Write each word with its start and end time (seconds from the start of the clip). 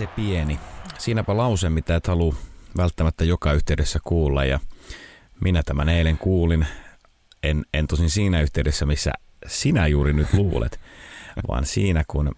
se 0.00 0.06
pieni. 0.06 0.60
Siinäpä 0.98 1.36
lause, 1.36 1.70
mitä 1.70 1.96
et 1.96 2.06
halua 2.06 2.34
välttämättä 2.76 3.24
joka 3.24 3.52
yhteydessä 3.52 3.98
kuulla 4.04 4.44
ja 4.44 4.60
minä 5.44 5.62
tämän 5.62 5.88
eilen 5.88 6.18
kuulin. 6.18 6.66
En, 7.42 7.64
en 7.74 7.86
tosin 7.86 8.10
siinä 8.10 8.40
yhteydessä, 8.40 8.86
missä 8.86 9.12
sinä 9.46 9.86
juuri 9.86 10.12
nyt 10.12 10.34
luulet, 10.34 10.80
vaan 11.48 11.66
siinä 11.66 12.04
kun 12.08 12.32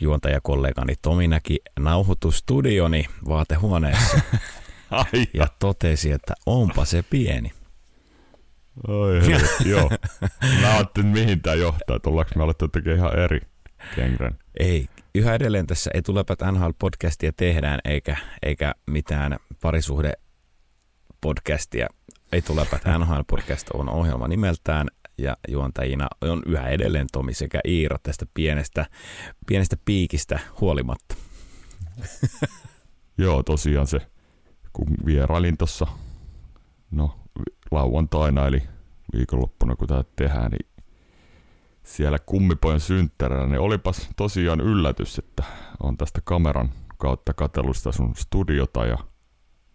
juontajakollegani 0.00 0.94
Tomi 1.02 1.28
näki 1.28 1.58
nauhoitustudioni 1.78 3.06
vaatehuoneessa 3.28 4.20
Ai, 4.90 5.26
ja 5.34 5.46
totesi, 5.58 6.10
että 6.10 6.34
onpa 6.46 6.84
se 6.84 7.04
pieni. 7.10 7.52
Oi, 8.88 9.20
helvetti, 9.26 9.68
joo. 9.68 9.90
Mä 10.60 10.74
ajattelin, 10.74 11.08
mihin 11.08 11.42
tää 11.42 11.54
johtaa, 11.54 11.96
että 11.96 12.10
ollaanko 12.10 12.32
me 12.36 12.42
alettu 12.42 12.68
tekemään 12.68 12.98
ihan 12.98 13.18
eri 13.18 13.40
kengren. 13.96 14.38
Ei, 14.60 14.88
yhä 15.14 15.34
edelleen 15.34 15.66
tässä 15.66 15.90
ei 15.94 16.02
tulepat 16.02 16.38
NHL-podcastia 16.42 17.32
tehdään, 17.36 17.80
eikä, 17.84 18.16
eikä 18.42 18.74
mitään 18.86 19.36
parisuhde 19.62 20.12
podcastia. 21.20 21.86
Ei 22.32 22.42
tulepat 22.42 22.82
NHL-podcast 22.98 23.66
on 23.74 23.88
ohjelma 23.88 24.28
nimeltään 24.28 24.88
ja 25.18 25.36
juontajina 25.48 26.08
on 26.20 26.42
yhä 26.46 26.68
edelleen 26.68 27.06
Tomi 27.12 27.34
sekä 27.34 27.60
Iiro 27.68 27.96
tästä 28.02 28.26
pienestä, 28.34 28.86
pienestä 29.46 29.76
piikistä 29.84 30.40
huolimatta. 30.60 31.14
Joo, 33.18 33.42
tosiaan 33.42 33.86
se, 33.86 33.98
kun 34.72 34.86
vierailin 35.06 35.56
tuossa, 35.56 35.86
no 36.90 37.20
lauantaina 37.70 38.46
eli 38.46 38.62
viikonloppuna 39.16 39.76
kun 39.76 39.88
tätä 39.88 40.04
tehdään, 40.16 40.50
niin 40.50 40.73
siellä 41.84 42.18
kummipojan 42.18 42.80
synttärillä, 42.80 43.46
niin 43.46 43.60
olipas 43.60 44.08
tosiaan 44.16 44.60
yllätys, 44.60 45.18
että 45.18 45.44
on 45.82 45.96
tästä 45.96 46.20
kameran 46.24 46.68
kautta 46.98 47.34
katsellut 47.34 47.76
sun 47.90 48.16
studiota 48.16 48.86
ja 48.86 48.98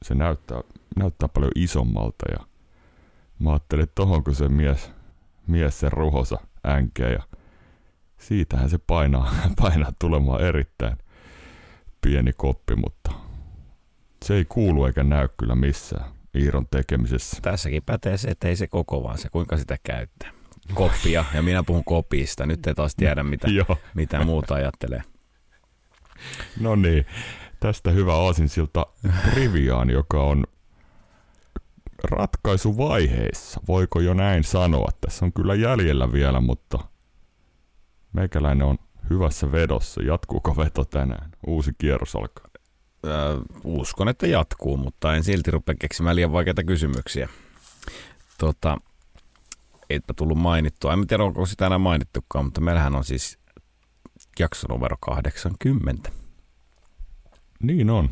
se 0.06 0.16
näyttää, 0.16 0.62
näyttää 0.96 1.30
paljon 1.30 1.52
isommalta 1.56 2.26
ja 2.32 2.48
mä 3.40 3.50
ajattelin, 3.50 3.84
että 3.84 3.96
tohon 3.96 4.24
kun 4.24 4.36
se 4.36 4.50
mies, 4.50 4.92
mies 5.48 5.80
sen 5.80 5.92
ruhosa 5.92 6.38
änkee 6.68 7.14
ja 7.14 7.24
siitähän 8.18 8.70
se 8.70 8.78
painaa, 8.78 9.36
painaa 9.62 9.94
tulemaan 10.00 10.42
erittäin 10.42 10.98
pieni 12.02 12.34
koppi, 12.34 12.76
mutta 12.76 13.12
se 14.26 14.36
ei 14.36 14.46
kuulu 14.46 14.86
eikä 14.86 15.04
näy 15.04 15.28
kyllä 15.40 15.56
missään 15.56 16.12
Iiron 16.36 16.68
tekemisessä. 16.72 17.38
Tässäkin 17.42 17.84
pätee 17.86 18.18
se, 18.18 18.28
että 18.28 18.48
ei 18.48 18.56
se 18.56 18.68
koko, 18.68 19.04
vaan 19.04 19.18
se 19.18 19.30
kuinka 19.30 19.58
sitä 19.58 19.78
käyttää. 19.84 20.39
Koppia, 20.74 21.26
ja 21.34 21.42
minä 21.42 21.64
puhun 21.64 21.84
kopista. 21.84 22.46
Nyt 22.46 22.68
ei 22.68 22.76
taas 22.76 22.96
tiedä, 22.96 23.24
mitä, 23.24 23.48
mitä 23.96 24.24
muuta 24.24 24.56
ajattelee. 24.56 25.02
No 26.60 26.76
niin, 26.76 27.06
tästä 27.60 27.92
hyvä 27.92 28.16
aasinsilta 28.16 28.86
Triviaan, 29.32 29.90
joka 29.90 30.24
on 30.24 30.44
ratkaisuvaiheissa. 32.04 33.62
Voiko 33.68 34.00
jo 34.00 34.14
näin 34.14 34.44
sanoa? 34.44 34.90
Tässä 35.02 35.26
on 35.26 35.34
kyllä 35.34 35.56
jäljellä 35.56 36.12
vielä, 36.12 36.42
mutta 36.42 36.80
meikäläinen 38.14 38.68
on 38.68 38.78
hyvässä 39.10 39.52
vedossa. 39.52 40.04
Jatkuuko 40.04 40.58
veto 40.58 40.86
tänään? 40.86 41.32
Uusi 41.48 41.72
kierros 41.78 42.16
alkaa. 42.16 42.48
Öö, 43.06 43.38
uskon, 43.64 44.10
että 44.10 44.28
jatkuu, 44.28 44.78
mutta 44.78 45.16
en 45.16 45.24
silti 45.24 45.52
rupea 45.52 45.76
keksimään 45.80 46.16
liian 46.16 46.32
vaikeita 46.32 46.64
kysymyksiä. 46.64 47.30
Tota, 48.38 48.78
eipä 49.90 50.14
tullut 50.14 50.38
mainittua. 50.38 50.94
En 50.94 51.08
tiedä, 51.08 51.24
onko 51.24 51.46
sitä 51.46 51.66
enää 51.66 51.78
mainittukaan, 51.78 52.46
mutta 52.46 52.62
meillähän 52.62 52.96
on 52.96 53.04
siis 53.04 53.40
jakso 54.40 54.68
numero 54.70 54.98
80. 55.00 56.12
Niin 57.64 57.90
on. 57.90 58.10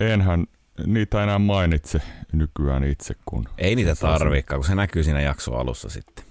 Enhän 0.00 0.46
niitä 0.86 1.22
enää 1.22 1.38
mainitse 1.38 2.00
nykyään 2.32 2.84
itse, 2.84 3.14
kun... 3.24 3.44
Ei 3.58 3.76
niitä 3.76 3.94
tarviikaan, 3.94 4.60
kun 4.60 4.66
se 4.66 4.74
näkyy 4.74 5.02
siinä 5.02 5.20
jakson 5.20 5.58
alussa 5.58 5.88
sitten. 5.88 6.24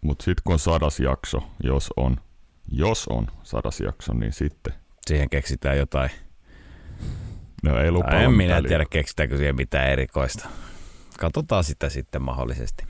Mutta 0.00 0.24
sitten 0.24 0.42
kun 0.44 0.52
on 0.52 0.58
sadas 0.58 1.00
jakso, 1.00 1.42
jos 1.62 1.90
on, 1.96 2.16
jos 2.72 3.06
on 3.08 3.26
sadas 3.42 3.80
jakso, 3.80 4.12
niin 4.14 4.32
sitten... 4.32 4.74
Siihen 5.06 5.30
keksitään 5.30 5.78
jotain. 5.78 6.10
No 7.62 7.78
ei 7.78 7.90
lupaa 7.90 8.20
en 8.20 8.32
minä 8.32 8.62
tiedä, 8.62 8.84
keksitäänkö 8.90 9.36
siihen 9.36 9.56
mitään 9.56 9.90
erikoista. 9.90 10.48
Katsotaan 11.18 11.64
sitä 11.64 11.88
sitten 11.88 12.22
mahdollisesti. 12.22 12.84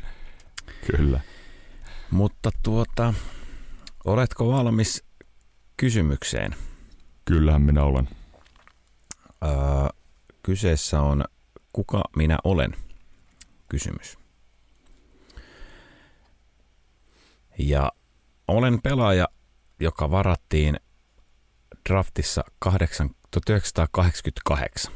Kyllä. 0.97 1.21
Mutta 2.11 2.51
tuota, 2.63 3.15
oletko 4.05 4.49
valmis 4.49 5.05
kysymykseen? 5.77 6.57
Kyllähän 7.25 7.63
minä 7.63 7.83
olen. 7.83 8.09
Öö, 9.45 9.51
kyseessä 10.43 11.01
on 11.01 11.25
kuka 11.73 12.03
minä 12.17 12.39
olen 12.45 12.75
kysymys. 13.69 14.19
Ja 17.59 17.93
olen 18.49 18.83
pelaaja, 18.83 19.29
joka 19.81 20.11
varattiin 20.11 20.77
draftissa 21.89 22.45
8, 22.59 23.11
1988 23.31 24.93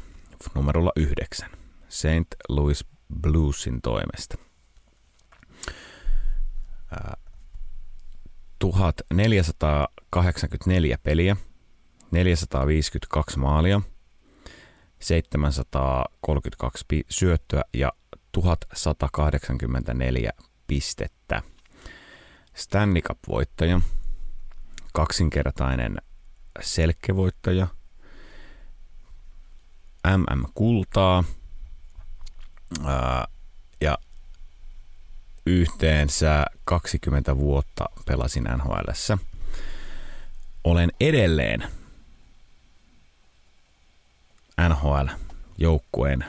numerolla 0.55 0.91
9 0.95 1.49
St. 1.89 2.35
Louis 2.49 2.85
Bluesin 3.21 3.81
toimesta. 3.81 4.50
Ää, 6.91 7.17
1484 8.59 10.97
peliä, 11.03 11.35
452 12.11 13.39
maalia, 13.39 13.81
732 14.99 16.85
pi- 16.87 17.05
syöttöä 17.09 17.61
ja 17.73 17.91
1184 18.31 20.31
pistettä. 20.67 21.41
Stanley 22.53 23.01
Cup-voittaja, 23.01 23.81
kaksinkertainen 24.93 25.97
selkkevoittaja, 26.61 27.67
MM-kultaa 30.17 31.23
ja 33.81 33.97
yhteensä 35.45 36.45
20 36.65 37.37
vuotta 37.37 37.85
pelasin 38.05 38.43
NHLssä. 38.43 39.17
Olen 40.63 40.91
edelleen 40.99 41.63
NHL-joukkueen 44.69 46.25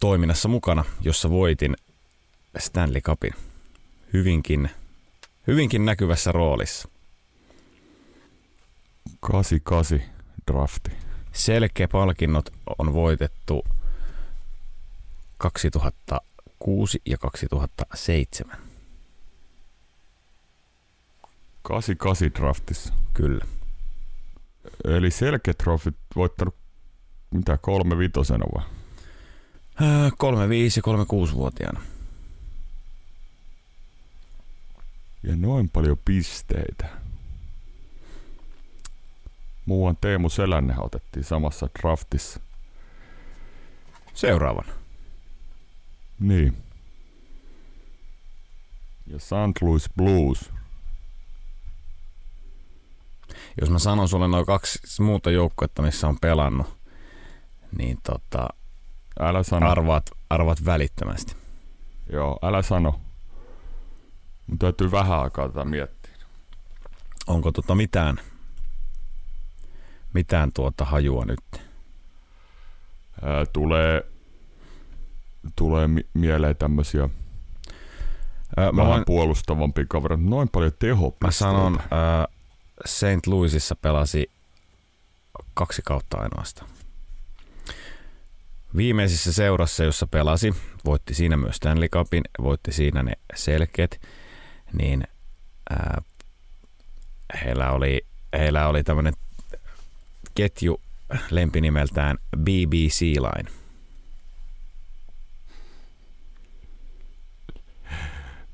toiminnassa 0.00 0.48
mukana, 0.48 0.84
jossa 1.00 1.30
voitin 1.30 1.76
Stanley 2.58 3.00
Cupin 3.00 3.34
hyvinkin, 4.12 4.70
hyvinkin 5.46 5.84
näkyvässä 5.84 6.32
roolissa. 6.32 6.88
88 9.20 10.14
drafti. 10.52 10.90
Selkeä 11.32 11.88
palkinnot 11.88 12.52
on 12.78 12.92
voitettu 12.92 13.64
2006 15.38 17.02
ja 17.06 17.18
2007. 17.18 18.56
88 21.62 22.34
draftissa. 22.34 22.94
Kyllä. 23.14 23.44
Eli 24.84 25.10
selkeä 25.10 25.54
trofit 25.54 25.96
voittanut 26.16 26.54
mitä 27.30 27.58
kolme 27.58 27.98
vitosena 27.98 28.44
vai? 28.54 28.64
Ää, 29.80 30.10
35 30.18 30.80
ja 30.80 30.92
36-vuotiaana. 30.92 31.80
Ja 35.22 35.36
noin 35.36 35.68
paljon 35.68 35.98
pisteitä. 36.04 36.88
Muuan 39.66 39.96
Teemu 40.00 40.28
Selänne 40.28 40.74
otettiin 40.78 41.24
samassa 41.24 41.68
draftissa. 41.80 42.40
Seuraavan. 44.14 44.83
Niin. 46.28 46.56
Ja 49.06 49.18
St. 49.18 49.62
Louis 49.62 49.90
Blues. 49.96 50.50
Jos 53.60 53.70
mä 53.70 53.78
sanon 53.78 54.08
sulle 54.08 54.28
noin 54.28 54.46
kaksi 54.46 55.02
muuta 55.02 55.30
joukkuetta, 55.30 55.82
missä 55.82 56.08
on 56.08 56.16
pelannut, 56.20 56.76
niin 57.78 57.98
tota, 58.02 58.48
Älä 59.20 59.42
sano. 59.42 59.70
arvaat, 59.70 60.10
arvaat 60.30 60.64
välittömästi. 60.64 61.36
Joo, 62.12 62.38
älä 62.42 62.62
sano. 62.62 63.00
Mun 64.46 64.58
täytyy 64.58 64.90
vähän 64.90 65.20
aikaa 65.20 65.48
tätä 65.48 65.64
miettiä. 65.64 66.12
Onko 67.26 67.52
tota 67.52 67.74
mitään, 67.74 68.20
mitään 70.14 70.52
tuota 70.52 70.84
hajua 70.84 71.24
nyt? 71.24 71.40
Ää, 73.22 73.46
tulee 73.52 74.13
tulee 75.56 75.88
mi- 75.88 76.06
mieleen 76.14 76.56
tämmöisiä 76.56 77.08
Ää, 78.56 78.72
mä, 78.72 78.82
vähän 78.82 78.92
voin, 78.92 79.04
puolustavampia 79.06 79.84
kavereita. 79.88 80.24
Noin 80.24 80.48
paljon 80.48 80.72
tehopisteitä. 80.78 81.26
mä 81.26 81.30
sanon 81.30 81.78
ää, 81.90 82.26
St. 82.86 83.26
Louisissa 83.26 83.76
pelasi 83.76 84.30
kaksi 85.54 85.82
kautta 85.84 86.16
ainoastaan. 86.18 86.70
Viimeisessä 88.76 89.32
seurassa, 89.32 89.84
jossa 89.84 90.06
pelasi, 90.06 90.54
voitti 90.84 91.14
siinä 91.14 91.36
myös 91.36 91.56
Stanley 91.56 91.88
Cupin, 91.88 92.22
voitti 92.42 92.72
siinä 92.72 93.02
ne 93.02 93.12
selkeät, 93.34 94.00
niin 94.72 95.04
ää, 95.70 96.02
heillä 97.44 97.70
oli, 97.70 98.06
heillä 98.38 98.68
oli 98.68 98.84
tämmöinen 98.84 99.14
ketju 100.34 100.80
lempinimeltään 101.30 102.18
BBC 102.38 103.00
Line. 103.00 103.63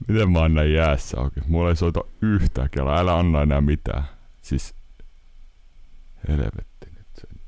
Miten 0.08 0.32
mä 0.32 0.48
näin 0.48 0.72
jäässä 0.72 1.20
oikein? 1.20 1.46
Mulla 1.48 1.68
ei 1.68 1.76
soita 1.76 2.00
yhtään 2.22 2.70
kelaa. 2.70 2.98
Älä 2.98 3.18
anna 3.18 3.42
enää 3.42 3.60
mitään. 3.60 4.04
Siis 4.42 4.74
helvetti 6.28 6.86
nyt 6.96 7.06
sen. 7.14 7.40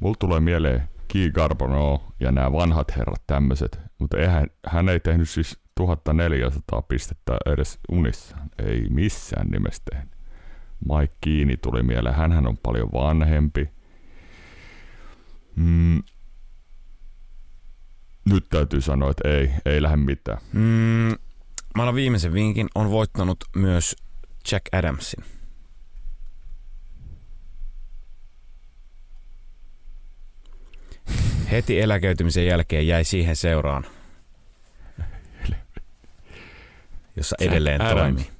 Mulla 0.00 0.16
tulee 0.18 0.40
mieleen 0.40 0.88
Key 1.08 1.30
Garbono 1.30 2.12
ja 2.20 2.32
nämä 2.32 2.52
vanhat 2.52 2.96
herrat 2.96 3.22
tämmöiset, 3.26 3.80
mutta 3.98 4.18
eihän, 4.18 4.46
hän 4.66 4.88
ei 4.88 5.00
tehnyt 5.00 5.28
siis 5.28 5.58
1400 5.74 6.82
pistettä 6.82 7.36
edes 7.46 7.78
unissaan. 7.88 8.50
Ei 8.58 8.88
missään 8.90 9.46
nimessä 9.48 9.82
tehnyt. 9.90 10.16
Mike 10.88 11.14
Kiini 11.20 11.56
tuli 11.56 11.82
mieleen. 11.82 12.14
Hänhän 12.14 12.46
on 12.46 12.58
paljon 12.58 12.92
vanhempi. 12.92 13.70
Mm. 15.56 16.02
Nyt 18.30 18.48
täytyy 18.48 18.80
sanoa, 18.80 19.10
että 19.10 19.28
ei, 19.28 19.50
ei 19.64 19.82
lähde 19.82 19.96
mitään. 19.96 20.38
Mm, 20.52 20.60
mä 21.74 21.82
annan 21.82 21.94
viimeisen 21.94 22.32
vinkin. 22.32 22.68
On 22.74 22.90
voittanut 22.90 23.44
myös 23.56 23.96
Jack 24.52 24.74
Adamsin. 24.74 25.24
Heti 31.50 31.80
eläköitymisen 31.80 32.46
jälkeen 32.46 32.86
jäi 32.86 33.04
siihen 33.04 33.36
seuraan, 33.36 33.86
jossa 37.16 37.36
Jack 37.40 37.52
edelleen 37.52 37.82
Adams. 37.82 38.00
toimii. 38.00 38.30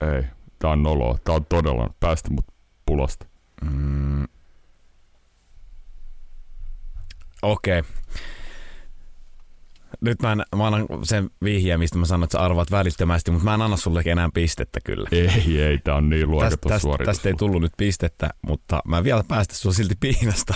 Ei, 0.00 0.22
tää 0.58 0.70
on 0.70 0.82
noloa. 0.82 1.18
Tää 1.24 1.34
on 1.34 1.44
todella 1.44 1.94
päästä 2.00 2.30
mut 2.30 2.46
pulosta. 2.86 3.26
Mm. 3.62 4.25
Okei. 7.46 7.78
Okay. 7.78 7.92
Nyt 10.00 10.22
mä, 10.22 10.32
en, 10.32 10.42
mä 10.56 10.66
annan 10.66 10.86
sen 11.02 11.30
vihjeen, 11.44 11.78
mistä 11.78 11.98
mä 11.98 12.06
sanon, 12.06 12.24
että 12.24 12.38
sä 12.38 12.44
arvaat 12.44 12.70
välittömästi, 12.70 13.30
mutta 13.30 13.44
mä 13.44 13.54
en 13.54 13.62
anna 13.62 13.76
sulle 13.76 14.02
enää 14.06 14.28
pistettä 14.34 14.80
kyllä. 14.84 15.08
Ei, 15.12 15.62
ei, 15.62 15.78
tää 15.78 15.94
on 15.94 16.08
niin 16.08 16.30
luokaton 16.30 16.58
tästä, 16.58 16.78
suoritus. 16.78 17.16
tästä 17.16 17.28
ei 17.28 17.34
tullut 17.34 17.62
nyt 17.62 17.72
pistettä, 17.76 18.30
mutta 18.42 18.82
mä 18.84 19.04
vielä 19.04 19.24
päästä 19.28 19.54
sua 19.54 19.72
silti 19.72 19.94
piinasta. 20.00 20.54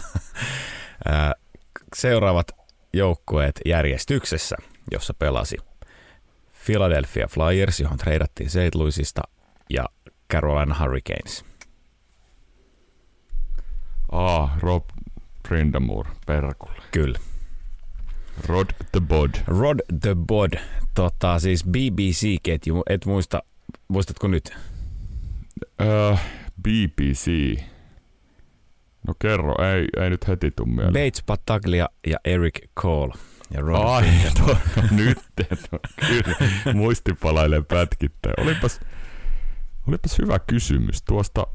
Seuraavat 1.96 2.46
joukkueet 2.92 3.60
järjestyksessä, 3.66 4.56
jossa 4.90 5.14
pelasi 5.14 5.56
Philadelphia 6.66 7.26
Flyers, 7.26 7.80
johon 7.80 7.98
treidattiin 7.98 8.50
St. 8.50 8.74
Louisista, 8.74 9.22
ja 9.70 9.84
Carolina 10.32 10.76
Hurricanes. 10.80 11.44
Ah, 14.12 14.58
Rob 14.60 14.84
Brindamore, 15.50 16.10
perkulle. 16.26 16.82
Kyllä. 16.90 17.18
Rod 18.46 18.66
the 18.92 19.00
Bod. 19.00 19.30
Rod 19.46 19.78
the 20.00 20.16
Bod, 20.28 20.52
tota, 20.94 21.38
siis 21.38 21.64
BBC-ketju, 21.64 22.82
et 22.88 23.06
muista, 23.06 23.42
muistatko 23.88 24.28
nyt? 24.28 24.52
Öö, 25.80 26.14
BBC. 26.62 27.30
No 29.06 29.14
kerro, 29.18 29.54
ei, 29.64 30.04
ei 30.04 30.10
nyt 30.10 30.28
heti 30.28 30.50
tuu 30.50 30.66
mieleen. 30.66 30.92
Bates 30.92 31.22
Pataglia 31.26 31.88
ja 32.06 32.18
Eric 32.24 32.58
Cole. 32.80 33.14
Ja 33.50 33.60
Rod 33.60 33.82
Ai, 33.84 34.04
to, 34.46 34.56
nyt, 34.90 35.18
to, 35.70 35.78
kyllä, 36.08 36.36
muisti 36.74 37.12
palailee 37.14 37.62
pätkittäin. 37.62 38.34
Olipas, 38.40 38.80
olipas 39.88 40.18
hyvä 40.18 40.38
kysymys. 40.38 41.02
Tuosta 41.02 41.46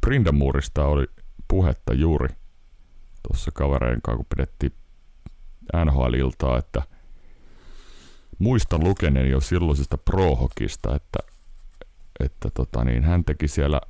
Brindamurista 0.00 0.86
oli 0.86 1.06
puhetta 1.48 1.94
juuri 1.94 2.28
tuossa 3.28 3.50
kavereiden 3.54 4.02
kanssa, 4.02 4.16
kun 4.16 4.26
pidettiin 4.36 4.72
NHL-iltaa, 5.84 6.58
että 6.58 6.82
muistan 8.38 8.84
lukeneeni 8.84 9.30
jo 9.30 9.40
silloisesta 9.40 9.98
prohokista, 9.98 10.96
että, 10.96 11.18
että 12.20 12.50
tota 12.50 12.84
niin, 12.84 13.04
hän 13.04 13.24
teki 13.24 13.48
siellä 13.48 13.80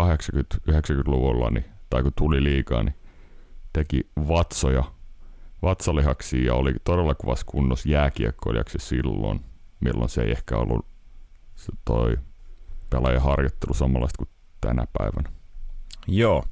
80-90-luvulla, 0.00 1.50
niin, 1.50 1.64
tai 1.90 2.02
kun 2.02 2.12
tuli 2.16 2.44
liikaa, 2.44 2.82
niin 2.82 2.94
teki 3.72 4.10
vatsoja, 4.28 4.84
vatsalihaksia 5.62 6.46
ja 6.46 6.54
oli 6.54 6.74
todella 6.84 7.14
kuvassa 7.14 7.46
kunnossa 7.46 7.88
jääkiekkoilijaksi 7.88 8.78
silloin, 8.78 9.40
milloin 9.80 10.08
se 10.08 10.22
ei 10.22 10.30
ehkä 10.30 10.56
ollut 10.56 10.86
se 11.56 11.72
toi 11.84 12.16
pelaajan 12.90 13.22
harjoittelu 13.22 13.74
samanlaista 13.74 14.18
kuin 14.18 14.28
tänä 14.60 14.86
päivänä. 14.98 15.30
Joo. 16.06 16.44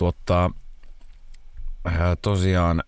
Tuottaa, 0.00 0.50
hän 1.86 2.16
tosiaan 2.22 2.82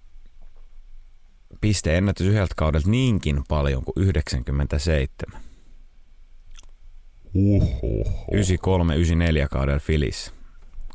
pisteennätys 1.61 2.26
yhdeltä 2.26 2.55
kaudelta 2.56 2.91
niinkin 2.91 3.43
paljon 3.49 3.85
kuin 3.85 4.06
97. 4.06 5.43
Uhuhu. 7.35 8.05
93-94 9.44 9.49
kaudella 9.50 9.79
Filis. 9.79 10.35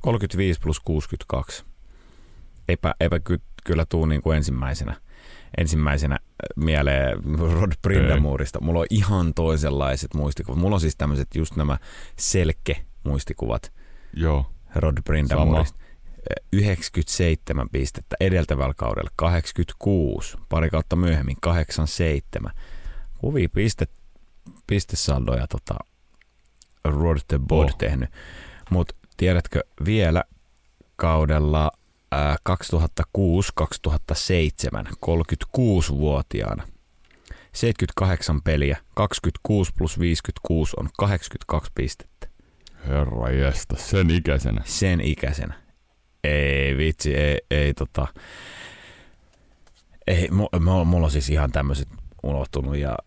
35 0.02 0.60
plus 0.60 0.80
62. 0.80 1.66
Eipä, 2.69 2.94
eipä 3.00 3.19
ky, 3.19 3.42
kyllä 3.66 3.86
tuu 3.90 4.06
niin 4.06 4.22
kuin 4.22 4.38
ensimmäisenä, 4.38 4.96
ensimmäisenä 5.58 6.16
äh, 6.16 6.64
mieleen 6.64 7.18
Rod 7.40 7.72
Brindamurista. 7.81 8.62
Mulla 8.62 8.80
on 8.80 8.86
ihan 8.90 9.34
toisenlaiset 9.34 10.14
muistikuvat. 10.14 10.60
Mulla 10.60 10.75
on 10.75 10.81
siis 10.81 10.96
tämmöiset 10.96 11.28
just 11.36 11.56
nämä 11.56 11.78
selke-muistikuvat 12.16 13.74
Joo, 14.14 14.45
Rod 14.76 14.97
Brindamurista. 15.04 15.86
97 16.54 17.69
pistettä 17.69 18.16
edeltävällä 18.19 18.74
kaudella 18.78 19.10
86, 19.16 20.38
pari 20.50 20.69
kautta 20.69 20.96
myöhemmin 20.96 21.38
87. 21.42 22.52
Huvia 23.22 23.50
piste, 23.50 23.88
pistesaldoja 24.68 25.48
tota, 25.48 25.76
Rod 26.86 27.18
the 27.28 27.40
Bod 27.48 27.69
Oh. 27.69 27.78
tehnyt. 27.78 28.10
Mutta 28.69 28.96
tiedätkö 29.18 29.64
vielä 29.86 30.24
kaudella 30.96 31.72
ää, 32.12 32.36
2006-2007, 32.50 32.52
36-vuotiaana, 35.06 36.68
78 37.54 38.42
peliä, 38.42 38.78
26 38.94 39.72
plus 39.78 40.00
56 40.00 40.74
on 40.78 40.90
82 40.98 41.72
pistettä 41.76 42.28
herra 42.88 43.31
jästä, 43.31 43.76
sen 43.76 44.10
ikäisenä. 44.10 44.62
sen 44.66 45.02
ikäisenä. 45.02 45.67
Ei 46.28 46.78
vitsi, 46.78 47.16
ei, 47.16 47.38
ei 47.52 47.74
tota... 47.74 48.07
Ei, 50.07 50.28
mu- 50.28 50.60
mu- 50.60 50.86
mulla 50.86 51.06
on 51.06 51.12
siis 51.12 51.30
ihan 51.30 51.52
tämmöiset 51.52 51.88
unohtunut 52.24 52.78
ja 52.78 52.98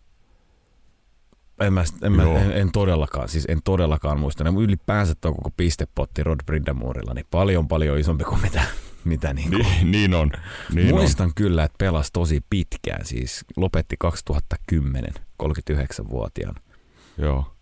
en, 1.61 1.73
mä, 1.73 1.85
en, 2.03 2.13
mä, 2.13 2.23
en, 2.23 2.53
en, 2.53 2.73
todellakaan, 2.73 3.29
siis 3.29 3.45
en 3.49 3.63
todellakaan 3.65 4.21
muista. 4.21 4.45
Ne 4.45 4.51
ylipäänsä 4.61 5.15
tuo 5.21 5.33
koko 5.33 5.51
pistepotti 5.57 6.23
Rod 6.23 6.39
Brindamurilla, 6.47 7.15
niin 7.15 7.27
paljon 7.31 7.69
paljon 7.69 7.99
isompi 7.99 8.25
kuin 8.25 8.41
mitä, 8.43 8.63
mitä 9.05 9.33
niin 9.33 9.51
kuin. 9.51 9.63
Niin, 9.63 9.91
niin 9.91 10.15
on. 10.15 10.31
Niin 10.75 10.95
Muistan 10.95 11.27
on. 11.27 11.35
kyllä, 11.35 11.65
että 11.65 11.79
pelasi 11.79 12.13
tosi 12.13 12.41
pitkään, 12.51 13.07
siis 13.07 13.45
lopetti 13.57 13.97
2010, 13.99 15.15
39-vuotiaana. 15.43 16.61
on. 16.61 17.25
Joo. 17.25 17.55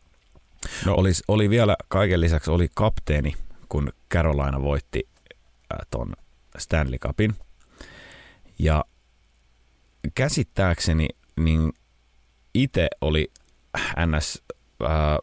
No. 0.86 0.94
Oli, 0.94 1.10
oli 1.28 1.50
vielä 1.50 1.76
kaiken 1.88 2.20
lisäksi 2.20 2.50
oli 2.50 2.68
kapteeni, 2.74 3.34
kun 3.68 3.92
Carolina 4.14 4.62
voitti 4.62 5.08
ton 5.90 6.12
Stanley 6.58 6.98
Cupin. 6.98 7.34
Ja 8.58 8.84
käsittääkseni 10.14 11.08
niin 11.40 11.72
itse 12.54 12.88
oli 13.00 13.32
NS, 14.06 14.42
ää, 14.82 15.18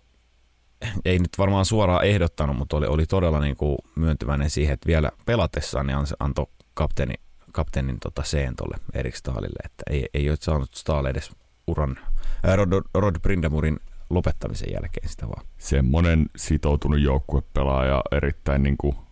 ei 1.06 1.20
nyt 1.20 1.38
varmaan 1.38 1.66
suoraan 1.66 2.06
ehdottanut, 2.06 2.58
mutta 2.58 2.78
oli, 2.78 2.88
oli 2.88 3.06
todella 3.06 3.40
niin 3.40 3.56
kuin 3.56 3.78
myöntyväinen 3.96 4.50
siihen, 4.50 4.74
että 4.74 4.88
vielä 4.88 5.12
pelatessaan 5.26 5.88
niin 5.88 5.98
antoi 6.20 6.46
kapteeni, 6.74 7.14
kapteenin 7.52 8.00
tota 8.00 8.22
C:n 8.22 8.56
tolle 8.56 8.78
Erik 8.94 9.16
Staalille, 9.16 9.60
että 9.64 9.84
ei, 9.90 10.10
ei 10.14 10.30
ole 10.30 10.38
saanut 10.42 10.74
Stahl 10.74 11.06
edes 11.06 11.32
uran, 11.68 12.00
ää, 12.44 12.56
Rod, 12.56 12.82
Rod 12.94 13.20
Brindamurin 13.20 13.80
lopettamisen 14.10 14.74
jälkeen 14.74 15.10
sitä 15.10 15.28
vaan. 15.28 15.46
Semmonen 15.58 16.30
sitoutunut 16.36 17.00
joukkuepelaaja 17.00 18.02
erittäin 18.12 18.64
niinku, 18.64 19.05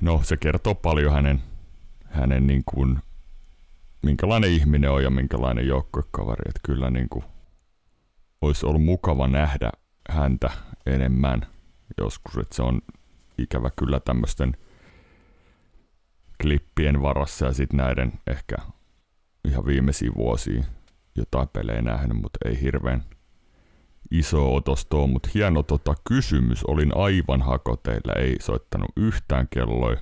no 0.00 0.20
se 0.24 0.36
kertoo 0.36 0.74
paljon 0.74 1.12
hänen, 1.12 1.42
hänen 2.04 2.46
niin 2.46 2.62
kuin 2.66 2.98
minkälainen 4.02 4.50
ihminen 4.50 4.90
on 4.90 5.02
ja 5.02 5.10
minkälainen 5.10 5.66
joukkuekaveri. 5.66 6.42
Että 6.48 6.60
kyllä 6.62 6.90
niin 6.90 7.08
kuin 7.08 7.24
olisi 8.40 8.66
ollut 8.66 8.84
mukava 8.84 9.28
nähdä 9.28 9.70
häntä 10.10 10.50
enemmän 10.86 11.46
joskus, 11.98 12.36
että 12.36 12.56
se 12.56 12.62
on 12.62 12.82
ikävä 13.38 13.70
kyllä 13.78 14.00
tämmöisten 14.00 14.56
klippien 16.42 17.02
varassa 17.02 17.46
ja 17.46 17.52
sitten 17.52 17.76
näiden 17.76 18.12
ehkä 18.26 18.56
ihan 19.44 19.66
viimeisiä 19.66 20.10
vuosia 20.16 20.64
jotain 21.16 21.48
pelejä 21.48 21.82
nähnyt, 21.82 22.16
mutta 22.16 22.38
ei 22.44 22.60
hirveän 22.60 23.04
iso 24.10 24.54
otosto 24.54 25.06
mutta 25.06 25.28
hieno 25.34 25.62
tota 25.62 25.94
kysymys. 26.08 26.64
Olin 26.64 26.96
aivan 26.96 27.42
hakoteilla, 27.42 28.12
ei 28.12 28.36
soittanut 28.40 28.90
yhtään 28.96 29.48
kelloja 29.50 29.96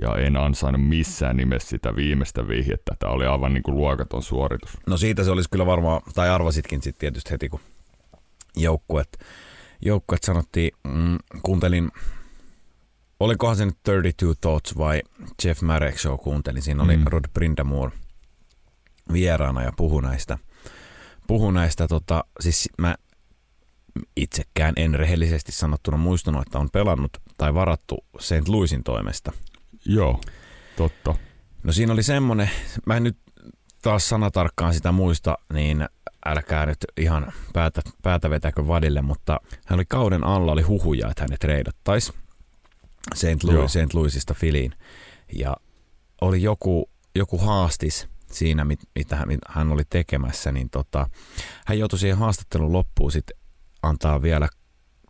ja 0.00 0.16
en 0.16 0.36
ansainnut 0.36 0.88
missään 0.88 1.36
nimessä 1.36 1.68
sitä 1.68 1.96
viimeistä 1.96 2.48
vihjettä. 2.48 2.96
Tämä 2.98 3.12
oli 3.12 3.26
aivan 3.26 3.54
niin 3.54 3.62
kuin 3.62 3.76
luokaton 3.76 4.22
suoritus. 4.22 4.70
No 4.86 4.96
siitä 4.96 5.24
se 5.24 5.30
olisi 5.30 5.50
kyllä 5.50 5.66
varmaan, 5.66 6.02
tai 6.14 6.28
arvasitkin 6.28 6.82
sitten 6.82 7.00
tietysti 7.00 7.30
heti, 7.30 7.48
kun 7.48 7.60
joukkuet, 8.56 9.18
joukkuet 9.84 10.22
sanottiin, 10.22 10.70
mm, 10.84 11.18
kuuntelin, 11.42 11.90
olikohan 13.20 13.56
se 13.56 13.66
nyt 13.66 13.78
32 13.84 14.40
Thoughts 14.40 14.78
vai 14.78 15.02
Jeff 15.44 15.62
Marek 15.62 15.98
Show 15.98 16.18
kuuntelin, 16.18 16.62
siinä 16.62 16.82
oli 16.82 16.96
mm. 16.96 17.04
Rod 17.06 17.24
Brindamore 17.34 17.92
vieraana 19.12 19.62
ja 19.62 19.72
puhu 19.76 20.00
näistä, 20.00 20.38
puhu 21.26 21.50
näistä 21.50 21.88
tota, 21.88 22.24
siis 22.40 22.68
mä 22.78 22.94
itsekään 24.16 24.74
en 24.76 24.94
rehellisesti 24.94 25.52
sanottuna 25.52 25.96
muistunut, 25.96 26.42
että 26.46 26.58
on 26.58 26.68
pelannut 26.72 27.16
tai 27.38 27.54
varattu 27.54 28.04
St. 28.20 28.48
Louisin 28.48 28.84
toimesta– 28.84 29.32
Joo, 29.88 30.20
totta. 30.76 31.14
No 31.62 31.72
siinä 31.72 31.92
oli 31.92 32.02
semmoinen, 32.02 32.50
mä 32.86 32.96
en 32.96 33.02
nyt 33.02 33.18
taas 33.82 34.08
sanatarkkaan 34.08 34.74
sitä 34.74 34.92
muista, 34.92 35.38
niin 35.52 35.88
älkää 36.26 36.66
nyt 36.66 36.78
ihan 36.96 37.32
päätä, 37.52 37.82
päätä 38.02 38.30
vetäkö 38.30 38.66
vadille, 38.66 39.02
mutta 39.02 39.40
hän 39.66 39.76
oli 39.76 39.84
kauden 39.88 40.24
alla, 40.24 40.52
oli 40.52 40.62
huhuja, 40.62 41.08
että 41.10 41.22
hänet 41.22 41.44
reidattaisi 41.44 42.12
St. 43.14 43.44
Louis, 43.44 43.72
St. 43.72 43.94
Louisista 43.94 44.34
Filiin. 44.34 44.72
Ja 45.32 45.56
oli 46.20 46.42
joku, 46.42 46.90
joku 47.14 47.38
haastis 47.38 48.08
siinä, 48.32 48.64
mit, 48.64 48.80
mitä 48.94 49.26
hän, 49.48 49.72
oli 49.72 49.82
tekemässä, 49.90 50.52
niin 50.52 50.70
tota, 50.70 51.08
hän 51.66 51.78
joutui 51.78 51.98
siihen 51.98 52.18
haastattelun 52.18 52.72
loppuun 52.72 53.12
sitten 53.12 53.36
antaa 53.82 54.22
vielä, 54.22 54.48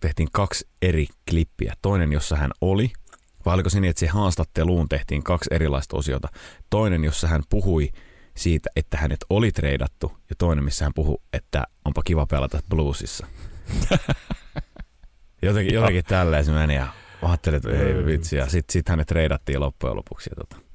tehtiin 0.00 0.28
kaksi 0.32 0.68
eri 0.82 1.06
klippiä. 1.30 1.75
Toinen, 1.82 2.12
jossa 2.12 2.37
hän 2.37 2.50
oli– 2.61 2.92
vai 3.46 3.54
oliko 3.54 3.70
se 3.70 3.80
niin, 3.80 3.90
että 3.90 4.00
se 4.00 4.06
haastatteluun 4.06 4.88
tehtiin 4.88 5.23
kaksi 5.23 5.50
erilaista 5.54 5.96
osiota. 5.96 6.28
Toinen, 6.70 7.04
jossa 7.04 7.28
hän 7.28 7.42
puhui 7.49 7.90
siitä, 8.37 8.70
että 8.76 8.96
hänet 8.96 9.25
oli 9.30 9.52
treidattu, 9.52 10.12
ja 10.30 10.37
toinen, 10.38 10.64
missä 10.64 10.85
hän 10.85 10.94
puhui, 10.94 11.18
että 11.32 11.64
onpa 11.85 12.02
kiva 12.02 12.26
pelata 12.26 12.61
bluesissa. 12.68 13.26
jotenkin, 15.42 15.75
jotenkin 15.75 16.04
tälleen 16.04 16.44
se 16.44 16.52
meni, 16.52 16.75
ja 16.75 16.87
ajattelin, 17.23 17.56
että 17.56 17.70
ei 17.70 18.06
vitsi, 18.06 18.37
ja 18.37 18.46
sitten 18.46 18.73
sit 18.73 18.88
hänet 18.88 19.06
treidattiin 19.06 19.61
loppujen 19.61 19.96
lopuksi. 19.96 20.30
Ja 20.30 20.37
tota, 20.37 20.65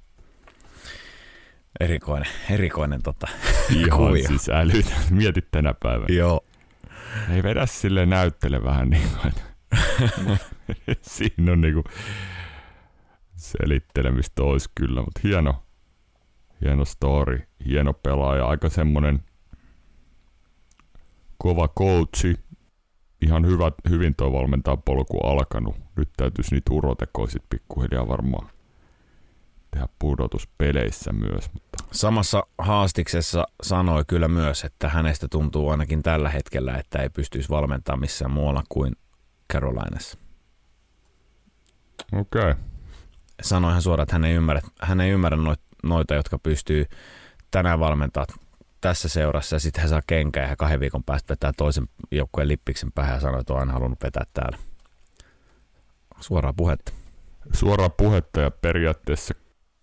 erikoinen, 1.80 2.30
erikoinen 2.50 3.04
tota, 3.04 3.28
Ihan 3.76 4.00
kuvio. 4.00 4.28
siis 4.28 4.50
älytä. 4.50 4.94
Mietit 5.10 5.48
tänä 5.52 5.74
päivänä. 5.84 6.16
Joo. 6.16 6.46
Ei 7.30 7.44
vedä 7.44 7.66
sille 7.66 8.06
näyttele 8.06 8.64
vähän 8.64 8.90
niin 8.90 9.08
kuin, 9.22 9.34
siinä 11.02 11.52
on 11.52 11.62
niinku 11.62 11.84
selittelemistä 13.36 14.44
olisi 14.44 14.70
kyllä, 14.76 15.02
mutta 15.02 15.20
hieno, 15.24 15.64
hieno 16.62 16.86
story, 16.86 17.40
hieno 17.66 17.94
pelaaja, 17.94 18.46
aika 18.46 18.70
semmonen 18.70 19.24
kova 21.38 21.68
coachi, 21.68 22.36
ihan 23.22 23.46
hyvä, 23.46 23.72
hyvin 23.90 24.16
tuo 24.16 24.32
valmentaa 24.34 24.78
polku 24.78 25.18
alkanut. 25.20 25.76
Nyt 25.96 26.10
täytyisi 26.18 26.56
niitä 26.56 26.74
urotekoisit 26.74 27.44
pikkuhiljaa 27.50 28.08
varmaan 28.08 28.50
tehdä 29.72 29.88
pudotuspeleissä 30.00 31.14
myös. 31.14 31.54
Mutta. 31.54 31.84
Samassa 31.92 32.44
haastiksessa 32.58 33.48
sanoi 33.64 34.04
kyllä 34.08 34.28
myös, 34.28 34.64
että 34.64 34.90
hänestä 34.90 35.28
tuntuu 35.32 35.70
ainakin 35.70 36.04
tällä 36.04 36.30
hetkellä, 36.30 36.78
että 36.78 37.00
ei 37.00 37.10
pystyisi 37.10 37.50
valmentamaan 37.50 38.00
missään 38.00 38.32
muualla 38.32 38.64
kuin 38.70 38.96
Carolinassa. 39.54 40.18
Okei. 42.14 42.52
Okay 42.52 42.56
sanoi 43.42 43.72
ihan 43.72 43.82
suoraan, 43.82 44.04
että 44.04 44.16
hän 44.16 44.26
ei 44.26 44.34
ymmärrä, 44.34 44.62
hän 44.82 45.02
ei 45.02 45.12
ymmärrä 45.12 45.38
noita, 45.38 45.64
noita, 45.84 46.14
jotka 46.16 46.40
pystyy 46.40 46.86
tänään 47.52 47.80
valmentaa 47.80 48.26
tässä 48.82 49.10
seurassa 49.10 49.56
ja 49.56 49.60
sitten 49.60 49.82
hän 49.82 49.90
saa 49.90 50.02
kenkää 50.08 50.50
ja 50.50 50.56
kahden 50.56 50.80
viikon 50.80 51.04
päästä 51.04 51.32
vetää 51.32 51.52
toisen 51.58 51.90
joukkueen 52.12 52.48
lippiksen 52.48 52.92
päähän 52.92 53.14
ja 53.14 53.20
sanoo, 53.20 53.40
että 53.40 53.54
on 53.54 53.60
aina 53.60 53.74
halunnut 53.74 54.04
vetää 54.04 54.24
täällä. 54.34 54.58
Suoraa 56.20 56.54
puhetta. 56.54 56.92
Suoraa 57.54 57.90
puhetta 57.90 58.42
ja 58.42 58.52
periaatteessa 58.52 59.34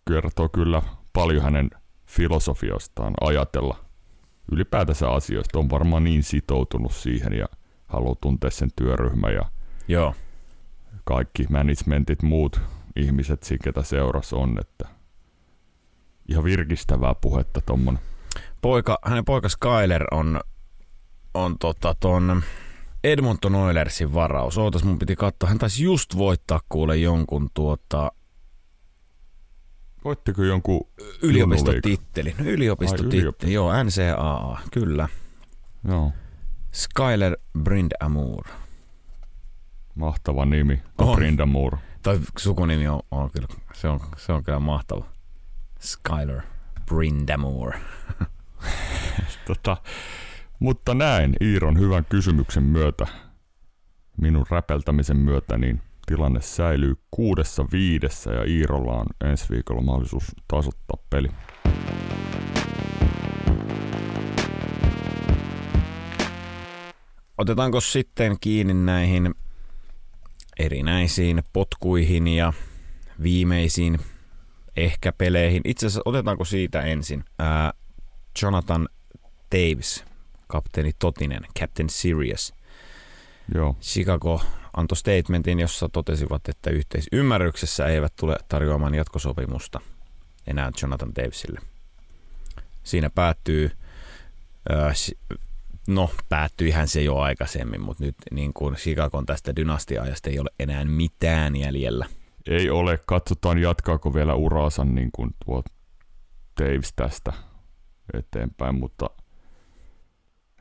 kertoo 0.08 0.48
kyllä 0.48 0.82
paljon 1.12 1.42
hänen 1.42 1.70
filosofiastaan 2.06 3.14
ajatella 3.20 3.84
ylipäätänsä 4.52 5.10
asioista. 5.10 5.58
On 5.58 5.70
varmaan 5.70 6.04
niin 6.04 6.22
sitoutunut 6.22 6.92
siihen 6.92 7.32
ja 7.32 7.46
haluaa 7.86 8.16
tuntea 8.20 8.50
sen 8.50 8.70
työryhmä 8.76 9.30
ja 9.30 9.42
Joo. 9.88 10.14
kaikki 11.04 11.46
managementit 11.50 12.22
muut 12.22 12.60
ihmiset 12.96 13.54
ketä 13.64 13.82
seurassa 13.82 14.36
on, 14.36 14.58
että 14.60 14.88
ihan 16.28 16.44
virkistävää 16.44 17.14
puhetta 17.20 17.60
tuommoinen. 17.60 18.02
Poika, 18.60 18.98
hänen 19.04 19.24
poika 19.24 19.48
Skyler 19.48 20.04
on, 20.10 20.40
on 21.34 21.58
tota 21.58 21.94
ton 22.00 22.42
Edmonton 23.04 23.54
Oilersin 23.54 24.14
varaus. 24.14 24.58
Ootas, 24.58 24.84
mun 24.84 24.98
piti 24.98 25.16
katsoa. 25.16 25.48
Hän 25.48 25.58
taisi 25.58 25.84
just 25.84 26.16
voittaa 26.16 26.60
kuule 26.68 26.96
jonkun 26.96 27.48
tuota... 27.54 28.12
Voittiko 30.04 30.42
jonkun 30.42 30.88
yliopistotittelin? 31.22 32.34
No, 32.38 32.44
yliopistotitteli, 32.44 33.20
yliopisto. 33.20 33.52
joo, 33.52 33.72
NCAA, 33.84 34.60
kyllä. 34.72 35.08
Joo. 35.88 36.12
Skyler 36.72 37.36
Brindamour. 37.62 38.44
Mahtava 39.94 40.44
nimi, 40.44 40.82
Brindamour. 41.14 41.76
Tai 42.02 42.20
sukunimi 42.38 42.88
on, 42.88 43.00
on 43.10 43.30
kyllä, 43.30 43.48
se 43.74 43.88
on, 43.88 44.00
se 44.16 44.32
on 44.32 44.44
kyllä 44.44 44.60
mahtava. 44.60 45.04
Skyler 45.80 46.42
Brindamore. 46.86 47.80
tota, 49.46 49.76
mutta 50.58 50.94
näin 50.94 51.36
Iiron 51.40 51.78
hyvän 51.78 52.04
kysymyksen 52.04 52.62
myötä, 52.62 53.06
minun 54.16 54.46
räpeltämisen 54.50 55.16
myötä, 55.16 55.58
niin 55.58 55.82
tilanne 56.08 56.40
säilyy 56.40 56.94
kuudessa 57.10 57.66
viidessä 57.72 58.32
ja 58.32 58.44
Iirolla 58.44 58.92
on 58.92 59.06
ensi 59.30 59.46
viikolla 59.50 59.82
mahdollisuus 59.82 60.24
tasoittaa 60.48 60.96
peli. 61.10 61.28
Otetaanko 67.38 67.80
sitten 67.80 68.36
kiinni 68.40 68.74
näihin 68.74 69.34
erinäisiin 70.58 71.42
potkuihin 71.52 72.28
ja 72.28 72.52
viimeisiin 73.22 73.98
ehkä 74.76 75.12
peleihin. 75.12 75.62
Itse 75.64 75.86
asiassa 75.86 76.02
otetaanko 76.04 76.44
siitä 76.44 76.82
ensin? 76.82 77.24
Ää, 77.38 77.72
Jonathan 78.42 78.88
Davis, 79.52 80.04
kapteeni 80.46 80.92
Totinen, 80.98 81.42
Captain 81.60 81.90
Sirius. 81.90 82.54
Joo. 83.54 83.76
Chicago 83.80 84.40
antoi 84.78 84.96
statementin, 84.96 85.60
jossa 85.60 85.88
totesivat, 85.88 86.48
että 86.48 86.70
yhteisymmärryksessä 86.70 87.86
eivät 87.86 88.12
tule 88.16 88.36
tarjoamaan 88.48 88.94
jatkosopimusta 88.94 89.80
enää 90.46 90.70
Jonathan 90.82 91.12
Davisille. 91.16 91.60
Siinä 92.82 93.10
päättyy 93.10 93.70
ää, 94.70 94.92
no 95.88 96.10
päättyihän 96.28 96.88
se 96.88 97.02
jo 97.02 97.16
aikaisemmin, 97.16 97.80
mutta 97.80 98.04
nyt 98.04 98.16
niin 98.30 98.52
kuin 98.54 98.74
Chicagon 98.74 99.26
tästä 99.26 99.56
dynastiaajasta 99.56 100.30
ei 100.30 100.38
ole 100.38 100.50
enää 100.58 100.84
mitään 100.84 101.56
jäljellä. 101.56 102.06
Ei 102.46 102.70
ole, 102.70 102.98
katsotaan 103.06 103.58
jatkaako 103.58 104.14
vielä 104.14 104.34
uraansa 104.34 104.84
niin 104.84 105.10
kuin 105.12 105.30
tuo 105.46 105.62
Davis 106.60 106.92
tästä 106.96 107.32
eteenpäin, 108.14 108.74
mutta 108.74 109.10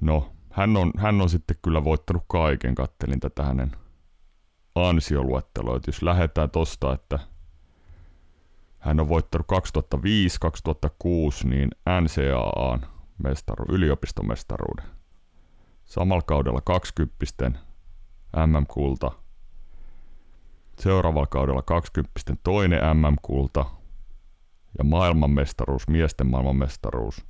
no, 0.01 0.33
hän 0.51 0.77
on, 0.77 0.91
hän 0.97 1.21
on 1.21 1.29
sitten 1.29 1.57
kyllä 1.61 1.83
voittanut 1.83 2.23
kaiken, 2.27 2.75
kattelin 2.75 3.19
tätä 3.19 3.43
hänen 3.43 3.71
ansioluetteloa, 4.85 5.79
jos 5.87 6.01
lähdetään 6.01 6.49
tosta, 6.49 6.93
että 6.93 7.19
hän 8.79 8.99
on 8.99 9.09
voittanut 9.09 9.47
2005-2006 11.43 11.47
niin 11.47 11.69
NCAAn 12.01 12.85
mestaru, 13.23 13.65
yliopistomestaruuden. 13.69 14.85
Samalla 15.85 16.21
kaudella 16.21 16.61
20 16.61 17.51
MM-kulta. 18.45 19.11
Seuraavalla 20.79 21.27
kaudella 21.27 21.61
20 21.61 22.19
toinen 22.43 22.79
MM-kulta. 22.97 23.65
ja 24.77 24.83
maailmanmestaruus, 24.83 25.87
miesten 25.87 26.27
maailmanmestaruus. 26.27 27.25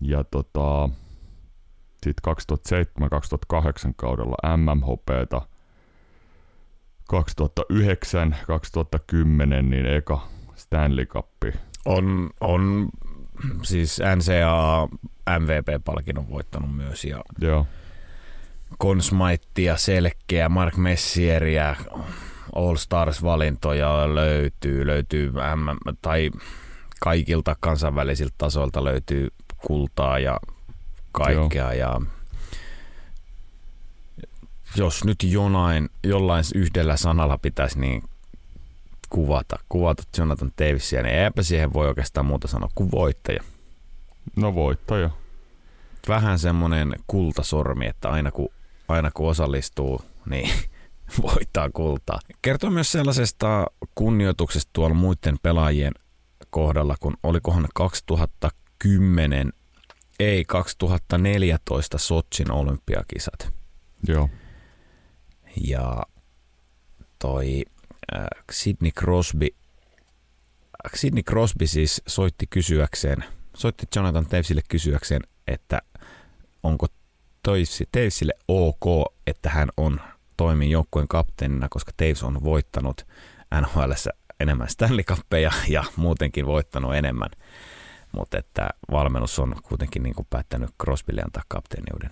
Ja 0.00 0.24
tota, 0.24 0.88
sitten 2.06 2.34
2007-2008 3.90 3.92
kaudella 3.96 4.56
MMHPtä, 4.56 5.40
2009, 7.08 8.36
2010 8.46 9.70
niin 9.70 9.86
eka 9.86 10.28
Stanley 10.54 11.06
Cup. 11.06 11.28
On, 11.84 12.30
on 12.40 12.88
siis 13.62 14.00
NCAA 14.16 14.88
MVP-palkinnon 15.38 16.30
voittanut 16.30 16.76
myös 16.76 17.04
ja 17.04 17.20
Joo. 17.40 17.66
Consmaittia, 18.82 19.76
Selkeä, 19.76 20.48
Mark 20.48 20.76
Messieriä, 20.76 21.76
All 22.54 22.76
Stars-valintoja 22.76 24.14
löytyy, 24.14 24.86
löytyy 24.86 25.30
M, 25.30 25.92
tai 26.02 26.30
kaikilta 27.00 27.56
kansainvälisiltä 27.60 28.34
tasoilta 28.38 28.84
löytyy 28.84 29.28
kultaa 29.66 30.18
ja 30.18 30.40
kaikkea. 31.12 31.72
Ja 31.72 32.00
jos 34.76 35.04
nyt 35.04 35.22
jonain, 35.22 35.88
jollain 36.04 36.44
yhdellä 36.54 36.96
sanalla 36.96 37.38
pitäisi 37.38 37.80
niin 37.80 38.02
kuvata, 39.08 39.58
kuvata 39.68 40.02
Jonathan 40.18 40.50
Davisia, 40.58 41.02
niin 41.02 41.14
eipä 41.14 41.42
siihen 41.42 41.72
voi 41.72 41.88
oikeastaan 41.88 42.26
muuta 42.26 42.48
sanoa 42.48 42.68
kuin 42.74 42.90
voittaja. 42.90 43.42
No 44.36 44.54
voittaja. 44.54 45.10
Vähän 46.08 46.38
semmoinen 46.38 46.94
kultasormi, 47.06 47.86
että 47.86 48.08
aina 48.08 48.30
kun, 48.30 48.48
aina 48.88 49.10
kun 49.14 49.28
osallistuu, 49.28 50.02
niin 50.30 50.50
voittaa 51.22 51.70
kultaa. 51.70 52.18
Kertoo 52.42 52.70
myös 52.70 52.92
sellaisesta 52.92 53.66
kunnioituksesta 53.94 54.70
tuolla 54.72 54.94
muiden 54.94 55.36
pelaajien 55.42 55.92
kohdalla, 56.50 56.96
kun 57.00 57.16
olikohan 57.22 57.68
2010, 57.74 59.52
ei 60.20 60.44
2014 60.44 61.98
Sotsin 61.98 62.50
olympiakisat. 62.50 63.52
Joo. 64.08 64.30
Ja 65.64 66.02
toi 67.18 67.64
äh, 68.16 68.26
Sidney 68.52 68.90
Crosby, 68.90 69.46
äh, 69.46 70.90
Sidney 70.94 71.22
Crosby 71.22 71.66
siis 71.66 72.02
soitti 72.06 72.46
kysyäkseen, 72.46 73.24
soitti 73.56 73.86
Jonathan 73.96 74.26
Tavesille 74.26 74.62
kysyäkseen, 74.68 75.22
että 75.46 75.82
onko 76.62 76.86
Tavesille 77.92 78.32
ok, 78.48 79.14
että 79.26 79.50
hän 79.50 79.68
on 79.76 80.00
toimii 80.36 80.70
joukkueen 80.70 81.08
kapteenina, 81.08 81.68
koska 81.68 81.92
Taves 81.96 82.22
on 82.22 82.44
voittanut 82.44 83.06
NHL 83.60 83.92
enemmän 84.40 84.68
Stanley 84.68 85.04
Cuppeja 85.04 85.52
ja 85.68 85.84
muutenkin 85.96 86.46
voittanut 86.46 86.94
enemmän. 86.94 87.30
Mutta 88.12 88.38
että 88.38 88.68
valmennus 88.90 89.38
on 89.38 89.56
kuitenkin 89.62 90.02
niin 90.02 90.14
kuin 90.14 90.26
päättänyt 90.30 90.70
Crosbylle 90.82 91.22
antaa 91.22 91.42
kapteeniuden. 91.48 92.10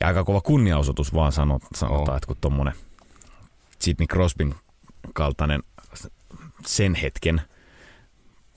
Niin 0.00 0.06
aika 0.06 0.24
kova 0.24 0.40
kunniaosoitus 0.40 1.14
vaan 1.14 1.32
sanot, 1.32 1.62
sanotaan, 1.74 2.10
oh. 2.10 2.16
että 2.16 2.26
kun 2.26 2.36
tuommoinen 2.40 2.74
Sidney 3.78 4.06
Crosbyn 4.06 4.54
kaltainen 5.14 5.62
sen 6.66 6.94
hetken, 6.94 7.40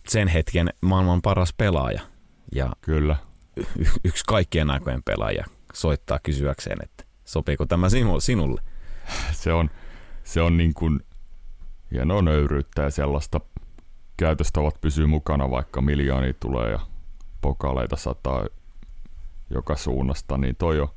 sen 0.08 0.28
hetken 0.28 0.70
maailman 0.82 1.22
paras 1.22 1.54
pelaaja 1.54 2.02
ja 2.56 2.70
Kyllä. 2.82 3.16
Y- 3.58 3.86
yksi 4.04 4.24
kaikkien 4.28 4.70
aikojen 4.70 5.04
pelaaja 5.04 5.46
soittaa 5.74 6.20
kysyäkseen, 6.24 6.78
että 6.84 7.04
sopiiko 7.26 7.66
tämä 7.66 7.88
sinulle? 8.20 8.62
Se 9.32 9.54
on, 9.54 9.70
se 10.24 10.42
on 10.42 10.58
niin 10.58 10.74
kuin 10.74 11.00
hienoa 11.92 12.22
nöyryyttä 12.22 12.82
ja 12.82 12.92
sellaista 12.92 13.42
käytöstavat 14.18 14.82
pysyy 14.82 15.06
mukana, 15.06 15.50
vaikka 15.50 15.82
miljoonia 15.82 16.34
tulee 16.34 16.72
ja 16.72 16.80
pokaleita 17.42 17.96
sataa 17.96 18.46
joka 19.50 19.76
suunnasta, 19.76 20.38
niin 20.38 20.56
toi 20.56 20.80
on, 20.80 20.88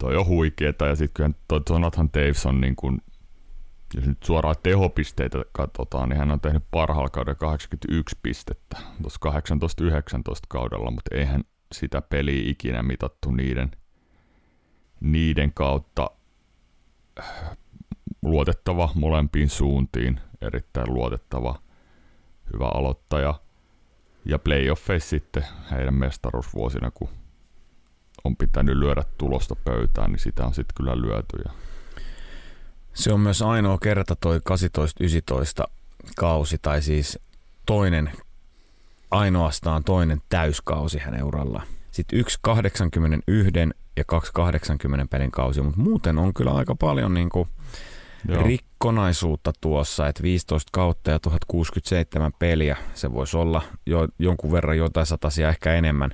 toi 0.00 0.16
on 0.16 0.26
huikeeta. 0.26 0.86
Ja 0.86 0.96
sitten 0.96 1.14
kyllä 1.14 1.30
toi 1.48 1.60
Jonathan 1.70 2.10
Davis 2.14 2.46
on 2.46 2.60
niin 2.60 2.76
kuin, 2.76 2.98
jos 3.94 4.06
nyt 4.06 4.22
suoraan 4.22 4.56
tehopisteitä 4.62 5.44
katsotaan, 5.52 6.08
niin 6.08 6.18
hän 6.18 6.30
on 6.30 6.40
tehnyt 6.40 6.64
parhaalla 6.70 7.08
kaudella 7.08 7.38
81 7.38 8.18
pistettä 8.22 8.78
tuossa 9.02 9.20
18-19 9.30 9.32
kaudella, 10.48 10.90
mutta 10.90 11.14
eihän 11.14 11.44
sitä 11.72 12.02
peliä 12.02 12.50
ikinä 12.50 12.82
mitattu 12.82 13.30
niiden, 13.30 13.70
niiden 15.00 15.52
kautta 15.52 16.10
luotettava 18.22 18.90
molempiin 18.94 19.48
suuntiin, 19.48 20.20
erittäin 20.40 20.94
luotettava, 20.94 21.62
hyvä 22.52 22.68
aloittaja. 22.68 23.34
Ja 24.24 24.38
playoffeissa 24.38 25.10
sitten 25.10 25.44
heidän 25.70 25.94
mestaruusvuosina, 25.94 26.90
kun 26.90 27.08
on 28.24 28.36
pitänyt 28.36 28.76
lyödä 28.76 29.04
tulosta 29.18 29.56
pöytään, 29.64 30.10
niin 30.12 30.20
sitä 30.20 30.46
on 30.46 30.54
sitten 30.54 30.74
kyllä 30.76 31.00
lyöty. 31.00 31.36
Ja... 31.44 31.50
Se 32.94 33.12
on 33.12 33.20
myös 33.20 33.42
ainoa 33.42 33.78
kerta 33.78 34.16
toi 34.16 34.40
18-19 35.62 35.70
kausi, 36.16 36.58
tai 36.62 36.82
siis 36.82 37.18
toinen, 37.66 38.12
ainoastaan 39.10 39.84
toinen 39.84 40.22
täyskausi 40.28 40.98
hänen 40.98 41.24
urallaan. 41.24 41.66
Sitten 41.90 42.18
yksi 42.18 42.38
81 42.42 43.50
ja 43.96 44.04
280 44.04 45.06
pelin 45.10 45.30
kausi, 45.30 45.62
mutta 45.62 45.80
muuten 45.80 46.18
on 46.18 46.34
kyllä 46.34 46.52
aika 46.52 46.74
paljon 46.74 47.14
niin 47.14 47.28
kuin 47.28 47.48
Joo. 48.28 48.42
rikkonaisuutta 48.42 49.52
tuossa, 49.60 50.08
että 50.08 50.22
15 50.22 50.70
kautta 50.72 51.10
ja 51.10 51.18
1067 51.18 52.32
peliä, 52.38 52.76
se 52.94 53.12
voisi 53.12 53.36
olla 53.36 53.62
jo, 53.86 54.08
jonkun 54.18 54.52
verran 54.52 54.78
jotain 54.78 55.06
satasia 55.06 55.48
ehkä 55.48 55.74
enemmän, 55.74 56.10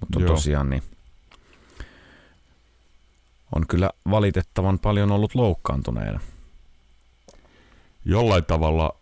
mutta 0.00 0.20
Joo. 0.20 0.28
tosiaan 0.28 0.70
niin 0.70 0.82
on 3.56 3.66
kyllä 3.66 3.90
valitettavan 4.10 4.78
paljon 4.78 5.10
ollut 5.10 5.34
loukkaantuneena. 5.34 6.20
Jollain 8.04 8.44
tavalla 8.44 8.96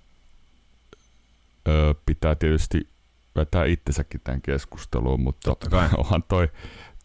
ö, 1.68 1.94
pitää 2.06 2.34
tietysti 2.34 2.88
vetää 3.36 3.64
itsensäkin 3.64 4.20
tämän 4.24 4.42
keskusteluun, 4.42 5.20
mutta 5.20 5.50
Totta 5.50 5.70
kai. 5.70 5.88
onhan 5.98 6.22
toi 6.22 6.48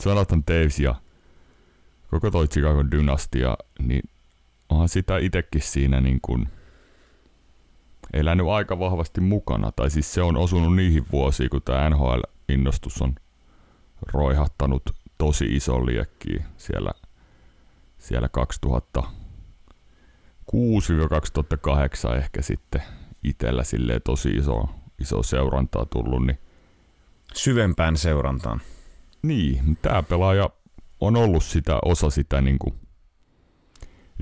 Jonathan 0.05 0.43
Davis 0.47 0.79
ja 0.79 0.95
koko 2.11 2.31
toi 2.31 2.47
Chicago 2.47 2.91
dynastia, 2.91 3.57
niin 3.79 4.09
onhan 4.69 4.89
sitä 4.89 5.17
itsekin 5.17 5.61
siinä 5.61 6.01
niin 6.01 6.19
kuin 6.21 6.49
elänyt 8.13 8.47
aika 8.47 8.79
vahvasti 8.79 9.21
mukana. 9.21 9.71
Tai 9.71 9.91
siis 9.91 10.13
se 10.13 10.21
on 10.21 10.37
osunut 10.37 10.75
niihin 10.75 11.05
vuosiin, 11.11 11.49
kun 11.49 11.61
tämä 11.61 11.89
NHL-innostus 11.89 13.01
on 13.01 13.15
roihattanut 14.13 14.83
tosi 15.17 15.45
iso 15.45 15.85
liekkiä 15.85 16.45
siellä, 16.57 16.91
siellä 18.01 18.29
2006-2008 19.03 19.07
ehkä 22.17 22.41
sitten 22.41 22.81
itsellä 23.23 23.63
silleen 23.63 24.01
tosi 24.01 24.29
iso, 24.29 24.69
iso 24.99 25.23
seurantaa 25.23 25.85
tullut. 25.85 26.25
Niin 26.25 26.37
Syvempään 27.33 27.97
seurantaan. 27.97 28.61
Niin, 29.21 29.77
tämä 29.81 30.03
pelaaja 30.03 30.49
on 30.99 31.15
ollut 31.15 31.43
sitä, 31.43 31.79
osa 31.85 32.09
sitä 32.09 32.41
niin 32.41 32.59
kuin 32.59 32.75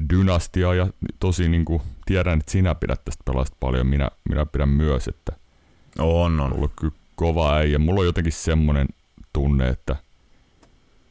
dynastiaa 0.10 0.76
ja 0.76 0.88
tosi 1.20 1.50
niin 1.50 1.66
kuin, 1.66 1.82
tiedän, 2.06 2.40
että 2.40 2.52
sinä 2.52 2.76
pidät 2.76 3.06
tästä 3.06 3.24
pelaajasta 3.26 3.58
paljon, 3.60 3.88
minä, 3.88 4.10
minä 4.30 4.46
pidän 4.46 4.70
myös, 4.70 5.08
että 5.08 5.32
on, 6.00 6.40
on. 6.40 6.54
ollut 6.54 6.72
kyllä 6.80 6.94
kova 7.16 7.56
äijä. 7.56 7.80
Mulla 7.80 8.00
on 8.00 8.06
jotenkin 8.06 8.34
semmoinen 8.34 8.88
tunne, 9.34 9.70
että 9.70 9.96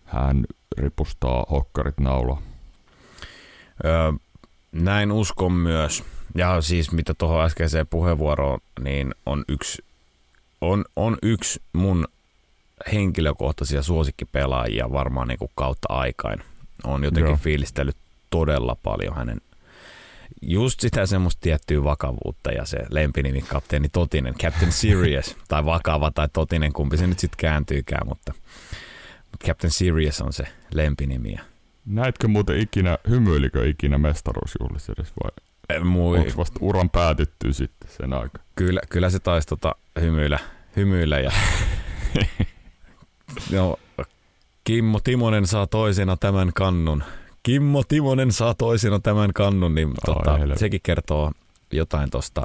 hän 0.04 0.44
ripustaa 0.78 1.46
hokkarit 1.50 2.00
naula. 2.00 2.42
Öö, 3.84 4.12
näin 4.72 5.12
uskon 5.12 5.52
myös. 5.52 6.04
Ja 6.34 6.60
siis 6.60 6.92
mitä 6.92 7.14
tuohon 7.14 7.44
äskeiseen 7.44 7.86
puheenvuoroon, 7.86 8.60
niin 8.80 9.14
on 9.26 9.44
yksi, 9.48 9.84
on, 10.60 10.84
on 10.96 11.18
yksi 11.22 11.62
mun 11.72 12.08
henkilökohtaisia 12.92 13.82
suosikkipelaajia 13.82 14.92
varmaan 14.92 15.28
niin 15.28 15.38
kuin 15.38 15.50
kautta 15.54 15.88
aikain. 15.90 16.42
On 16.84 17.04
jotenkin 17.04 17.30
Joo. 17.30 17.38
fiilistellyt 17.42 17.96
todella 18.30 18.76
paljon 18.82 19.16
hänen 19.16 19.40
just 20.42 20.80
sitä 20.80 21.06
semmoista 21.06 21.40
tiettyä 21.40 21.84
vakavuutta 21.84 22.52
ja 22.52 22.64
se 22.64 22.78
lempinimi 22.90 23.42
kapteeni 23.42 23.88
Totinen, 23.88 24.34
Captain 24.34 24.72
Serious, 24.72 25.36
tai 25.48 25.64
vakava 25.64 26.10
tai 26.10 26.28
Totinen, 26.32 26.72
kumpi 26.72 26.96
se 26.96 27.06
nyt 27.06 27.18
sitten 27.18 27.38
kääntyykään, 27.38 28.06
mutta, 28.08 28.32
mutta 29.30 29.46
Captain 29.46 29.70
Serious 29.70 30.20
on 30.20 30.32
se 30.32 30.44
lempinimi. 30.74 31.36
Näitkö 31.88 32.28
muuten 32.28 32.58
ikinä, 32.58 32.98
hymyilikö 33.08 33.68
ikinä 33.68 33.98
mestaruusjuhlissa 33.98 34.92
edes 34.98 35.12
vai 35.22 35.80
Mui... 35.80 36.18
onko 36.18 36.30
vasta 36.36 36.58
uran 36.62 36.90
päätytty 36.90 37.52
sitten 37.52 37.90
sen 37.90 38.12
aika? 38.12 38.38
Kyllä, 38.54 38.80
kyllä 38.90 39.10
se 39.10 39.18
taisi 39.18 39.48
tota 39.48 39.74
hymyillä, 40.00 40.38
hymyillä 40.76 41.20
ja 41.20 41.30
no, 43.52 43.76
Kimmo 44.64 45.00
Timonen 45.00 45.46
saa 45.46 45.66
toisena 45.66 46.16
tämän 46.16 46.52
kannun 46.54 47.04
Kimmo 47.42 47.82
Timonen 47.84 48.32
saa 48.32 48.54
toisena 48.54 48.98
tämän 48.98 49.32
kannun, 49.32 49.74
niin 49.74 49.90
tota, 50.06 50.38
sekin 50.56 50.80
kertoo 50.82 51.32
jotain 51.72 52.10
tuosta 52.10 52.42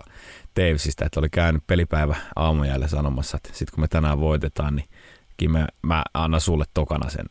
Tavesista, 0.54 1.06
että 1.06 1.20
oli 1.20 1.30
käynyt 1.30 1.64
pelipäivä 1.68 2.16
aamujäällä 2.36 2.88
sanomassa, 2.88 3.38
että 3.38 3.50
sitten 3.54 3.76
kun 3.76 3.84
me 3.84 3.88
tänään 3.88 4.20
voitetaan, 4.20 4.76
niin 4.76 4.90
Kime, 5.38 5.68
mä 5.82 6.04
annan 6.14 6.42
sulle 6.42 6.66
tokana 6.74 7.10
sen 7.10 7.26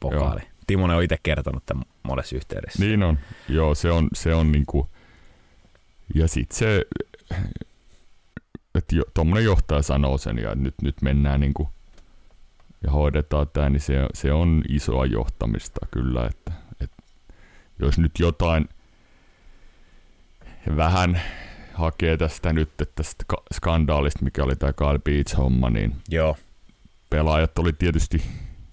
pokaali. 0.00 0.40
Joo. 0.40 0.57
Timonen 0.68 0.96
on 0.96 1.02
itse 1.02 1.16
kertonut 1.22 1.66
tämän 1.66 1.84
monessa 2.02 2.36
yhteydessä. 2.36 2.84
Niin 2.84 3.02
on. 3.02 3.18
Joo, 3.48 3.74
se 3.74 3.90
on, 3.90 4.08
se 4.14 4.34
on 4.34 4.52
niinku, 4.52 4.88
ja 6.14 6.28
sitten 6.28 6.58
se, 6.58 6.84
että 8.74 8.96
jo, 8.96 9.02
tuommoinen 9.14 9.44
johtaja 9.44 9.82
sanoo 9.82 10.18
sen 10.18 10.38
ja 10.38 10.54
nyt, 10.54 10.74
nyt 10.82 11.02
mennään 11.02 11.40
niinku, 11.40 11.68
ja 12.84 12.90
hoidetaan 12.90 13.46
tämä, 13.52 13.70
niin 13.70 13.80
se, 13.80 14.06
se 14.14 14.32
on 14.32 14.62
isoa 14.68 15.06
johtamista 15.06 15.86
kyllä, 15.90 16.26
että, 16.26 16.52
että 16.80 17.02
jos 17.78 17.98
nyt 17.98 18.12
jotain 18.18 18.68
vähän 20.76 21.20
hakee 21.74 22.16
tästä 22.16 22.52
nyt 22.52 22.70
tästä 22.94 23.24
skandaalista, 23.54 24.24
mikä 24.24 24.44
oli 24.44 24.56
tämä 24.56 24.72
Kyle 24.72 24.98
Beach-homma, 24.98 25.70
niin 25.70 25.96
Joo. 26.08 26.36
pelaajat 27.10 27.58
oli 27.58 27.72
tietysti 27.72 28.22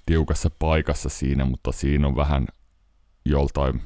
tiukassa 0.05 0.49
paikassa 0.59 1.09
siinä, 1.09 1.45
mutta 1.45 1.71
siinä 1.71 2.07
on 2.07 2.15
vähän 2.15 2.47
joltain 3.25 3.81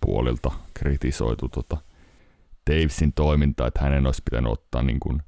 puolilta 0.00 0.50
kritisoitu 0.74 1.48
tota 1.48 1.76
Davesin 2.70 3.12
toimintaa, 3.12 3.66
että 3.66 3.80
hänen 3.80 4.06
olisi 4.06 4.22
pitänyt 4.24 4.52
ottaa 4.52 4.82
niin 4.82 5.00
kuin 5.00 5.22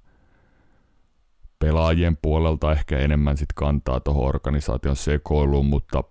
pelaajien 1.58 2.18
puolelta 2.22 2.72
ehkä 2.72 2.98
enemmän 2.98 3.36
sit 3.36 3.52
kantaa 3.54 4.00
tuohon 4.00 4.28
organisaation 4.28 4.96
sekoiluun, 4.96 5.66
mutta 5.66 6.04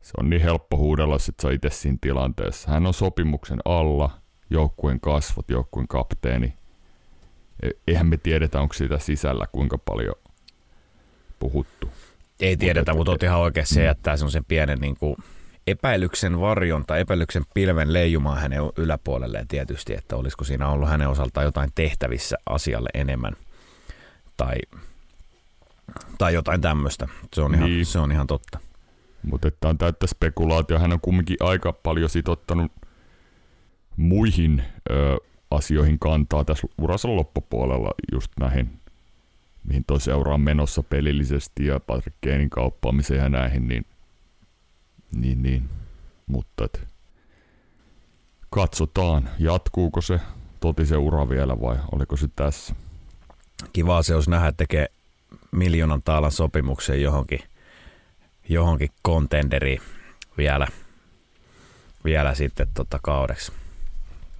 se 0.00 0.12
on 0.18 0.30
niin 0.30 0.42
helppo 0.42 0.76
huudella, 0.76 1.16
että 1.16 1.42
sä 1.42 1.50
itse 1.50 1.70
siinä 1.70 1.98
tilanteessa. 2.00 2.70
Hän 2.70 2.86
on 2.86 2.94
sopimuksen 2.94 3.58
alla, 3.64 4.10
joukkueen 4.50 5.00
kasvot, 5.00 5.50
joukkueen 5.50 5.88
kapteeni. 5.88 6.54
E- 7.62 7.70
eihän 7.86 8.06
me 8.06 8.16
tiedetä, 8.16 8.60
onko 8.60 8.74
siitä 8.74 8.98
sisällä 8.98 9.46
kuinka 9.52 9.78
paljon 9.78 10.14
puhuttu. 11.38 11.88
Ei 12.40 12.56
tiedetä, 12.56 12.94
mutta 12.94 13.10
oot 13.10 13.22
ihan 13.22 13.40
oikein, 13.40 13.66
se 13.66 13.84
jättää 13.84 14.16
semmoisen 14.16 14.44
pienen 14.44 14.78
niin 14.78 14.96
kuin 14.96 15.16
epäilyksen 15.66 16.40
varjon 16.40 16.86
tai 16.86 17.00
epäilyksen 17.00 17.42
pilven 17.54 17.92
leijumaan 17.92 18.38
hänen 18.38 18.60
yläpuolelleen 18.76 19.48
tietysti, 19.48 19.94
että 19.94 20.16
olisiko 20.16 20.44
siinä 20.44 20.68
ollut 20.68 20.88
hänen 20.88 21.08
osaltaan 21.08 21.44
jotain 21.44 21.70
tehtävissä 21.74 22.36
asialle 22.46 22.88
enemmän 22.94 23.36
tai, 24.36 24.54
tai 26.18 26.34
jotain 26.34 26.60
tämmöistä. 26.60 27.08
Se 27.34 27.42
on, 27.42 27.52
niin. 27.52 27.66
ihan, 27.66 27.84
se 27.84 27.98
on 27.98 28.12
ihan 28.12 28.26
totta. 28.26 28.58
Mutta 29.22 29.48
että 29.48 29.68
on 29.68 29.78
täyttä 29.78 30.06
spekulaatio. 30.06 30.78
Hän 30.78 30.92
on 30.92 31.00
kumminkin 31.00 31.36
aika 31.40 31.72
paljon 31.72 32.10
sitottanut 32.10 32.72
muihin 33.96 34.62
ö, 34.90 35.16
asioihin 35.50 35.98
kantaa 35.98 36.44
tässä 36.44 36.66
uransa 36.78 37.16
loppupuolella 37.16 37.90
just 38.12 38.32
näihin, 38.40 38.79
mihin 39.64 39.84
toi 39.86 40.00
seura 40.00 40.34
on 40.34 40.40
menossa 40.40 40.82
pelillisesti 40.82 41.66
ja 41.66 41.80
Patrick 41.80 42.16
Kanein 42.24 42.50
kauppaamiseen 42.50 43.20
ja 43.20 43.28
näihin, 43.28 43.68
niin, 43.68 43.86
niin, 45.14 45.42
niin. 45.42 45.68
mutta 46.26 46.64
et, 46.64 46.88
katsotaan, 48.50 49.28
jatkuuko 49.38 50.00
se 50.00 50.20
totisen 50.60 50.98
ura 50.98 51.28
vielä 51.28 51.60
vai 51.60 51.76
oliko 51.92 52.16
se 52.16 52.28
tässä? 52.36 52.74
Kiva 53.72 54.02
se 54.02 54.14
olisi 54.14 54.30
nähdä, 54.30 54.52
tekee 54.52 54.86
miljoonan 55.50 56.02
taalan 56.04 56.32
sopimuksen 56.32 57.02
johonkin, 57.02 57.40
johonkin 58.48 58.90
kontenderiin 59.02 59.80
vielä, 60.38 60.66
vielä 62.04 62.34
sitten 62.34 62.66
tota 62.74 62.98
kaudeksi 63.02 63.52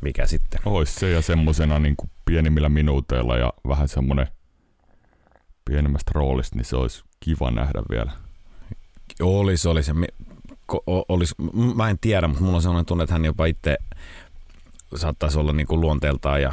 mikä 0.01 0.27
sitten. 0.27 0.61
Ois 0.65 0.95
se 0.95 1.11
ja 1.11 1.23
semmoisena 1.23 1.79
niin 1.79 1.97
kuin 1.97 2.11
pienimmillä 2.25 2.69
minuuteilla 2.69 3.37
ja 3.37 3.53
vähän 3.69 3.89
semmoinen 3.89 4.27
pienemmästä 5.71 6.11
roolista, 6.15 6.57
niin 6.57 6.65
se 6.65 6.77
olisi 6.77 7.05
kiva 7.21 7.51
nähdä 7.51 7.83
vielä. 7.91 8.13
Olisi, 9.21 9.69
olisi. 9.69 9.93
olisi. 11.09 11.35
Mä 11.75 11.91
en 11.91 11.99
tiedä, 12.01 12.29
mutta 12.29 12.43
mulla 12.45 12.57
on 12.57 12.63
sellainen 12.63 12.87
tunne, 12.87 13.05
että 13.05 13.15
hän 13.15 13.25
jopa 13.25 13.47
itse 13.47 13.77
saattaisi 14.97 15.39
olla 15.39 15.53
niin 15.53 15.67
kuin 15.67 15.81
luonteeltaan 15.81 16.43
ja 16.43 16.53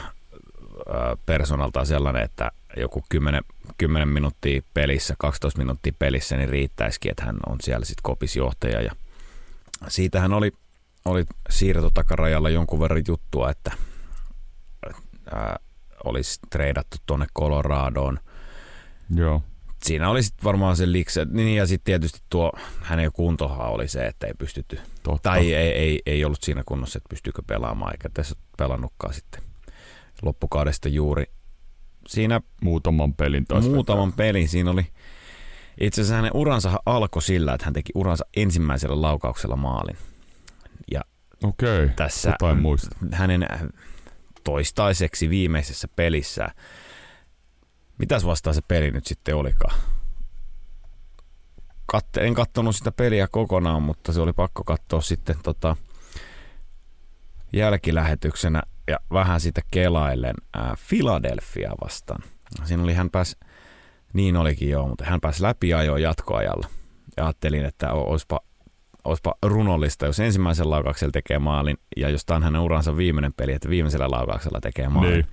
persoonaltaan 1.26 1.86
sellainen, 1.86 2.24
että 2.24 2.52
joku 2.78 3.04
10, 3.10 3.44
10 3.78 4.10
minuuttia 4.10 4.62
pelissä, 4.74 5.16
12 5.18 5.60
minuuttia 5.60 5.94
pelissä, 6.00 6.38
niin 6.38 6.50
riittäisikin, 6.50 7.12
että 7.12 7.26
hän 7.26 7.38
on 7.48 7.58
siellä 7.64 7.86
sitten 7.86 8.04
kopisjohtaja. 8.04 8.82
Ja 8.82 8.92
siitähän 9.88 10.34
oli 10.34 10.52
oli 11.06 11.26
siirtotakarajalla 11.50 12.50
jonkun 12.50 12.80
verran 12.80 13.04
juttua, 13.08 13.50
että 13.50 13.72
ää, 15.36 15.60
olisi 16.04 16.40
treidattu 16.50 16.98
tuonne 17.06 17.26
Coloradoon. 17.38 18.20
Joo. 19.16 19.42
Siinä 19.84 20.10
oli 20.10 20.24
sitten 20.24 20.44
varmaan 20.44 20.76
se 20.78 20.92
likse, 20.92 21.26
niin 21.32 21.56
ja 21.58 21.66
sitten 21.68 21.86
tietysti 21.86 22.20
tuo 22.30 22.52
hänen 22.82 23.12
kuntohan 23.12 23.70
oli 23.70 23.88
se, 23.88 24.08
että 24.08 24.28
ei 24.28 24.34
pystytty, 24.38 24.80
Totta. 25.04 25.30
tai 25.30 25.54
ei, 25.54 25.72
ei, 25.72 26.00
ei, 26.06 26.26
ollut 26.26 26.44
siinä 26.44 26.64
kunnossa, 26.66 26.98
että 26.98 27.10
pystyykö 27.10 27.42
pelaamaan, 27.48 27.94
eikä 27.94 28.10
tässä 28.14 28.36
pelannutkaan 28.58 29.14
sitten 29.14 29.42
loppukaudesta 30.22 30.90
juuri. 30.90 31.26
Siinä 32.08 32.42
muutaman 32.62 33.14
pelin 33.14 33.46
taas 33.46 33.66
Muutaman 33.66 34.08
vetää. 34.08 34.18
pelin, 34.18 34.48
siinä 34.50 34.72
oli, 34.72 34.86
itse 35.82 36.02
asiassa 36.02 36.16
hänen 36.16 36.32
uransa 36.34 36.80
alkoi 36.86 37.22
sillä, 37.22 37.54
että 37.54 37.66
hän 37.66 37.74
teki 37.74 37.92
uransa 37.96 38.26
ensimmäisellä 38.38 39.02
laukauksella 39.02 39.56
maalin. 39.56 39.98
Ja 40.92 41.02
Okei, 41.44 41.90
tässä 41.96 42.36
muista. 42.62 42.96
hänen 43.12 43.48
toistaiseksi 44.44 45.30
viimeisessä 45.30 45.88
pelissä, 45.96 46.48
mitäs 47.98 48.26
vastaan 48.26 48.54
se 48.54 48.62
peli 48.68 48.92
nyt 48.92 49.06
sitten 49.06 49.36
olikaan? 49.36 49.76
Katte, 51.86 52.22
en 52.22 52.34
katsonut 52.34 52.76
sitä 52.76 52.92
peliä 52.92 53.28
kokonaan, 53.28 53.84
mutta 53.84 54.12
se 54.12 54.22
oli 54.22 54.34
pakko 54.34 54.64
katsoa 54.64 55.02
sitten 55.02 55.36
tota, 55.44 55.76
jälkilähetyksenä 57.54 58.62
ja 58.88 58.98
vähän 59.14 59.42
sitä 59.42 59.62
kelaillen 59.72 60.36
ää, 60.54 60.76
Philadelphia 60.90 61.72
vastaan. 61.84 62.24
Siinä 62.64 62.84
oli 62.84 62.94
hän 62.94 63.10
pääsi, 63.10 63.38
niin 64.14 64.38
olikin 64.38 64.70
joo, 64.70 64.88
mutta 64.88 65.06
hän 65.06 65.22
pääsi 65.22 65.44
läpi 65.44 65.74
ajoa 65.74 66.00
jatkoajalla. 66.00 66.68
Ja 67.18 67.26
ajattelin, 67.26 67.66
että 67.66 67.92
olisipa 67.92 68.40
olisipa 69.04 69.36
runollista, 69.46 70.06
jos 70.06 70.20
ensimmäisen 70.20 70.70
laukauksella 70.70 71.12
tekee 71.12 71.40
maalin 71.40 71.78
ja 71.98 72.10
jos 72.10 72.26
tämä 72.26 72.36
on 72.36 72.44
hänen 72.44 72.62
uransa 72.62 72.98
viimeinen 72.98 73.34
peli, 73.34 73.54
että 73.54 73.70
viimeisellä 73.70 74.12
laukauksella 74.12 74.60
tekee 74.62 74.90
maalin. 74.90 75.12
Niin. 75.12 75.28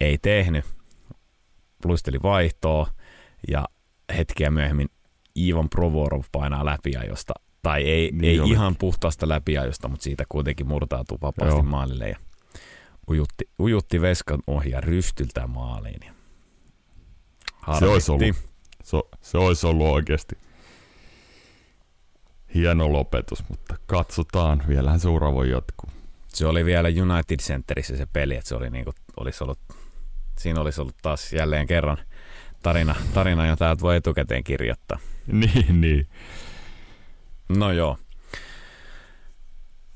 Ei 0.00 0.18
tehnyt. 0.18 0.64
Luisteli 1.88 2.18
vaihtoa 2.22 2.86
ja 3.48 3.64
hetkeä 4.16 4.50
myöhemmin 4.50 4.88
Ivan 5.38 5.68
Provorov 5.68 6.22
painaa 6.32 6.64
läpiajosta. 6.64 7.34
Tai 7.62 7.82
ei, 7.82 8.10
niin 8.12 8.42
ei 8.42 8.50
ihan 8.50 8.76
puhtaasta 8.76 9.28
läpiajosta, 9.28 9.88
mutta 9.88 10.04
siitä 10.04 10.24
kuitenkin 10.28 10.68
murtautuu 10.68 11.18
vapaasti 11.22 11.54
Joo. 11.54 11.62
maalille 11.62 12.08
ja 12.08 12.16
ujutti, 13.10 13.48
ujutti 13.58 14.00
veskan 14.00 14.42
ohi 14.46 14.70
ja 14.70 14.80
rystyltä 14.80 15.46
maaliin. 15.46 16.00
Se 17.78 17.86
olisi, 17.86 18.12
ollut, 18.12 18.36
se, 18.82 18.98
se 19.20 19.38
olisi 19.38 19.66
ollut 19.66 19.86
oikeasti 19.86 20.38
hieno 22.54 22.92
lopetus, 22.92 23.48
mutta 23.48 23.76
katsotaan, 23.86 24.62
vielähän 24.68 25.00
se 25.00 25.08
ura 25.08 25.32
voi 25.32 25.50
jatkuu. 25.50 25.90
Se 26.28 26.46
oli 26.46 26.64
vielä 26.64 26.88
United 26.88 27.38
Centerissä 27.38 27.96
se 27.96 28.06
peli, 28.12 28.36
että 28.36 28.48
se 28.48 28.54
oli 28.54 28.70
niinku, 28.70 28.92
olisi 29.16 29.44
ollut, 29.44 29.58
siinä 30.38 30.60
olisi 30.60 30.80
ollut 30.80 30.96
taas 31.02 31.32
jälleen 31.32 31.66
kerran 31.66 31.98
tarina, 32.62 32.94
tarina 33.14 33.46
jota 33.46 33.58
täältä 33.58 33.80
voi 33.80 33.96
etukäteen 33.96 34.44
kirjoittaa. 34.44 34.98
niin, 35.26 35.80
niin. 35.80 36.08
No 37.48 37.72
joo. 37.72 37.98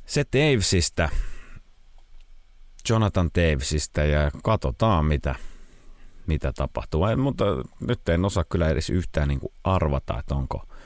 Se 0.07 0.25
Davesista, 0.33 1.09
Jonathan 2.89 3.31
Davesista 3.35 4.01
ja 4.01 4.31
katsotaan 4.43 5.05
mitä, 5.05 5.35
mitä 6.27 6.53
tapahtuu. 6.53 7.05
Mutta 7.17 7.45
nyt 7.81 8.09
en 8.09 8.25
osaa 8.25 8.45
kyllä 8.45 8.69
edes 8.69 8.91
yhtään 8.91 9.29
niin 9.29 9.41
arvata, 9.65 10.19
että 10.19 10.35
onko– 10.35 10.63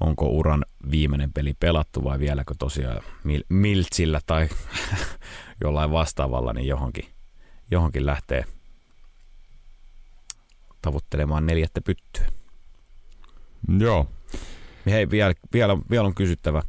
onko 0.00 0.28
uran 0.28 0.64
viimeinen 0.90 1.32
peli 1.32 1.54
pelattu 1.60 2.04
vai 2.04 2.18
vieläkö 2.18 2.54
tosiaan 2.58 3.02
Miltsillä 3.48 4.20
tai 4.26 4.48
jollain 5.64 5.90
vastaavalla 5.90 6.52
niin 6.52 6.66
johonkin, 6.66 7.08
johonkin 7.70 8.06
lähtee 8.06 8.44
tavoittelemaan 10.84 11.46
neljättä 11.46 11.80
pyttyä. 11.80 12.26
Joo. 13.78 14.06
Hei, 14.86 15.10
vielä, 15.10 15.34
vielä, 15.52 15.78
vielä 15.90 16.06
on 16.06 16.14
kysyttävä 16.14 16.62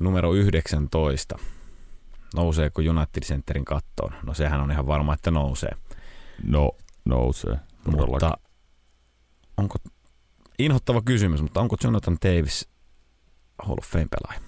numero 0.00 0.34
19. 0.34 1.38
Nouseeko 2.34 2.82
United 2.82 3.22
Centerin 3.22 3.64
kattoon? 3.64 4.12
No 4.22 4.34
sehän 4.34 4.60
on 4.60 4.70
ihan 4.70 4.86
varma, 4.86 5.14
että 5.14 5.30
nousee. 5.30 5.72
No, 6.42 6.70
nousee. 7.04 7.58
Mutta 7.86 8.38
onko 9.56 9.78
inhottava 10.58 11.02
kysymys, 11.02 11.42
mutta 11.42 11.60
onko 11.60 11.76
Jonathan 11.84 12.16
Davis 12.24 12.68
Hall 13.62 13.78
of 13.78 13.86
Fame 13.86 14.06
pelaaja? 14.10 14.40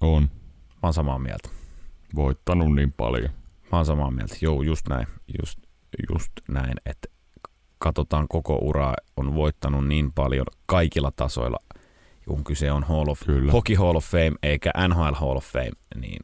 On. 0.00 0.22
Mä 0.68 0.78
oon 0.82 0.94
samaa 0.94 1.18
mieltä. 1.18 1.48
voittanut 2.14 2.74
niin 2.74 2.92
paljon. 2.92 3.30
Mä 3.72 3.78
oon 3.78 3.86
samaa 3.86 4.10
mieltä. 4.10 4.36
Joo, 4.40 4.62
just 4.62 4.88
näin. 4.88 5.06
Just, 5.42 5.58
just 6.12 6.32
näin, 6.48 6.74
että 6.86 7.08
katsotaan 7.78 8.28
koko 8.28 8.56
uraa, 8.56 8.94
on 9.16 9.34
voittanut 9.34 9.88
niin 9.88 10.12
paljon 10.12 10.46
kaikilla 10.66 11.10
tasoilla, 11.10 11.58
kun 12.28 12.44
kyse 12.44 12.72
on 12.72 12.84
Hall 12.84 13.08
of, 13.08 13.20
Kyllä. 13.26 13.52
Hockey 13.52 13.76
Hall 13.76 13.96
of 13.96 14.04
Fame 14.04 14.32
eikä 14.42 14.70
NHL 14.88 15.14
Hall 15.14 15.36
of 15.36 15.44
Fame, 15.44 15.72
niin 15.94 16.22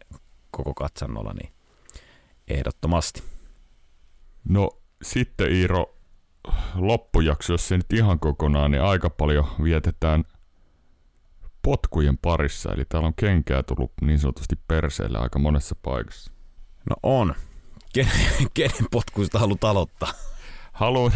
koko 0.50 0.74
katsannolla 0.74 1.32
niin 1.32 1.52
ehdottomasti. 2.48 3.22
No 4.48 4.70
sitten 5.02 5.52
Iiro, 5.52 5.94
loppujakso, 6.74 7.52
jos 7.52 7.68
se 7.68 7.76
nyt 7.76 7.92
ihan 7.92 8.18
kokonaan, 8.20 8.70
niin 8.70 8.82
aika 8.82 9.10
paljon 9.10 9.46
vietetään 9.62 10.24
potkujen 11.62 12.18
parissa. 12.18 12.72
Eli 12.72 12.84
täällä 12.88 13.06
on 13.06 13.14
kenkää 13.14 13.62
tullut 13.62 13.92
niin 14.00 14.18
sanotusti 14.18 14.56
perseelle 14.68 15.18
aika 15.18 15.38
monessa 15.38 15.76
paikassa. 15.82 16.32
No 16.90 16.96
on. 17.02 17.34
Kenen, 17.92 18.12
kenen 18.54 18.86
potkuista 18.90 19.38
haluat 19.38 19.64
aloittaa? 19.64 20.12
Haluan, 20.74 21.12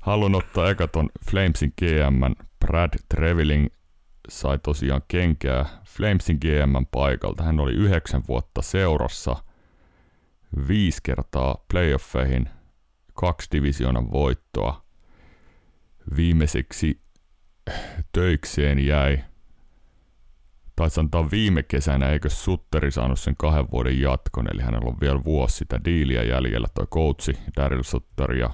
haluan 0.00 0.34
ottaa 0.34 0.70
eka 0.70 0.88
ton 0.88 1.08
Flamesin 1.30 1.72
GM, 1.78 2.44
Brad 2.66 2.90
Trevilling 3.08 3.66
sai 4.28 4.58
tosiaan 4.58 5.02
kenkää 5.08 5.66
Flamesin 5.86 6.38
GM 6.40 6.86
paikalta. 6.90 7.42
Hän 7.42 7.60
oli 7.60 7.72
yhdeksän 7.72 8.22
vuotta 8.28 8.62
seurassa, 8.62 9.36
viisi 10.68 10.98
kertaa 11.02 11.64
playoffeihin, 11.72 12.48
kaksi 13.14 13.48
divisioonan 13.52 14.12
voittoa. 14.12 14.84
Viimeiseksi 16.16 17.00
töikseen 18.12 18.86
jäi, 18.86 19.18
tai 20.76 20.90
sanotaan 20.90 21.30
viime 21.30 21.62
kesänä, 21.62 22.10
eikö 22.10 22.28
Sutteri 22.28 22.90
saanut 22.90 23.20
sen 23.20 23.34
kahden 23.38 23.70
vuoden 23.70 24.00
jatkon, 24.00 24.46
eli 24.52 24.62
hänellä 24.62 24.88
on 24.88 25.00
vielä 25.00 25.24
vuosi 25.24 25.56
sitä 25.56 25.80
diiliä 25.84 26.22
jäljellä, 26.22 26.68
toi 26.74 26.86
coachi 26.86 27.32
Daryl 27.56 27.82
Sutter 27.82 28.32
ja 28.32 28.50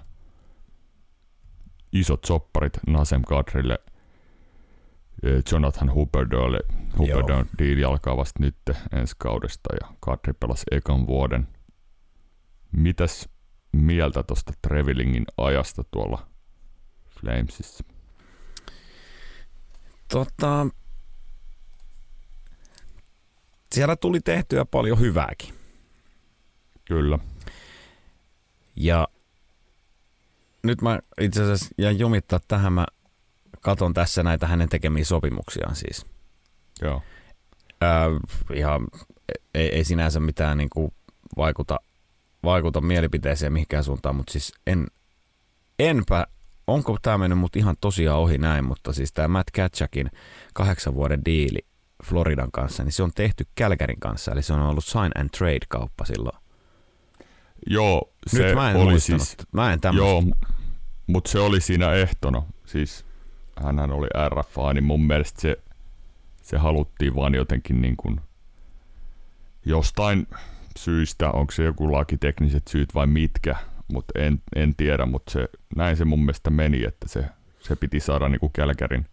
isot 1.92 2.24
sopparit 2.24 2.78
Nasem 2.86 3.22
Kadrille, 3.22 3.78
eh, 5.22 5.42
Jonathan 5.52 5.94
Huberdeaulle. 5.94 6.60
Huberdeau 6.98 7.44
diili 7.58 7.84
alkaa 7.84 8.16
vasta 8.16 8.42
nyt 8.42 8.56
ensi 8.92 9.14
kaudesta 9.18 9.74
ja 9.80 9.88
Kadri 10.00 10.32
pelasi 10.32 10.64
ekan 10.70 11.06
vuoden. 11.06 11.48
Mitäs 12.72 13.28
mieltä 13.72 14.22
tuosta 14.22 14.52
Trevillingin 14.62 15.24
ajasta 15.36 15.84
tuolla 15.90 16.26
Flamesissa? 17.20 17.84
Tota, 20.08 20.66
siellä 23.72 23.96
tuli 23.96 24.20
tehtyä 24.20 24.64
paljon 24.64 25.00
hyvääkin. 25.00 25.54
Kyllä. 26.84 27.18
Ja 28.76 29.08
nyt 30.62 30.82
mä 30.82 30.98
itse 31.20 31.42
asiassa 31.42 31.68
jäin 31.78 31.98
jumittaa 31.98 32.40
tähän, 32.48 32.72
mä 32.72 32.86
katon 33.60 33.94
tässä 33.94 34.22
näitä 34.22 34.46
hänen 34.46 34.68
tekemiä 34.68 35.04
sopimuksiaan 35.04 35.76
siis. 35.76 36.06
Joo. 36.82 37.02
Ää, 37.80 38.06
ihan 38.54 38.86
ei, 39.54 39.74
ei 39.74 39.84
sinänsä 39.84 40.20
mitään 40.20 40.58
niin 40.58 40.70
kuin 40.70 40.92
vaikuta, 41.36 41.76
vaikuta 42.44 42.80
mielipiteeseen 42.80 43.52
mihinkään 43.52 43.84
suuntaan, 43.84 44.16
mutta 44.16 44.32
siis 44.32 44.52
en, 44.66 44.86
enpä, 45.78 46.26
onko 46.66 46.96
tämä 47.02 47.18
mennyt 47.18 47.38
mut 47.38 47.56
ihan 47.56 47.76
tosiaan 47.80 48.18
ohi 48.18 48.38
näin, 48.38 48.64
mutta 48.64 48.92
siis 48.92 49.12
tämä 49.12 49.28
Matt 49.28 49.50
Katchakin 49.50 50.10
kahdeksan 50.54 50.94
vuoden 50.94 51.24
diili 51.24 51.58
Floridan 52.04 52.52
kanssa, 52.52 52.84
niin 52.84 52.92
se 52.92 53.02
on 53.02 53.12
tehty 53.14 53.46
Kälkärin 53.54 54.00
kanssa, 54.00 54.32
eli 54.32 54.42
se 54.42 54.52
on 54.52 54.60
ollut 54.60 54.84
sign 54.84 55.10
and 55.14 55.28
trade 55.38 55.66
kauppa 55.68 56.04
silloin. 56.04 56.38
Joo, 57.66 58.12
se 58.26 58.46
Nyt 58.46 58.54
mä 58.54 58.70
en 58.70 58.76
oli 58.76 59.00
siis, 59.00 59.36
mä 59.52 59.72
en 59.72 59.80
tämmöistä. 59.80 60.08
joo, 60.08 60.22
mutta 61.06 61.30
se 61.30 61.38
oli 61.38 61.60
siinä 61.60 61.92
ehtona. 61.92 62.42
Siis 62.66 63.04
hänhän 63.62 63.90
oli 63.90 64.08
RFA, 64.28 64.72
niin 64.72 64.84
mun 64.84 65.06
mielestä 65.06 65.40
se, 65.40 65.56
se 66.42 66.58
haluttiin 66.58 67.16
vaan 67.16 67.34
jotenkin 67.34 67.80
niin 67.80 67.96
kuin 67.96 68.20
jostain 69.66 70.26
syistä, 70.78 71.30
onko 71.30 71.52
se 71.52 71.64
joku 71.64 71.92
lakitekniset 71.92 72.68
syyt 72.68 72.94
vai 72.94 73.06
mitkä, 73.06 73.56
mutta 73.92 74.18
en, 74.18 74.42
en 74.56 74.74
tiedä, 74.76 75.06
mutta 75.06 75.32
se, 75.32 75.48
näin 75.76 75.96
se 75.96 76.04
mun 76.04 76.20
mielestä 76.20 76.50
meni, 76.50 76.84
että 76.84 77.08
se, 77.08 77.24
se 77.60 77.76
piti 77.76 78.00
saada 78.00 78.28
niin 78.28 78.40
kuin 78.40 78.52
Kälkärin 78.52 79.06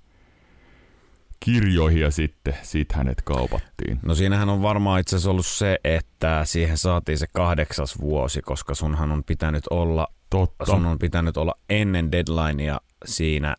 kirjoihin 1.40 2.02
ja 2.02 2.12
sitten 2.12 2.58
sit 2.62 2.92
hänet 2.92 3.22
kaupattiin. 3.22 4.00
No 4.06 4.16
siinähän 4.16 4.50
on 4.50 4.62
varmaan 4.62 5.00
itse 5.00 5.16
asiassa 5.16 5.30
ollut 5.32 5.46
se, 5.46 5.80
että 5.84 6.42
siihen 6.46 6.78
saatiin 6.78 7.18
se 7.18 7.28
kahdeksas 7.34 8.00
vuosi, 8.02 8.42
koska 8.42 8.76
sunhan 8.76 9.12
on 9.12 9.24
pitänyt 9.24 9.64
olla, 9.70 10.08
Totta. 10.30 10.66
sun 10.66 10.86
on 10.86 11.00
pitänyt 11.00 11.38
olla 11.38 11.54
ennen 11.70 12.12
deadlinea 12.12 12.80
siinä 13.06 13.56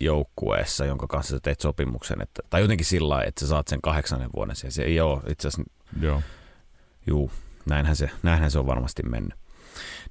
joukkueessa, 0.00 0.84
jonka 0.84 1.06
kanssa 1.06 1.36
sä 1.36 1.40
teet 1.42 1.60
sopimuksen, 1.60 2.22
että, 2.22 2.42
tai 2.50 2.60
jotenkin 2.60 2.86
sillä 2.86 3.08
lailla, 3.08 3.24
että 3.28 3.40
sä 3.40 3.46
saat 3.46 3.68
sen 3.68 3.82
kahdeksannen 3.82 4.30
vuoden 4.36 4.56
siihen. 4.56 4.72
Se 4.72 4.82
ei 4.82 5.00
ole 5.00 5.22
itse 5.28 5.48
asiassa, 5.48 5.72
Joo. 6.00 6.22
juu, 7.06 7.30
näinhän 7.66 7.96
se, 7.96 8.10
näinhän 8.22 8.50
se 8.50 8.58
on 8.58 8.66
varmasti 8.66 9.02
mennyt. 9.02 9.34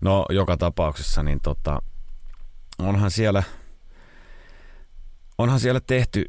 No 0.01 0.25
joka 0.29 0.58
tapauksessa, 0.58 1.23
niin 1.23 1.39
tota, 1.43 1.82
onhan 2.79 3.12
siellä, 3.12 3.43
onhan 5.38 5.60
siellä 5.60 5.79
tehty 5.88 6.25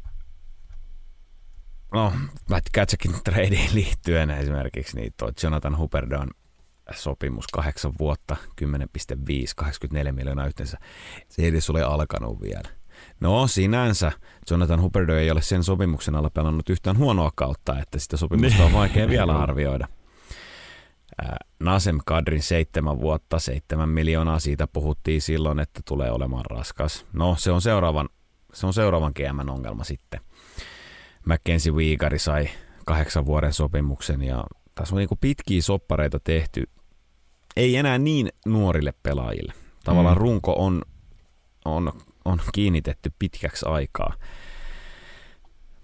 no, 1.93 2.13
Matt 2.49 2.65
Katsakin 2.73 3.13
tradeen 3.23 3.69
liittyen 3.73 4.31
esimerkiksi, 4.31 4.95
niin 4.95 5.13
tuo 5.17 5.31
Jonathan 5.43 5.77
Huberdeau'n 5.77 6.29
sopimus 6.93 7.47
kahdeksan 7.47 7.93
vuotta, 7.99 8.35
10,5, 8.61 8.67
84 9.55 10.11
miljoonaa 10.11 10.47
yhteensä. 10.47 10.77
Se 11.29 11.41
ei 11.41 11.47
edes 11.47 11.69
ole 11.69 11.83
alkanut 11.83 12.41
vielä. 12.41 12.69
No 13.19 13.47
sinänsä 13.47 14.11
Jonathan 14.49 14.81
Huberdeau 14.81 15.17
ei 15.17 15.31
ole 15.31 15.41
sen 15.41 15.63
sopimuksen 15.63 16.15
alla 16.15 16.29
pelannut 16.29 16.69
yhtään 16.69 16.97
huonoa 16.97 17.31
kautta, 17.35 17.79
että 17.79 17.99
sitä 17.99 18.17
sopimusta 18.17 18.65
on 18.65 18.73
vaikea 18.73 19.07
vielä 19.07 19.39
arvioida. 19.43 19.87
Nasem 21.59 21.97
Kadrin 22.05 22.41
seitsemän 22.41 23.01
vuotta, 23.01 23.39
seitsemän 23.39 23.89
miljoonaa, 23.89 24.39
siitä 24.39 24.67
puhuttiin 24.67 25.21
silloin, 25.21 25.59
että 25.59 25.81
tulee 25.87 26.11
olemaan 26.11 26.45
raskas. 26.45 27.05
No 27.13 27.35
se 27.39 27.51
on 27.51 27.61
seuraavan, 27.61 28.09
se 28.53 28.67
on 28.67 28.73
seuraavan 28.73 29.11
GM 29.15 29.49
ongelma 29.49 29.83
sitten. 29.83 30.19
Mackenzie 31.25 31.71
Wiegari 31.71 32.19
sai 32.19 32.49
kahdeksan 32.85 33.25
vuoden 33.25 33.53
sopimuksen 33.53 34.21
ja 34.23 34.43
tässä 34.75 34.95
on 34.95 34.99
niin 34.99 35.17
pitkiä 35.21 35.61
soppareita 35.61 36.19
tehty. 36.19 36.63
Ei 37.55 37.75
enää 37.75 37.97
niin 37.97 38.29
nuorille 38.45 38.93
pelaajille. 39.03 39.53
Tavallaan 39.83 40.17
Mm. 40.17 40.21
runko 40.21 40.53
on, 40.53 40.81
on, 41.65 41.91
on 42.25 42.41
kiinnitetty 42.53 43.11
pitkäksi 43.19 43.65
aikaa. 43.69 44.13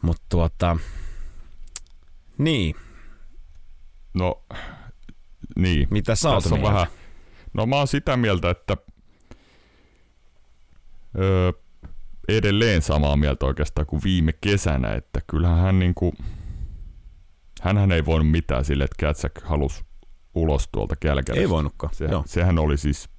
Mutta 0.02 0.23
tuota, 0.30 0.78
niin, 2.38 2.76
No, 4.13 4.43
niin. 5.56 5.88
mitä 5.91 6.15
sä 6.15 6.30
oot 6.30 6.52
vähän, 6.62 6.88
no 7.54 7.65
mä 7.65 7.76
oon 7.76 7.88
sitä 7.88 8.17
mieltä, 8.17 8.50
että 8.50 8.78
öö, 11.19 11.52
edelleen 12.28 12.82
samaa 12.82 13.18
mieltä 13.18 13.46
oikeastaan 13.46 13.88
kuin 13.88 14.02
viime 14.04 14.34
kesänä, 14.42 14.94
että 14.94 15.22
kyllähän 15.28 15.58
hän 15.58 15.80
niinku, 15.80 16.13
hänhän 17.62 17.92
ei 17.92 18.06
voinut 18.06 18.32
mitään 18.32 18.66
sille, 18.66 18.84
että 18.84 19.06
Katsak 19.06 19.42
halusi 19.44 19.84
ulos 20.36 20.70
tuolta 20.72 20.96
Kälkäristä. 20.96 21.42
Ei 21.42 21.50
voinutkaan, 21.50 21.94
Se, 21.94 22.06
joo. 22.06 22.24
sehän 22.26 22.60
oli 22.60 22.78
siis 22.78 23.10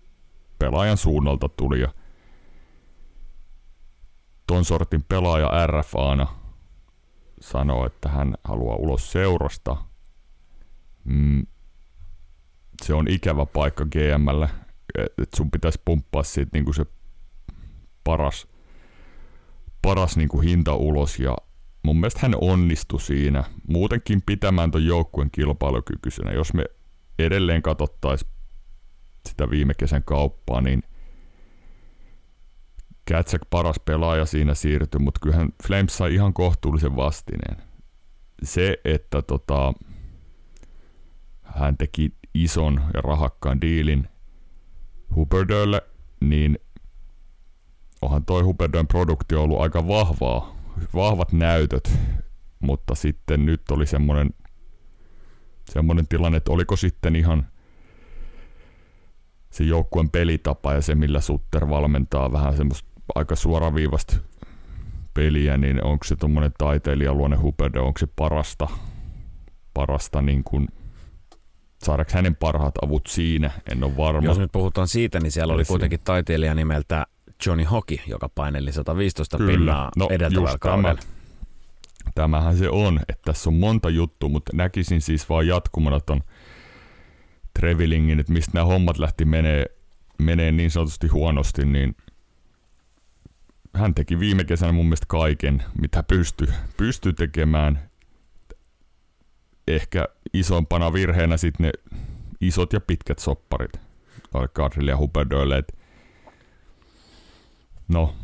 pelaajan 0.58 0.96
suunnalta 0.96 1.48
tuli 1.48 1.80
ja 1.80 1.88
ton 4.46 4.64
sortin 4.64 5.04
pelaaja 5.08 5.66
RFAna 5.66 6.26
sanoo, 7.40 7.86
että 7.86 8.08
hän 8.08 8.34
haluaa 8.44 8.76
ulos 8.76 9.12
seurasta. 9.12 9.76
Mm, 11.04 11.46
se 12.84 12.94
on 12.94 13.08
ikävä 13.08 13.46
paikka 13.46 13.84
GMlle, 13.84 14.48
että 14.98 15.36
sun 15.36 15.50
pitäisi 15.50 15.82
pumppaa 15.84 16.22
siitä 16.22 16.50
niinku 16.52 16.72
se 16.72 16.86
paras, 18.04 18.46
paras 19.82 20.16
niinku 20.16 20.40
hinta 20.40 20.74
ulos 20.74 21.18
ja 21.18 21.36
mun 21.82 21.96
mielestä 21.96 22.20
hän 22.22 22.34
onnistui 22.40 23.00
siinä 23.00 23.44
muutenkin 23.68 24.22
pitämään 24.26 24.70
ton 24.70 24.84
joukkueen 24.84 25.30
kilpailukykyisenä. 25.32 26.32
Jos 26.32 26.54
me 26.54 26.64
edelleen 27.18 27.62
katsottaisiin 27.62 28.30
sitä 29.28 29.50
viime 29.50 29.74
kesän 29.74 30.04
kauppaa, 30.04 30.60
niin 30.60 30.82
Katsak 33.08 33.42
paras 33.50 33.80
pelaaja 33.84 34.26
siinä 34.26 34.54
siirtyi, 34.54 35.00
mutta 35.00 35.20
kyllähän 35.22 35.48
Flames 35.66 35.96
sai 35.96 36.14
ihan 36.14 36.34
kohtuullisen 36.34 36.96
vastineen. 36.96 37.56
Se, 38.42 38.76
että 38.84 39.22
tota, 39.22 39.72
hän 41.42 41.76
teki 41.76 42.14
ison 42.34 42.80
ja 42.94 43.00
rahakkaan 43.00 43.60
diilin 43.60 44.08
Huberdeaulle, 45.14 45.82
niin 46.20 46.58
onhan 48.02 48.24
toi 48.24 48.42
Huberdeau'n 48.42 48.86
produktio 48.88 49.42
ollut 49.42 49.60
aika 49.60 49.88
vahvaa, 49.88 50.56
vahvat 50.94 51.32
näytöt, 51.32 51.98
mutta 52.60 52.94
sitten 52.94 53.46
nyt 53.46 53.70
oli 53.70 53.86
semmoinen 53.86 54.30
semmoinen 55.70 56.08
tilanne, 56.08 56.38
että 56.38 56.52
oliko 56.52 56.76
sitten 56.76 57.16
ihan 57.16 57.46
se 59.50 59.64
joukkueen 59.64 60.10
pelitapa 60.10 60.74
ja 60.74 60.82
se, 60.82 60.94
millä 60.94 61.20
Sutter 61.20 61.68
valmentaa 61.68 62.32
vähän 62.32 62.56
semmoista 62.56 62.88
aika 63.14 63.36
suoraviivasta 63.36 64.16
peliä, 65.14 65.56
niin 65.56 65.84
onko 65.84 66.04
se 66.04 66.16
tuommoinen 66.16 66.52
taiteilijaluonne 66.58 67.36
Huberdo, 67.36 67.84
onko 67.84 67.98
se 67.98 68.06
parasta, 68.16 68.68
parasta 69.74 70.22
niin 70.22 70.44
kuin, 70.44 70.68
saadaanko 71.82 72.12
hänen 72.14 72.36
parhaat 72.36 72.74
avut 72.84 73.06
siinä, 73.06 73.50
en 73.72 73.84
ole 73.84 73.96
varma. 73.96 74.28
Jos 74.28 74.38
nyt 74.38 74.52
puhutaan 74.52 74.88
siitä, 74.88 75.20
niin 75.20 75.32
siellä 75.32 75.54
oli 75.54 75.64
kuitenkin 75.64 76.00
taiteilija 76.04 76.54
nimeltä 76.54 77.06
Johnny 77.46 77.64
Hockey, 77.64 77.98
joka 78.06 78.28
paineli 78.28 78.72
115 78.72 79.38
Kyllä. 79.38 79.52
pinnaa 79.52 79.90
no, 79.96 80.08
edeltävällä 80.10 80.58
kaudella. 80.60 80.94
Tämä, 80.94 82.12
tämähän 82.14 82.56
se 82.56 82.68
on, 82.70 83.00
että 83.08 83.22
tässä 83.24 83.50
on 83.50 83.54
monta 83.54 83.90
juttua, 83.90 84.28
mutta 84.28 84.52
näkisin 84.54 85.00
siis 85.00 85.28
vaan 85.28 85.46
jatkumana 85.46 86.00
ton 86.00 86.20
Trevilingin, 87.60 88.20
että 88.20 88.32
mistä 88.32 88.50
nämä 88.54 88.64
hommat 88.64 88.98
lähti 88.98 89.24
menee, 89.24 89.66
menee 90.18 90.52
niin 90.52 90.70
sanotusti 90.70 91.06
huonosti, 91.06 91.64
niin 91.64 91.96
hän 93.74 93.94
teki 93.94 94.20
viime 94.20 94.44
kesänä 94.44 94.72
mun 94.72 94.86
mielestä 94.86 95.06
kaiken, 95.08 95.62
mitä 95.80 96.02
pystyi 96.02 96.48
pysty 96.76 97.12
tekemään. 97.12 97.90
Ehkä 99.68 100.04
isompana 100.34 100.92
virheenä 100.92 101.36
sitten 101.36 101.66
ne 101.66 101.70
isot 102.40 102.72
ja 102.72 102.80
pitkät 102.80 103.18
sopparit 103.18 103.80
Alcadrille 104.34 104.90
ja 104.90 104.96
Huberdoille. 104.96 105.64
No, 107.88 108.14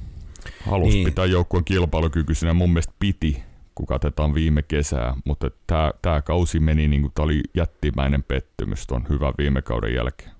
halusi 0.66 0.96
niin. 0.96 1.04
pitää 1.04 1.24
joukkueen 1.24 1.64
kilpailukykyisenä. 1.64 2.54
Mun 2.54 2.70
mielestä 2.70 2.94
piti, 2.98 3.42
kun 3.74 3.86
katsotaan 3.86 4.34
viime 4.34 4.62
kesää, 4.62 5.14
mutta 5.24 5.50
tämä 5.66 5.92
tää 6.02 6.22
kausi 6.22 6.60
meni 6.60 6.88
niin 6.88 7.02
kuin 7.02 7.12
tämä 7.14 7.24
oli 7.24 7.40
jättimäinen 7.54 8.22
pettymys 8.22 8.86
tuon 8.86 9.06
hyvän 9.08 9.34
viime 9.38 9.62
kauden 9.62 9.94
jälkeen. 9.94 10.30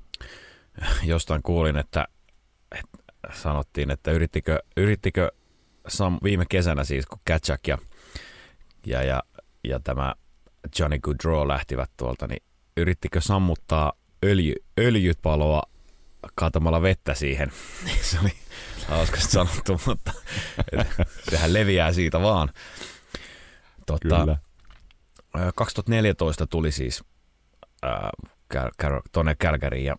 Jostain 1.02 1.42
kuulin, 1.42 1.76
että, 1.76 2.08
että 2.72 2.98
sanottiin, 3.32 3.90
että 3.90 4.10
yrittikö, 4.12 4.58
yrittikö 4.76 5.32
Sam, 5.88 6.18
viime 6.22 6.44
kesänä 6.48 6.84
siis, 6.84 7.06
kun 7.06 7.18
Katchak 7.28 7.66
ja, 7.66 7.78
ja, 8.86 9.02
ja, 9.02 9.22
ja 9.64 9.80
tämä 9.80 10.14
Johnny 10.78 10.98
Goodrow 10.98 11.48
lähtivät 11.48 11.90
tuolta, 11.96 12.26
niin 12.26 12.42
yrittikö 12.76 13.20
sammuttaa 13.20 13.92
öljy, 14.24 14.54
öljypaloa 14.80 15.62
kaatamalla 16.34 16.82
vettä 16.82 17.14
siihen. 17.14 17.52
Se 18.10 18.18
oli 18.20 18.32
hauskasti 18.88 19.32
sanottu, 19.32 19.80
mutta 19.86 20.12
sehän 21.30 21.52
leviää 21.52 21.92
siitä 21.92 22.20
vaan. 22.20 22.48
Totta, 23.86 24.20
Kyllä. 24.20 24.38
2014 25.54 26.46
tuli 26.46 26.72
siis 26.72 27.04
äh, 27.84 28.70
tuonne 29.12 29.34
Kälkäriin 29.34 29.84
ja 29.84 29.96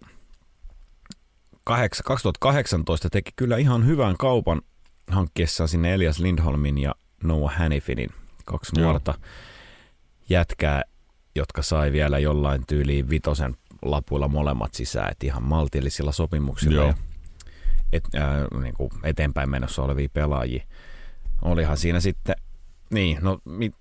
2018 1.65 3.09
teki 3.09 3.31
kyllä 3.35 3.57
ihan 3.57 3.85
hyvän 3.85 4.17
kaupan 4.17 4.61
hankkiessaan 5.07 5.67
sinne 5.67 5.93
Elias 5.93 6.19
Lindholmin 6.19 6.77
ja 6.77 6.95
Noah 7.23 7.57
Hannifinin, 7.57 8.09
kaksi 8.45 8.71
nuorta 8.81 9.13
jätkää, 10.29 10.83
jotka 11.35 11.61
sai 11.61 11.91
vielä 11.91 12.19
jollain 12.19 12.63
tyyliin 12.67 13.09
vitosen 13.09 13.57
lapuilla 13.81 14.27
molemmat 14.27 14.73
sisään, 14.73 15.11
että 15.11 15.25
ihan 15.25 15.43
maltillisilla 15.43 16.11
sopimuksilla 16.11 16.75
Joo. 16.75 16.87
ja 16.87 16.93
et, 17.97 18.15
äh, 18.15 18.61
niin 18.61 18.73
kuin 18.73 18.89
eteenpäin 19.03 19.49
menossa 19.49 19.83
olevia 19.83 20.09
pelaajia. 20.13 20.63
Olihan 21.41 21.77
siinä 21.77 21.99
sitten, 21.99 22.35
niin, 22.89 23.17
no 23.21 23.39
mit, 23.45 23.73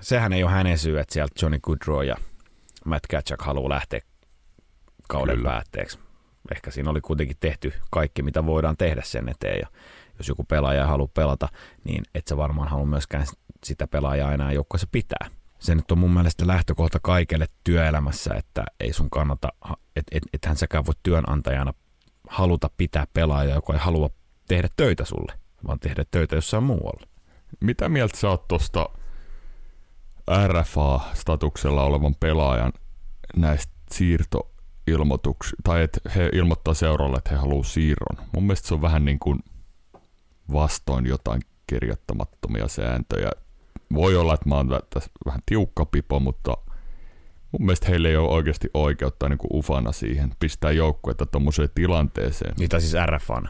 sehän 0.00 0.32
ei 0.32 0.44
ole 0.44 0.52
hänen 0.52 0.78
syy, 0.78 0.98
että 0.98 1.12
sieltä 1.12 1.34
Johnny 1.42 1.58
Goodrow 1.62 2.04
ja 2.04 2.16
Matt 2.84 3.06
Katchak 3.06 3.42
haluaa 3.42 3.68
lähteä 3.68 4.00
kauden 5.08 5.36
Kyllä. 5.36 5.50
päätteeksi 5.50 5.98
ehkä 6.50 6.70
siinä 6.70 6.90
oli 6.90 7.00
kuitenkin 7.00 7.36
tehty 7.40 7.72
kaikki, 7.90 8.22
mitä 8.22 8.46
voidaan 8.46 8.76
tehdä 8.76 9.02
sen 9.04 9.28
eteen. 9.28 9.58
Ja 9.58 9.66
jos 10.18 10.28
joku 10.28 10.44
pelaaja 10.44 10.82
ei 10.82 10.88
halua 10.88 11.08
pelata, 11.14 11.48
niin 11.84 12.04
et 12.14 12.26
sä 12.26 12.36
varmaan 12.36 12.68
halua 12.68 12.86
myöskään 12.86 13.26
sitä 13.64 13.86
pelaajaa 13.86 14.32
enää 14.32 14.52
joukkueessa 14.52 14.88
pitää. 14.92 15.28
Se 15.58 15.74
nyt 15.74 15.90
on 15.90 15.98
mun 15.98 16.10
mielestä 16.10 16.46
lähtökohta 16.46 16.98
kaikelle 17.02 17.46
työelämässä, 17.64 18.34
että 18.34 18.64
ei 18.80 18.92
sun 18.92 19.10
kannata, 19.10 19.48
että 19.96 20.16
et, 20.16 20.22
ethän 20.32 20.56
säkään 20.56 20.86
voi 20.86 20.94
työnantajana 21.02 21.74
haluta 22.34 22.70
pitää 22.76 23.06
pelaajaa, 23.12 23.54
joka 23.54 23.72
ei 23.72 23.78
halua 23.78 24.10
tehdä 24.48 24.68
töitä 24.76 25.04
sulle, 25.04 25.32
vaan 25.66 25.80
tehdä 25.80 26.04
töitä 26.10 26.36
jossain 26.36 26.64
muualla. 26.64 27.06
Mitä 27.60 27.88
mieltä 27.88 28.18
sä 28.18 28.28
oot 28.28 28.48
tuosta 28.48 28.88
RFA-statuksella 30.46 31.84
olevan 31.84 32.14
pelaajan 32.14 32.72
näistä 33.36 33.72
siirto 33.92 34.50
tai 35.64 35.82
että 35.82 36.00
he 36.16 36.30
ilmoittaa 36.32 36.74
seuralle, 36.74 37.16
että 37.16 37.30
he 37.30 37.36
haluaa 37.36 37.64
siirron. 37.64 38.26
Mun 38.34 38.44
mielestä 38.44 38.68
se 38.68 38.74
on 38.74 38.82
vähän 38.82 39.04
niin 39.04 39.18
kuin 39.18 39.38
vastoin 40.52 41.06
jotain 41.06 41.40
kirjoittamattomia 41.66 42.68
sääntöjä. 42.68 43.30
Voi 43.94 44.16
olla, 44.16 44.34
että 44.34 44.48
mä 44.48 44.54
oon 44.54 44.70
vähän 45.26 45.40
tiukka 45.46 45.84
pipo, 45.84 46.20
mutta 46.20 46.56
mun 47.58 47.66
mielestä 47.66 47.86
heillä 47.88 48.08
ei 48.08 48.16
ole 48.16 48.28
oikeasti 48.28 48.70
oikeutta 48.74 49.28
niin 49.28 49.38
kuin 49.38 49.50
ufana 49.52 49.92
siihen, 49.92 50.32
pistää 50.40 50.72
joukkuetta 50.72 51.26
tuommoiseen 51.26 51.68
tilanteeseen. 51.74 52.54
Niitä 52.58 52.80
siis 52.80 52.94
RFAna. 53.06 53.48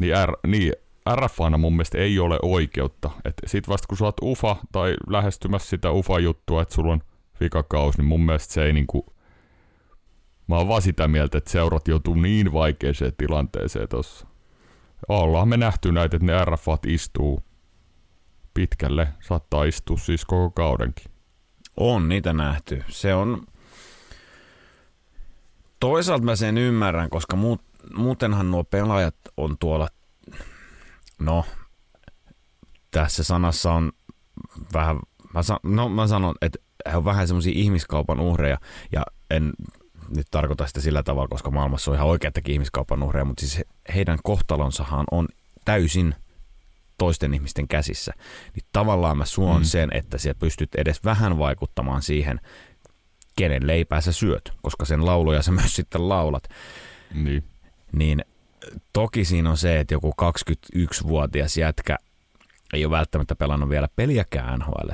Niin, 0.00 0.14
R, 0.26 0.32
niin 0.46 0.72
RFAna 1.14 1.58
mun 1.58 1.72
mielestä 1.72 1.98
ei 1.98 2.18
ole 2.18 2.38
oikeutta. 2.42 3.10
Että 3.24 3.42
sit 3.46 3.68
vasta 3.68 3.86
kun 3.88 3.98
sä 3.98 4.04
oot 4.04 4.16
ufa 4.22 4.56
tai 4.72 4.94
lähestymässä 5.08 5.68
sitä 5.68 5.90
ufa-juttua, 5.90 6.62
että 6.62 6.74
sulla 6.74 6.92
on 6.92 7.00
vikakaus, 7.40 7.98
niin 7.98 8.06
mun 8.06 8.20
mielestä 8.20 8.54
se 8.54 8.64
ei 8.64 8.72
niinku 8.72 9.06
Mä 10.48 10.56
oon 10.56 10.68
vaan 10.68 10.82
sitä 10.82 11.08
mieltä, 11.08 11.38
että 11.38 11.50
seurat 11.50 11.88
joutuu 11.88 12.14
niin 12.14 12.52
vaikeeseen 12.52 13.12
tilanteeseen 13.18 13.88
tossa. 13.88 14.26
Ollaan 15.08 15.48
me 15.48 15.56
nähty 15.56 15.92
näitä, 15.92 16.16
että 16.16 16.26
ne 16.26 16.44
RFat 16.44 16.86
istuu 16.86 17.42
pitkälle. 18.54 19.08
Saattaa 19.20 19.64
istua 19.64 19.96
siis 19.96 20.24
koko 20.24 20.50
kaudenkin. 20.50 21.15
On 21.76 22.08
niitä 22.08 22.32
nähty. 22.32 22.84
Se 22.88 23.14
on... 23.14 23.46
Toisaalta 25.80 26.24
mä 26.24 26.36
sen 26.36 26.58
ymmärrän, 26.58 27.10
koska 27.10 27.36
muut, 27.36 27.60
muutenhan 27.96 28.50
nuo 28.50 28.64
pelaajat 28.64 29.16
on 29.36 29.58
tuolla... 29.58 29.88
No, 31.18 31.44
tässä 32.90 33.24
sanassa 33.24 33.72
on 33.72 33.92
vähän... 34.74 35.00
Mä, 35.34 35.42
san, 35.42 35.58
no, 35.62 35.88
mä 35.88 36.06
sanon, 36.06 36.34
että 36.42 36.58
he 36.92 36.96
on 36.96 37.04
vähän 37.04 37.26
semmoisia 37.26 37.52
ihmiskaupan 37.56 38.20
uhreja 38.20 38.58
ja 38.92 39.02
en 39.30 39.52
nyt 40.16 40.26
tarkoita 40.30 40.66
sitä 40.66 40.80
sillä 40.80 41.02
tavalla, 41.02 41.28
koska 41.28 41.50
maailmassa 41.50 41.90
on 41.90 41.94
ihan 41.94 42.08
oikeattakin 42.08 42.52
ihmiskaupan 42.52 43.02
uhreja, 43.02 43.24
mutta 43.24 43.40
siis 43.40 43.64
heidän 43.94 44.18
kohtalonsahan 44.22 45.04
on 45.10 45.28
täysin 45.64 46.14
toisten 46.98 47.34
ihmisten 47.34 47.68
käsissä. 47.68 48.12
Niin 48.54 48.66
tavallaan 48.72 49.18
mä 49.18 49.24
suon 49.24 49.60
mm. 49.60 49.64
sen, 49.64 49.90
että 49.92 50.18
sä 50.18 50.34
pystyt 50.34 50.74
edes 50.74 51.04
vähän 51.04 51.38
vaikuttamaan 51.38 52.02
siihen, 52.02 52.40
kenen 53.36 53.66
leipää 53.66 54.00
sä 54.00 54.12
syöt, 54.12 54.52
koska 54.62 54.84
sen 54.84 55.06
lauluja 55.06 55.42
sä 55.42 55.52
myös 55.60 55.76
sitten 55.76 56.08
laulat. 56.08 56.44
Niin. 57.14 57.44
Niin 57.92 58.24
toki 58.92 59.24
siinä 59.24 59.50
on 59.50 59.56
se, 59.56 59.80
että 59.80 59.94
joku 59.94 60.14
21-vuotias 60.22 61.56
jätkä 61.56 61.96
ei 62.72 62.84
ole 62.84 62.96
välttämättä 62.96 63.36
pelannut 63.36 63.68
vielä 63.68 63.88
peliäkään 63.96 64.58
NHL. 64.58 64.90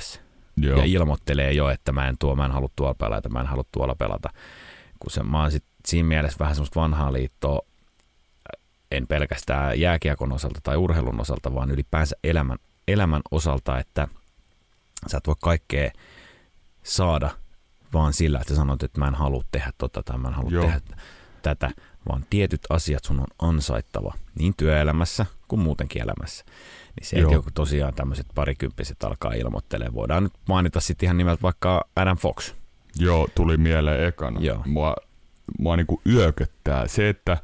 Ja 0.76 0.84
ilmoittelee 0.84 1.52
jo, 1.52 1.70
että 1.70 1.92
mä 1.92 2.08
en 2.08 2.16
tuo, 2.18 2.36
mä 2.36 2.44
en 2.44 2.50
halua 2.50 2.70
tuolla 2.76 2.94
pelata, 2.94 3.28
mä 3.28 3.40
en 3.40 3.46
halua 3.46 3.64
tuolla 3.72 3.94
pelata 3.94 4.30
kun 5.02 5.10
se, 5.10 5.22
mä 5.22 5.40
oon 5.40 5.50
sit 5.50 5.64
siinä 5.86 6.08
mielessä 6.08 6.38
vähän 6.38 6.54
semmoista 6.54 6.80
vanhaa 6.80 7.12
liittoa, 7.12 7.60
en 8.96 9.06
pelkästään 9.06 9.80
jääkiekon 9.80 10.32
osalta 10.32 10.60
tai 10.62 10.76
urheilun 10.76 11.20
osalta, 11.20 11.54
vaan 11.54 11.70
ylipäänsä 11.70 12.16
elämän, 12.24 12.58
elämän 12.88 13.22
osalta, 13.30 13.78
että 13.78 14.08
sä 15.06 15.16
et 15.16 15.26
voi 15.26 15.34
kaikkea 15.42 15.90
saada 16.82 17.30
vaan 17.92 18.12
sillä, 18.12 18.38
että 18.40 18.54
sanot, 18.54 18.82
että 18.82 19.00
mä 19.00 19.08
en 19.08 19.14
halua 19.14 19.42
tehdä 19.52 19.72
tota 19.78 20.02
tai 20.02 20.18
mä 20.18 20.28
en 20.28 20.34
halua 20.34 20.50
Joo. 20.50 20.64
tehdä 20.64 20.80
tätä, 21.42 21.70
vaan 22.08 22.24
tietyt 22.30 22.60
asiat 22.70 23.04
sun 23.04 23.20
on 23.20 23.48
ansaittava 23.48 24.14
niin 24.38 24.54
työelämässä 24.56 25.26
kuin 25.48 25.60
muutenkin 25.60 26.02
elämässä. 26.02 26.44
Niin 27.00 27.06
se, 27.06 27.16
että 27.16 27.34
joku 27.34 27.50
tosiaan 27.54 27.94
tämmöiset 27.94 28.26
parikymppiset 28.34 29.04
alkaa 29.04 29.32
ilmoittelemaan. 29.32 29.94
Voidaan 29.94 30.22
nyt 30.22 30.32
mainita 30.48 30.80
sitten 30.80 31.06
ihan 31.06 31.18
nimeltä 31.18 31.42
vaikka 31.42 31.88
Adam 31.96 32.16
Fox– 32.16 32.52
Joo, 32.98 33.28
tuli 33.34 33.56
mieleen 33.56 34.06
ekana. 34.06 34.40
Joo. 34.40 34.62
Mua, 34.66 34.96
mua 35.58 35.76
niinku 35.76 36.00
yököttää 36.06 36.88
se, 36.88 37.08
että 37.08 37.38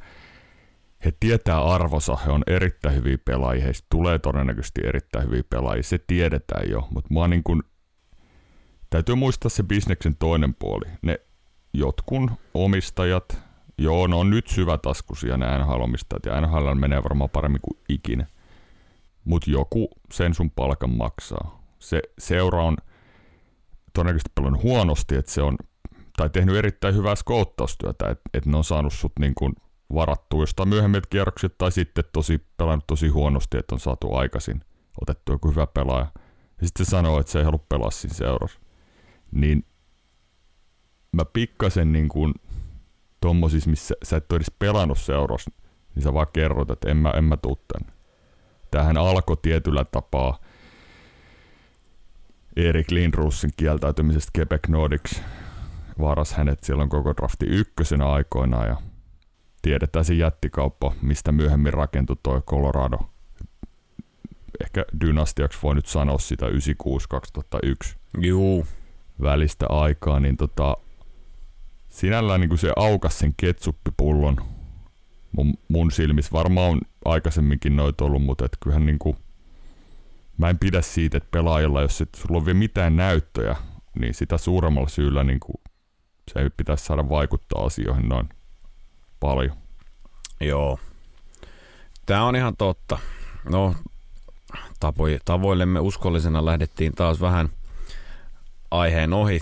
he 1.05 1.13
tietää 1.21 1.65
arvosa, 1.65 2.17
he 2.17 2.31
on 2.31 2.43
erittäin 2.47 2.95
hyviä 2.95 3.19
pelaajia, 3.25 3.65
heistä 3.65 3.87
tulee 3.91 4.19
todennäköisesti 4.19 4.81
erittäin 4.85 5.27
hyviä 5.27 5.43
pelaajia, 5.51 5.83
se 5.83 5.99
tiedetään 6.07 6.71
jo, 6.71 6.89
mutta 6.91 7.09
mua 7.11 7.29
niinku, 7.29 7.61
täytyy 8.91 9.15
muistaa 9.15 9.49
se 9.49 9.63
bisneksen 9.63 10.17
toinen 10.17 10.55
puoli. 10.55 10.85
Ne 11.03 11.21
jotkun 11.73 12.31
omistajat, 12.55 13.39
joo, 13.79 14.07
ne 14.07 14.17
on 14.17 14.31
nyt 14.31 14.47
syvätaskuisia 14.47 15.37
ne 15.37 15.47
NHL-omistajat, 15.59 16.27
ja 16.27 16.41
NHL 16.41 16.75
menee 16.75 17.03
varmaan 17.03 17.31
paremmin 17.31 17.61
kuin 17.61 17.79
ikinä, 17.89 18.27
mutta 19.25 19.51
joku 19.51 19.89
sen 20.13 20.35
sun 20.35 20.51
palkan 20.51 20.91
maksaa. 20.91 21.63
Se 21.79 22.03
seura 22.19 22.65
on 22.65 22.77
todennäköisesti 23.95 24.33
pelannut 24.35 24.63
huonosti, 24.63 25.17
että 25.17 25.33
se 25.33 25.43
on, 25.43 25.57
tai 26.17 26.31
tehnyt 26.31 26.57
erittäin 26.57 26.95
hyvää 26.95 27.15
skouttaustyötä, 27.15 28.11
että, 28.11 28.31
että 28.35 28.51
ne 28.51 28.57
on 28.57 28.65
saanut 28.65 28.93
sut 28.93 29.13
niin 29.21 29.35
kuin 29.35 29.53
varattua 29.95 30.43
jostain 30.43 30.69
myöhemmät 30.69 31.07
kierrokset, 31.07 31.59
tai 31.59 31.73
sitten 31.73 32.05
tosi, 32.13 32.47
pelannut 32.57 32.87
tosi 32.87 33.09
huonosti, 33.09 33.59
että 33.59 33.75
on 33.75 33.81
saatu 33.81 34.15
aikaisin 34.15 34.61
otettu 35.01 35.33
joku 35.33 35.51
hyvä 35.51 35.67
pelaaja. 35.67 36.07
Ja 36.61 36.67
sitten 36.67 36.87
se 36.87 36.91
sanoo, 36.91 37.21
että 37.21 37.33
se 37.33 37.39
ei 37.39 37.45
halua 37.45 37.65
pelaa 37.69 37.91
siinä 37.91 38.15
seurassa. 38.15 38.61
Niin 39.33 39.65
mä 41.13 41.25
pikkasen 41.25 41.93
niin 41.93 42.09
kuin 42.09 42.35
tommosis, 43.21 43.67
missä 43.67 43.95
sä 44.03 44.17
et 44.17 44.33
ole 44.33 44.37
edes 44.37 44.53
pelannut 44.59 44.99
seurassa, 44.99 45.51
niin 45.95 46.03
sä 46.03 46.15
vaan 46.15 46.27
kerrot, 46.33 46.71
että 46.71 46.91
en 46.91 46.97
mä, 46.97 47.11
en 47.11 47.25
mä 47.25 47.37
tuu 47.37 47.61
tänne. 47.73 47.93
Tämähän 48.71 48.97
alkoi 48.97 49.37
tietyllä 49.43 49.85
tapaa 49.85 50.39
Erik 52.57 52.91
Lindrusin 52.91 53.51
kieltäytymisestä 53.57 54.31
Quebec 54.39 54.69
Nordics. 54.69 55.23
Varas 56.01 56.33
hänet 56.33 56.65
silloin 56.65 56.89
koko 56.89 57.15
drafti 57.17 57.47
ykkösenä 57.47 58.13
aikoinaan 58.13 58.69
ja 58.69 58.77
tiedetään 59.63 60.05
se 60.05 60.15
jättikauppa, 60.15 60.93
mistä 61.03 61.33
myöhemmin 61.33 61.73
rakentui 61.73 62.17
toi 62.23 62.41
Colorado. 62.41 62.99
Ehkä 64.65 64.85
dynastiaksi 65.01 65.59
voi 65.63 65.75
nyt 65.75 65.87
sanoa 65.87 66.19
sitä 66.19 66.47
96-2001 66.47 67.97
Juu. 68.21 68.67
välistä 69.23 69.67
aikaa, 69.69 70.21
niin 70.21 70.37
tota, 70.37 70.77
sinällään 71.89 72.41
niin 72.41 72.49
kuin 72.49 72.59
se 72.59 72.73
aukas 72.77 73.19
sen 73.19 73.35
ketsuppipullon 73.37 74.37
mun, 75.33 75.55
mun 75.69 75.93
silmissä. 75.93 76.33
Varmaan 76.33 76.71
on 76.71 76.81
aikaisemminkin 77.05 77.77
noita 77.77 78.05
ollut, 78.05 78.23
mutta 78.23 78.45
et 78.45 78.57
kyllähän 78.61 78.87
niin 78.87 78.99
kuin, 78.99 79.17
mä 80.39 80.49
en 80.51 80.59
pidä 80.59 80.83
siitä, 80.83 81.17
että 81.17 81.29
pelaajalla, 81.31 81.83
jos 81.83 82.01
et 82.01 82.15
sulla 82.15 82.39
on 82.39 82.47
vielä 82.47 82.59
mitään 82.59 82.97
näyttöjä, 82.97 83.57
niin 83.99 84.15
sitä 84.15 84.39
suuremmalla 84.39 84.89
syyllä 84.89 85.25
niin 85.25 85.41
kuin, 85.41 85.55
se 86.33 86.51
pitäisi 86.57 86.85
saada 86.85 87.09
vaikuttaa 87.09 87.65
asioihin 87.65 88.09
noin 88.09 88.29
paljon. 89.21 89.57
Joo. 90.41 90.79
Tämä 92.07 92.25
on 92.25 92.37
ihan 92.37 92.57
totta. 92.57 92.99
No, 93.51 93.75
tapoi, 94.81 95.19
tavoillemme 95.25 95.81
uskollisena 95.81 96.45
lähdettiin 96.45 96.93
taas 96.95 97.21
vähän 97.21 97.49
aiheen 98.71 99.13
ohi, 99.13 99.41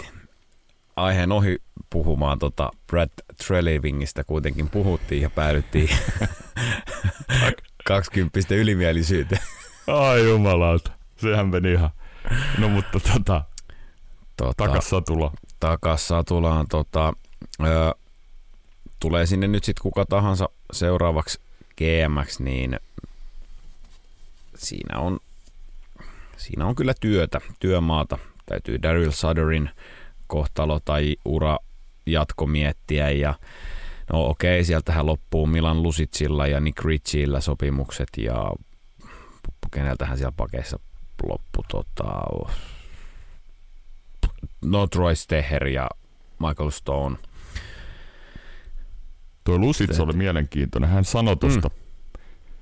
aiheen 0.96 1.32
ohi 1.32 1.58
puhumaan 1.90 2.38
tota 2.38 2.70
Brad 2.86 3.10
Trelevingistä 3.46 4.24
kuitenkin 4.24 4.68
puhuttiin 4.70 5.22
ja 5.22 5.30
päädyttiin 5.30 5.88
20 7.84 8.54
ylimielisyyteen. 8.54 9.42
Ai 9.86 10.28
jumalauta, 10.28 10.90
sehän 11.16 11.48
meni 11.48 11.72
ihan. 11.72 11.90
No 12.58 12.68
mutta 12.68 13.00
tota, 13.00 13.44
Tota, 14.36 14.52
takas 14.56 14.90
satula. 14.90 15.32
takas 15.60 16.08
satulaan. 16.08 16.66
Tota, 16.68 17.12
ö, 17.64 17.94
tulee 19.06 19.26
sinne 19.26 19.48
nyt 19.48 19.64
sitten 19.64 19.82
kuka 19.82 20.06
tahansa 20.06 20.48
seuraavaksi 20.72 21.40
GMX, 21.76 22.40
niin 22.40 22.80
siinä 24.54 24.98
on, 24.98 25.18
siinä 26.36 26.66
on 26.66 26.74
kyllä 26.74 26.94
työtä, 27.00 27.40
työmaata. 27.60 28.18
Täytyy 28.46 28.82
Daryl 28.82 29.10
Sutterin 29.10 29.70
kohtalo 30.26 30.80
tai 30.84 31.16
ura 31.24 31.58
jatko 32.06 32.46
miettiä 32.46 33.10
ja 33.10 33.34
no 34.12 34.26
okei, 34.26 34.64
sieltähän 34.64 35.06
loppuu 35.06 35.46
Milan 35.46 35.82
Lusitsilla 35.82 36.46
ja 36.46 36.60
Nick 36.60 36.84
Ritchillä 36.84 37.40
sopimukset 37.40 38.08
ja 38.16 38.52
keneltähän 39.70 40.18
siellä 40.18 40.34
pakeissa 40.36 40.78
loppu 41.28 41.64
tota, 41.68 42.22
no 44.64 44.86
Troy 44.86 45.14
Steher 45.14 45.66
ja 45.66 45.88
Michael 46.38 46.70
Stone. 46.70 47.16
Tuo 49.46 49.58
Lusits 49.58 50.00
oli 50.00 50.12
mielenkiintoinen. 50.12 50.90
Hän 50.90 51.04
sanoi 51.04 51.36
tuosta 51.36 51.68
mm. 51.68 51.74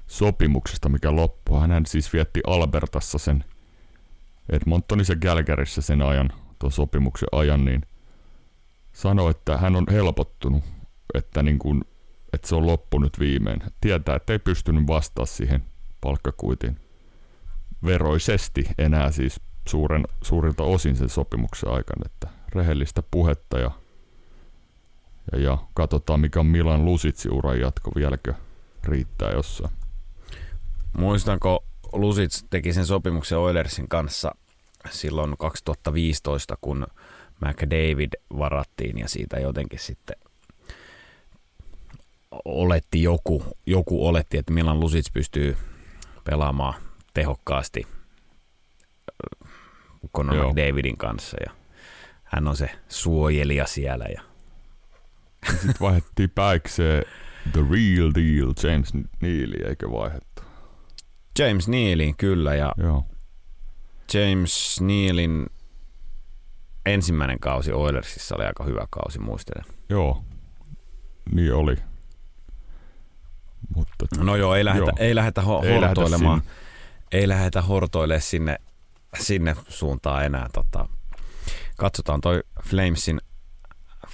sopimuksesta, 0.07 0.89
mikä 0.89 1.17
loppui. 1.17 1.61
Hän 1.61 1.87
siis 1.87 2.13
vietti 2.13 2.41
Albertassa 2.47 3.19
sen 3.19 3.45
Edmontonissa 4.49 5.13
ja 5.13 5.19
Calgaryssä 5.19 5.83
sen 5.83 6.03
ajan, 6.03 6.33
tuon 6.59 6.73
sopimuksen 6.73 7.29
ajan, 7.33 7.65
niin 7.65 7.83
sanoi, 8.93 9.31
että 9.31 9.57
hän 9.57 9.77
on 9.77 9.87
helpottunut, 9.91 10.65
että, 11.15 11.43
niin 11.43 11.59
kuin, 11.59 11.85
että 12.33 12.49
se 12.49 12.55
on 12.55 12.67
loppunut 12.67 13.21
viimein. 13.21 13.63
Tietää, 13.81 14.17
että 14.17 14.33
ei 14.33 14.39
pystynyt 14.39 14.87
vastaamaan 14.87 15.27
siihen 15.27 15.65
palkkakuitiin 16.01 16.77
veroisesti 17.85 18.65
enää 18.79 19.11
siis 19.11 19.41
suuren, 19.69 20.05
suurilta 20.23 20.63
osin 20.63 20.97
sen 20.97 21.09
sopimuksen 21.09 21.71
aikana, 21.71 22.03
että 22.07 22.29
rehellistä 22.55 23.03
puhetta 23.11 23.59
ja, 23.59 23.71
ja, 25.35 25.41
ja 25.41 25.59
katsotaan 25.75 26.21
mikä 26.21 26.41
on 26.41 26.47
Milan 26.47 26.85
Lusitsi 26.85 27.29
uran 27.29 27.61
jatko, 27.61 27.91
vieläkö 27.95 28.35
riittää 28.85 29.31
jossain. 29.31 29.71
Muistanko 30.99 31.65
Lusits 31.93 32.45
teki 32.51 32.73
sen 32.73 32.87
sopimuksen 32.87 33.39
Oilersin 33.39 33.89
kanssa 33.89 34.35
silloin 34.91 35.35
2015, 35.39 36.59
kun 36.61 36.87
McDavid 37.41 38.13
varattiin 38.39 38.99
ja 38.99 39.09
siitä 39.09 39.41
jotenkin 39.41 39.79
sitten 39.79 40.17
oletti 42.45 43.03
joku, 43.03 43.45
joku 43.67 44.07
oletti, 44.07 44.39
että 44.39 44.53
Milan 44.53 44.81
Lusits 44.81 45.11
pystyy 45.11 45.57
pelaamaan 46.25 46.75
tehokkaasti 47.15 47.87
Conor 50.17 50.37
Joo. 50.37 50.49
McDavidin 50.49 50.97
kanssa 50.97 51.37
ja 51.47 51.53
hän 52.25 52.49
on 52.49 52.57
se 52.57 52.71
suojelija 52.89 53.67
siellä 53.67 54.05
ja 54.05 54.23
Sitten 55.51 55.75
vaihdettiin 55.81 56.31
päikseen 56.31 57.05
The 57.53 57.61
Real 57.61 58.11
Deal 58.15 58.53
James 58.73 58.93
Neely, 59.21 59.69
eikö 59.69 59.91
vaihdettu? 59.91 60.43
James 61.39 61.69
Nealin 61.69 62.17
kyllä 62.17 62.55
ja 62.55 62.73
Joo. 62.77 63.07
James 64.15 64.81
Nealin 64.81 65.47
ensimmäinen 66.87 67.41
kausi 67.41 67.73
Oilersissa 67.73 68.35
oli 68.37 68.45
aika 68.45 68.65
hyvä 68.65 68.87
kausi, 68.91 69.19
muistelen. 69.19 69.65
Joo. 69.89 70.25
Niin 71.35 71.55
oli. 71.55 71.77
Mutta 73.75 74.07
No 74.19 74.37
joo, 74.37 74.55
ei 74.55 74.65
lähdetä, 74.65 74.85
Joo. 74.87 74.97
Ei 74.99 75.15
lähdetä 75.15 75.41
ho- 75.41 75.65
Ei 75.67 75.81
lähdetä 75.81 76.01
hortoilemaan. 76.01 76.43
ei 77.13 77.29
lähdetä 77.29 77.63
hortoilemaan 77.63 78.21
sinne, 78.23 78.57
sinne 79.21 79.57
suuntaan 79.69 80.25
enää. 80.25 80.49
Tota, 80.53 80.89
katsotaan 81.77 82.21
toi 82.21 82.41
Flamesin, 82.63 83.21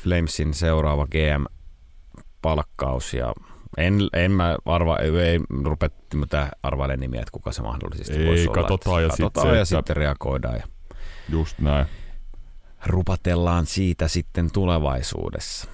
Flamesin 0.03 0.55
seuraava 0.55 1.07
GM-palkkaus 1.07 3.15
ja 3.15 3.33
en, 3.77 3.95
en 4.13 4.33
mä 4.33 4.57
arva, 4.65 4.99
ei, 4.99 5.17
ei 5.19 5.41
rupea 5.65 5.89
arvailemaan 6.63 7.01
nimiä, 7.01 7.21
että 7.21 7.33
kuka 7.33 7.53
se 7.53 7.63
mahdollisesti 7.63 8.13
Ei, 8.13 8.27
voisi 8.27 8.49
olla. 8.49 8.63
katsotaan 8.63 9.03
ja 9.03 9.07
Että 9.07 9.17
sit 9.17 9.25
katsotaan 9.25 9.55
se, 9.55 9.59
ja 9.59 9.65
sitten 9.65 9.97
reagoidaan 9.97 10.57
ja 10.57 10.63
just 11.29 11.59
näin. 11.59 11.87
rupatellaan 12.87 13.67
siitä 13.67 14.09
sitten 14.09 14.51
tulevaisuudessa. 14.51 15.69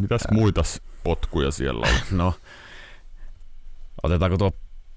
Mitäs 0.00 0.22
muita 0.30 0.62
s- 0.62 0.82
potkuja 1.04 1.50
siellä 1.50 1.86
oli? 1.88 1.98
No, 2.18 2.34
otetaanko 4.02 4.38
tuo 4.38 4.52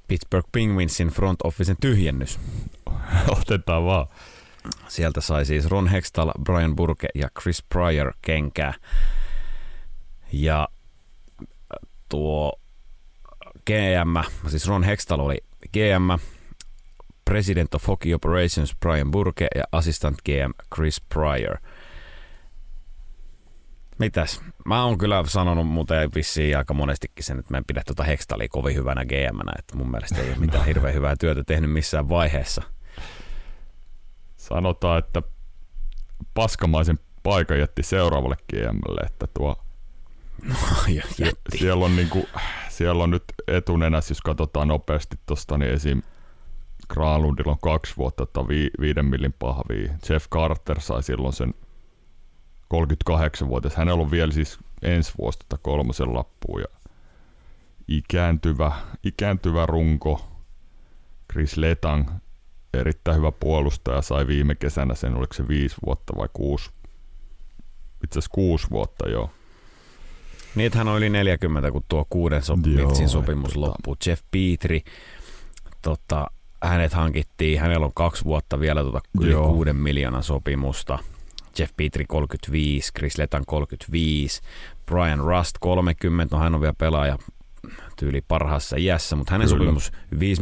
Pittsburgh 0.08 0.50
Penguinsin 0.52 1.08
front 1.08 1.40
officen 1.44 1.76
tyhjennys? 1.82 2.40
Otetaan 3.42 3.86
vaan. 3.86 4.08
Sieltä 4.88 5.22
sai 5.22 5.46
siis 5.46 5.66
Ron 5.66 5.88
Hextall, 5.88 6.32
Brian 6.44 6.76
Burke 6.76 7.08
ja 7.16 7.30
Chris 7.42 7.64
Pryor 7.70 8.14
kenkää. 8.22 8.74
Ja 10.32 10.68
tuo 12.10 12.60
GM, 13.66 14.32
siis 14.48 14.68
Ron 14.68 14.84
Hextall 14.84 15.20
oli 15.20 15.38
GM, 15.74 16.20
President 17.26 17.76
of 17.76 17.88
Hockey 17.88 18.14
Operations 18.14 18.76
Brian 18.80 19.12
Burke 19.12 19.48
ja 19.56 19.64
Assistant 19.72 20.18
GM 20.26 20.52
Chris 20.76 21.02
Pryor. 21.14 21.58
Mitäs? 24.00 24.42
Mä 24.66 24.84
oon 24.84 24.98
kyllä 24.98 25.24
sanonut 25.28 25.68
muuten 25.68 26.10
vissiin 26.16 26.58
aika 26.58 26.74
monestikin 26.74 27.24
sen, 27.24 27.40
että 27.40 27.54
mä 27.54 27.58
en 27.58 27.66
pidä 27.68 27.82
tuota 27.86 28.04
Hextallia 28.04 28.48
kovin 28.50 28.76
hyvänä 28.76 29.06
GM-nä, 29.06 29.54
että 29.60 29.76
mun 29.76 29.92
mielestä 29.92 30.22
ei 30.22 30.30
ole 30.30 30.38
mitään 30.38 30.66
hirveän 30.72 30.94
hyvää 30.94 31.16
työtä 31.20 31.44
tehnyt 31.44 31.72
missään 31.72 32.10
vaiheessa. 32.10 32.64
Sanotaan, 34.50 35.00
että 35.00 35.22
paskamaisen 36.34 37.00
paikan 37.24 37.60
jätti 37.60 37.84
seuraavalle 37.84 38.36
GMlle, 38.50 39.02
että 39.06 39.28
tuo 39.34 39.64
Ja 40.88 41.04
jätti. 41.20 41.58
siellä 41.58 41.86
on, 41.86 41.96
niinku, 41.96 42.28
siellä 42.70 43.04
on 43.04 43.12
nyt 43.12 43.24
etunenässä, 43.48 44.12
jos 44.12 44.22
katsotaan 44.22 44.68
nopeasti 44.68 45.20
tuosta, 45.26 45.58
niin 45.58 45.72
esim. 45.72 46.02
Granlundilla 46.90 47.52
on 47.52 47.60
kaksi 47.60 47.98
vuotta 47.98 48.26
tai 48.26 48.48
vi, 48.48 48.70
viiden 48.82 49.06
millin 49.06 49.34
pahvia. 49.40 49.94
Jeff 50.10 50.30
Carter 50.30 50.82
sai 50.82 51.04
silloin 51.04 51.34
sen 51.34 51.54
38-vuotias. 52.74 53.76
Hänellä 53.76 54.02
on 54.02 54.12
vielä 54.12 54.32
siis 54.32 54.60
ensi 54.82 55.14
vuosta 55.18 55.46
tai 55.50 55.60
kolmosen 55.62 56.14
lappuun. 56.14 56.62
Ja 56.62 56.68
ikääntyvä, 57.88 58.72
ikääntyvä 59.04 59.66
runko. 59.66 60.28
Chris 61.32 61.58
Letang 61.58 62.10
erittäin 62.74 63.18
hyvä 63.18 63.32
puolustaja, 63.32 64.02
sai 64.02 64.28
viime 64.28 64.56
kesänä 64.56 64.96
sen, 64.96 65.16
oliko 65.16 65.34
se 65.34 65.48
viisi 65.48 65.76
vuotta 65.86 66.14
vai 66.18 66.30
kuusi, 66.34 66.70
itse 68.04 68.20
asiassa 68.20 68.34
kuusi 68.34 68.68
vuotta 68.72 69.10
jo. 69.10 69.30
Niin, 70.56 70.72
hän 70.76 70.88
on 70.88 70.98
yli 70.98 71.10
40, 71.10 71.72
kun 71.72 71.84
tuo 71.88 72.06
kuuden 72.10 72.42
sop- 72.42 73.08
sopimus 73.08 73.54
tota... 73.54 73.60
loppuu. 73.68 73.96
Jeff 74.06 74.24
Petri, 74.32 74.82
tota, 75.82 76.28
hänet 76.64 76.94
hankittiin, 76.94 77.60
hänellä 77.60 77.86
on 77.86 77.94
kaksi 77.94 78.24
vuotta 78.24 78.60
vielä 78.60 78.82
tuota 78.82 79.02
yli 79.22 79.32
Joo. 79.32 79.48
kuuden 79.48 79.76
miljoonan 79.76 80.24
sopimusta. 80.24 81.00
Jeff 81.60 81.74
Petri 81.78 82.06
35, 82.06 82.92
Chris 82.98 83.18
Letan 83.18 83.44
35, 83.48 84.42
Brian 84.86 85.20
Rust 85.20 85.56
30, 85.60 86.36
no 86.36 86.42
hän 86.42 86.56
on 86.56 86.62
vielä 86.62 86.74
pelaaja 86.78 87.18
tyyli 88.00 88.22
parhaassa 88.22 88.76
iässä, 88.80 89.16
mutta 89.16 89.32
hänen 89.32 89.48
Kyllä. 89.48 89.60
sopimus 89.60 89.92
5 90.20 90.42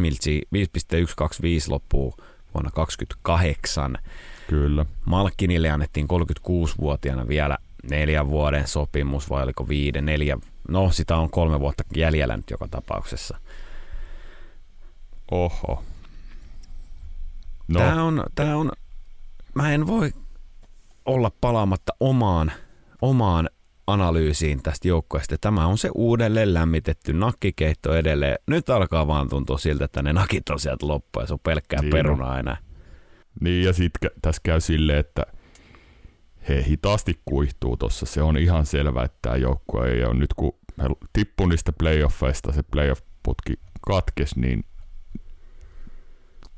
5,125 0.51 1.69
loppuu 1.69 2.13
vuonna 2.53 2.71
2028. 2.71 3.97
Kyllä. 4.47 4.85
Malkinille 5.05 5.69
annettiin 5.69 6.07
36-vuotiaana 6.07 7.27
vielä 7.27 7.57
neljän 7.89 8.29
vuoden 8.29 8.67
sopimus, 8.67 9.29
vai 9.29 9.43
oliko 9.43 9.67
viiden, 9.67 10.05
neljä, 10.05 10.37
no 10.67 10.91
sitä 10.91 11.17
on 11.17 11.29
kolme 11.29 11.59
vuotta 11.59 11.83
jäljellä 11.95 12.37
nyt 12.37 12.49
joka 12.49 12.67
tapauksessa. 12.67 13.37
Oho. 15.31 15.83
No. 17.67 17.79
Tämä 17.79 18.03
on, 18.03 18.23
tämä 18.35 18.57
on, 18.57 18.71
mä 19.55 19.73
en 19.73 19.87
voi 19.87 20.11
olla 21.05 21.31
palaamatta 21.41 21.93
omaan, 21.99 22.51
omaan 23.01 23.49
analyysiin 23.87 24.63
tästä 24.63 24.87
joukkueesta. 24.87 25.37
Tämä 25.41 25.67
on 25.67 25.77
se 25.77 25.89
uudelleen 25.95 26.53
lämmitetty 26.53 27.13
nakkikeitto 27.13 27.95
edelleen. 27.95 28.37
Nyt 28.47 28.69
alkaa 28.69 29.07
vaan 29.07 29.29
tuntua 29.29 29.57
siltä, 29.57 29.85
että 29.85 30.03
ne 30.03 30.13
nakit 30.13 30.49
on 30.49 30.59
sieltä 30.59 30.87
loppu 30.87 31.19
ja 31.19 31.27
se 31.27 31.33
on 31.33 31.39
pelkkää 31.39 31.81
niin 31.81 31.91
perunaa 31.91 32.39
enää. 32.39 32.57
Niin 33.41 33.65
ja 33.65 33.73
sitten 33.73 34.11
tässä 34.21 34.41
käy 34.43 34.61
silleen, 34.61 34.99
että 34.99 35.25
he 36.49 36.63
hitaasti 36.67 37.19
kuihtuu 37.25 37.77
tuossa. 37.77 38.05
Se 38.05 38.21
on 38.21 38.37
ihan 38.37 38.65
selvä, 38.65 39.03
että 39.03 39.17
tämä 39.21 39.35
joukkue 39.35 39.89
ei 39.89 40.03
ole 40.03 40.13
nyt 40.13 40.33
kun 40.33 40.53
he 40.81 40.89
tippu 41.13 41.45
niistä 41.45 41.71
playoffeista, 41.71 42.51
se 42.51 42.61
playoff-putki 42.61 43.53
katkes, 43.81 44.35
niin 44.35 44.65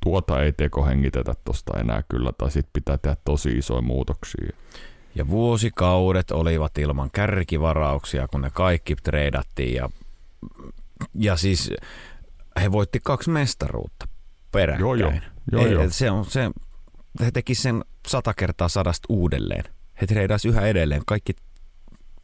tuota 0.04 0.44
ei 0.44 0.54
teko 0.54 0.86
hengitetä 0.86 1.34
tuosta 1.46 1.80
enää 1.80 2.04
kyllä, 2.10 2.32
tai 2.38 2.52
sitten 2.52 2.74
pitää 2.74 2.98
tehdä 2.98 3.18
tosi 3.26 3.58
isoja 3.58 3.82
muutoksia. 3.82 4.50
Ja 5.18 5.28
vuosikaudet 5.28 6.32
olivat 6.32 6.78
ilman 6.78 7.10
kärkivarauksia, 7.14 8.28
kun 8.28 8.42
ne 8.42 8.50
kaikki 8.50 8.96
treidattiin 8.96 9.76
ja, 9.76 9.90
ja 11.14 11.36
siis 11.38 11.72
he 12.62 12.72
voitti 12.72 13.00
kaksi 13.04 13.30
mestaruutta 13.30 14.08
peräkkäin. 14.52 14.80
Joo, 14.80 14.96
joo. 14.96 15.12
joo, 15.52 15.66
Ei, 15.66 15.72
joo. 15.72 15.86
Se 15.90 16.12
on, 16.12 16.26
se, 16.26 16.52
he 17.20 17.32
teki 17.32 17.56
sen 17.56 17.86
sata 18.08 18.34
kertaa 18.34 18.68
sadasta 18.68 19.06
uudelleen. 19.10 19.64
He 20.02 20.08
treidas 20.08 20.46
yhä 20.46 20.62
edelleen 20.62 21.02
kaikki 21.06 21.36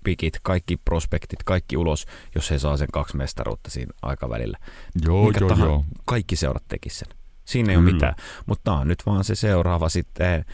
pikit, 0.04 0.39
kaikki 0.44 0.78
prospektit, 0.78 1.44
kaikki 1.44 1.78
ulos, 1.78 2.06
jos 2.36 2.52
he 2.52 2.60
saa 2.60 2.78
sen 2.78 2.88
kaksi 2.94 3.18
mestaruutta 3.18 3.70
siinä 3.70 3.94
aikavälillä. 4.02 4.58
Joo, 5.06 5.28
Mikä 5.28 5.39
joo, 5.39 5.50
tahan, 5.50 5.68
joo. 5.68 5.86
Kaikki 6.06 6.36
seurat 6.36 6.64
teki 6.68 6.89
sen. 6.89 7.08
Siinä 7.46 7.72
ei 7.72 7.78
Kyllä. 7.78 7.88
ole 7.88 7.94
mitään. 7.94 8.16
Mutta 8.46 8.64
tämä 8.64 8.78
on 8.78 8.88
nyt 8.88 9.06
vaan 9.06 9.24
se 9.24 9.36
seuraava 9.36 9.89
sitten, 9.89 10.46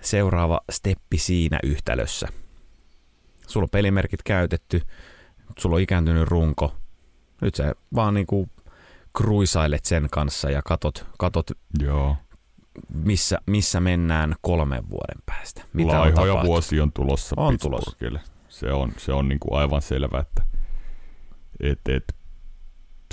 seuraava 0.00 0.60
steppi 0.70 1.18
siinä 1.18 1.58
yhtälössä. 1.62 2.28
Sulla 3.46 3.64
on 3.64 3.70
pelimerkit 3.70 4.22
käytetty, 4.22 4.82
sulla 5.58 5.76
on 5.76 5.82
ikääntynyt 5.82 6.28
runko. 6.28 6.76
Nyt 7.40 7.54
sä 7.54 7.74
vaan 7.94 8.14
niinku 8.14 8.48
kruisailet 9.16 9.84
sen 9.84 10.08
kanssa 10.10 10.50
ja 10.50 10.62
katot, 10.62 11.06
katot 11.18 11.50
Joo. 11.82 12.16
Missä, 12.94 13.38
missä 13.46 13.80
mennään 13.80 14.34
kolmen 14.40 14.90
vuoden 14.90 15.22
päästä. 15.26 15.62
Mitä 15.72 16.00
Laihoja 16.00 16.34
on 16.34 16.46
vuosi 16.46 16.80
on 16.80 16.92
tulossa 16.92 17.34
on 17.38 17.58
tulossa. 17.58 17.96
Se 18.48 18.72
on, 18.72 18.92
se 18.96 19.12
on 19.12 19.28
niinku 19.28 19.54
aivan 19.54 19.82
selvä, 19.82 20.20
että 20.20 20.42
et, 21.60 21.80
et, 21.88 22.14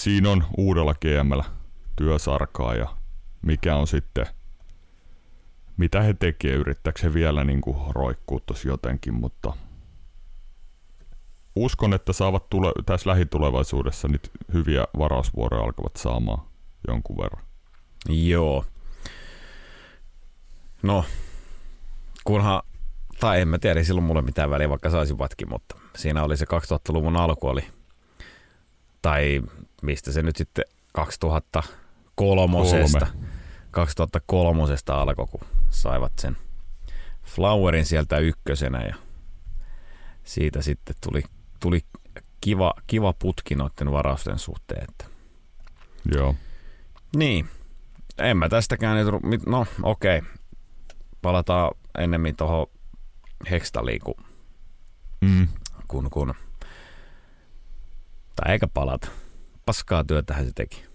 siinä 0.02 0.30
on 0.30 0.44
uudella 0.58 0.94
GMllä 0.94 1.44
työsarkaa 1.96 2.76
ja 2.76 2.98
mikä 3.42 3.76
on 3.76 3.88
sitten, 3.88 4.26
mitä 5.78 6.02
he 6.02 6.14
tekee, 6.14 6.54
yrittääkö 6.54 7.00
he 7.04 7.14
vielä 7.14 7.44
niin 7.44 7.62
kuin 7.62 7.78
roikkuu 7.90 8.40
tuossa 8.40 8.68
jotenkin, 8.68 9.14
mutta 9.14 9.54
uskon, 11.56 11.94
että 11.94 12.14
saavat 12.14 12.50
tule, 12.50 12.72
tässä 12.86 13.10
lähitulevaisuudessa 13.10 14.08
nyt 14.08 14.32
hyviä 14.54 14.88
varausvuoroja 15.00 15.64
alkavat 15.64 15.96
saamaan 15.96 16.42
jonkun 16.88 17.18
verran. 17.18 17.44
Joo. 18.10 18.66
No, 20.84 21.06
kunhan, 22.24 22.62
tai 23.20 23.42
en 23.42 23.48
mä 23.48 23.60
tiedä, 23.60 23.80
ei 23.80 23.86
silloin 23.86 24.06
mulle 24.06 24.22
mitään 24.22 24.50
väliä, 24.50 24.70
vaikka 24.70 24.90
saisivatkin, 24.90 25.50
mutta 25.50 25.76
siinä 25.96 26.24
oli 26.24 26.38
se 26.38 26.46
2000-luvun 26.46 27.16
alku 27.16 27.48
oli, 27.48 27.68
tai 29.02 29.42
mistä 29.82 30.12
se 30.12 30.22
nyt 30.22 30.36
sitten 30.36 30.66
2000 30.94 31.64
kolmosesta. 32.16 33.08
2003 33.72 34.64
alkoi, 34.88 35.28
kun 35.32 35.42
saivat 35.82 36.12
sen 36.20 36.38
Flowerin 37.24 37.86
sieltä 37.86 38.18
ykkösenä 38.18 38.82
ja 38.82 38.96
siitä 40.24 40.62
sitten 40.62 40.96
tuli, 41.04 41.24
tuli 41.60 41.80
kiva, 42.42 42.74
kiva 42.88 43.14
putki 43.14 43.56
noiden 43.56 43.92
varausten 43.92 44.40
suhteen. 44.40 44.86
Että. 44.90 45.06
Joo. 46.16 46.36
Niin, 47.16 47.50
en 48.18 48.38
mä 48.38 48.50
tästäkään 48.50 48.98
nyt, 49.24 49.46
no 49.46 49.66
okei, 49.84 50.18
okay. 50.18 50.30
palataan 51.22 51.72
ennemmin 51.98 52.36
tuohon 52.36 52.68
Hextaliin, 53.52 54.02
kun, 54.04 54.26
mm. 55.22 55.48
kun, 55.88 56.10
kun, 56.10 56.34
tai 58.36 58.52
eikä 58.52 58.68
palata. 58.68 59.08
Paskaa 59.66 60.04
työtähän 60.04 60.46
se 60.46 60.52
teki. 60.56 60.95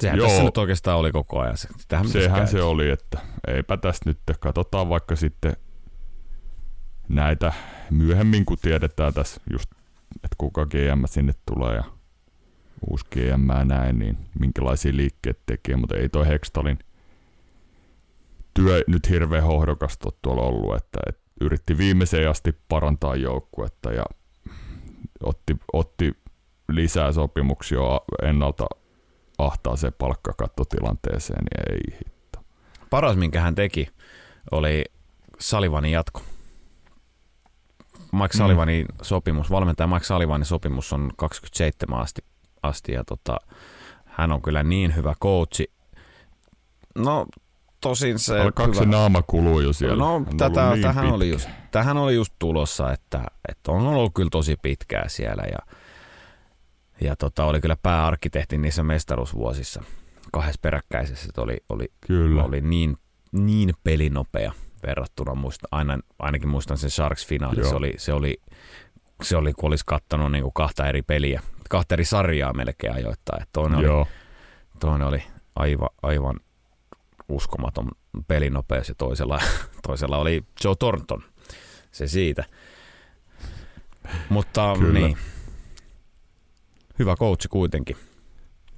Sehän 0.00 0.18
Joo. 0.18 0.28
tässä 0.28 0.42
nyt 0.42 0.58
oikeastaan 0.58 0.98
oli 0.98 1.12
koko 1.12 1.40
ajan. 1.40 1.56
Tähän 1.88 2.08
Sehän 2.08 2.48
se 2.48 2.62
oli, 2.62 2.90
että 2.90 3.18
eipä 3.48 3.76
tästä 3.76 4.10
nyt, 4.10 4.18
katsotaan 4.40 4.88
vaikka 4.88 5.16
sitten 5.16 5.56
näitä 7.08 7.52
myöhemmin, 7.90 8.44
kun 8.44 8.56
tiedetään 8.62 9.14
tässä 9.14 9.40
just, 9.52 9.70
että 10.14 10.36
kuka 10.38 10.66
GM 10.66 11.04
sinne 11.06 11.32
tulee 11.46 11.74
ja 11.74 11.84
uusi 12.90 13.06
GM 13.10 13.48
ja 13.48 13.64
näin, 13.64 13.98
niin 13.98 14.18
minkälaisia 14.40 14.96
liikkeet 14.96 15.40
tekee, 15.46 15.76
mutta 15.76 15.96
ei 15.96 16.08
toi 16.08 16.28
Hextalin 16.28 16.78
työ 18.54 18.84
nyt 18.86 19.10
hirveän 19.10 19.44
hohdokasta 19.44 20.08
tuolla 20.22 20.42
ollut, 20.42 20.76
että, 20.76 20.98
että 21.08 21.22
yritti 21.40 21.78
viimeiseen 21.78 22.30
asti 22.30 22.58
parantaa 22.68 23.16
joukkuetta 23.16 23.92
ja 23.92 24.04
otti, 25.22 25.56
otti 25.72 26.12
lisää 26.68 27.12
sopimuksia 27.12 27.80
ennalta 28.22 28.66
ahtaa 29.46 29.76
se 29.76 29.90
palkkakattotilanteeseen, 29.90 31.44
niin 31.44 31.72
ei 31.72 31.98
hitto. 31.98 32.40
Paras, 32.90 33.16
minkä 33.16 33.40
hän 33.40 33.54
teki, 33.54 33.88
oli 34.50 34.84
Salivanin 35.38 35.92
jatko. 35.92 36.22
Mike 38.12 38.36
Salivanin 38.36 38.86
mm. 38.86 38.96
sopimus, 39.02 39.50
valmentaja 39.50 39.86
Mike 39.86 40.04
Salivanin 40.04 40.46
sopimus 40.46 40.92
on 40.92 41.10
27 41.16 42.00
asti, 42.00 42.24
asti 42.62 42.92
ja 42.92 43.04
tota, 43.04 43.36
hän 44.04 44.32
on 44.32 44.42
kyllä 44.42 44.62
niin 44.62 44.96
hyvä 44.96 45.14
coachi. 45.22 45.72
No 46.94 47.26
tosin 47.80 48.18
se... 48.18 48.40
Alkaako 48.40 48.72
hyvä... 48.72 48.82
se 48.82 48.88
naama 48.88 49.22
kuluu 49.22 49.60
jo 49.60 49.72
siellä? 49.72 50.04
No 50.04 50.24
tätä, 50.36 50.70
niin 50.70 50.82
tähän, 50.82 51.06
oli 51.06 51.30
just, 51.30 51.48
tähän 51.70 51.96
oli 51.96 52.14
just 52.14 52.34
tulossa, 52.38 52.92
että, 52.92 53.24
että 53.48 53.72
on 53.72 53.86
ollut 53.86 54.14
kyllä 54.14 54.30
tosi 54.30 54.56
pitkää 54.62 55.08
siellä 55.08 55.42
ja 55.42 55.74
ja 57.00 57.16
tota, 57.16 57.44
oli 57.44 57.60
kyllä 57.60 57.76
pääarkkitehti 57.82 58.58
niissä 58.58 58.82
mestaruusvuosissa 58.82 59.82
kahdessa 60.32 60.58
peräkkäisessä, 60.62 61.32
oli, 61.36 61.56
oli, 61.68 61.92
kyllä. 62.00 62.44
oli 62.44 62.60
niin, 62.60 62.96
niin 63.32 63.74
pelinopea 63.84 64.52
verrattuna, 64.86 65.34
muista, 65.34 65.68
aina, 65.70 65.98
ainakin 66.18 66.48
muistan 66.48 66.78
sen 66.78 66.90
Sharks-finaali, 66.90 67.68
se 67.68 67.74
oli, 67.74 67.94
se 67.96 68.12
oli, 68.12 68.40
se 69.22 69.36
oli, 69.36 69.52
kun 69.52 69.68
olisi 69.68 69.84
kattonut 69.86 70.32
niin 70.32 70.42
kuin 70.42 70.54
kahta 70.54 70.88
eri 70.88 71.02
peliä, 71.02 71.42
kahta 71.70 71.94
eri 71.94 72.04
sarjaa 72.04 72.52
melkein 72.52 72.94
ajoittain. 72.94 73.46
Toinen 73.52 73.78
oli, 73.78 74.06
toinen 74.80 75.08
oli 75.08 75.22
aivan, 75.54 75.88
aivan 76.02 76.40
uskomaton 77.28 77.88
pelinopeus 78.28 78.88
ja 78.88 78.94
toisella, 78.94 79.40
toisella 79.86 80.18
oli 80.18 80.44
Joe 80.64 80.74
Thornton, 80.78 81.22
se 81.92 82.06
siitä. 82.06 82.44
Mutta 84.28 84.74
Kyllä. 84.78 84.98
niin, 84.98 85.16
hyvä 87.00 87.16
coachi 87.16 87.48
kuitenkin. 87.48 87.96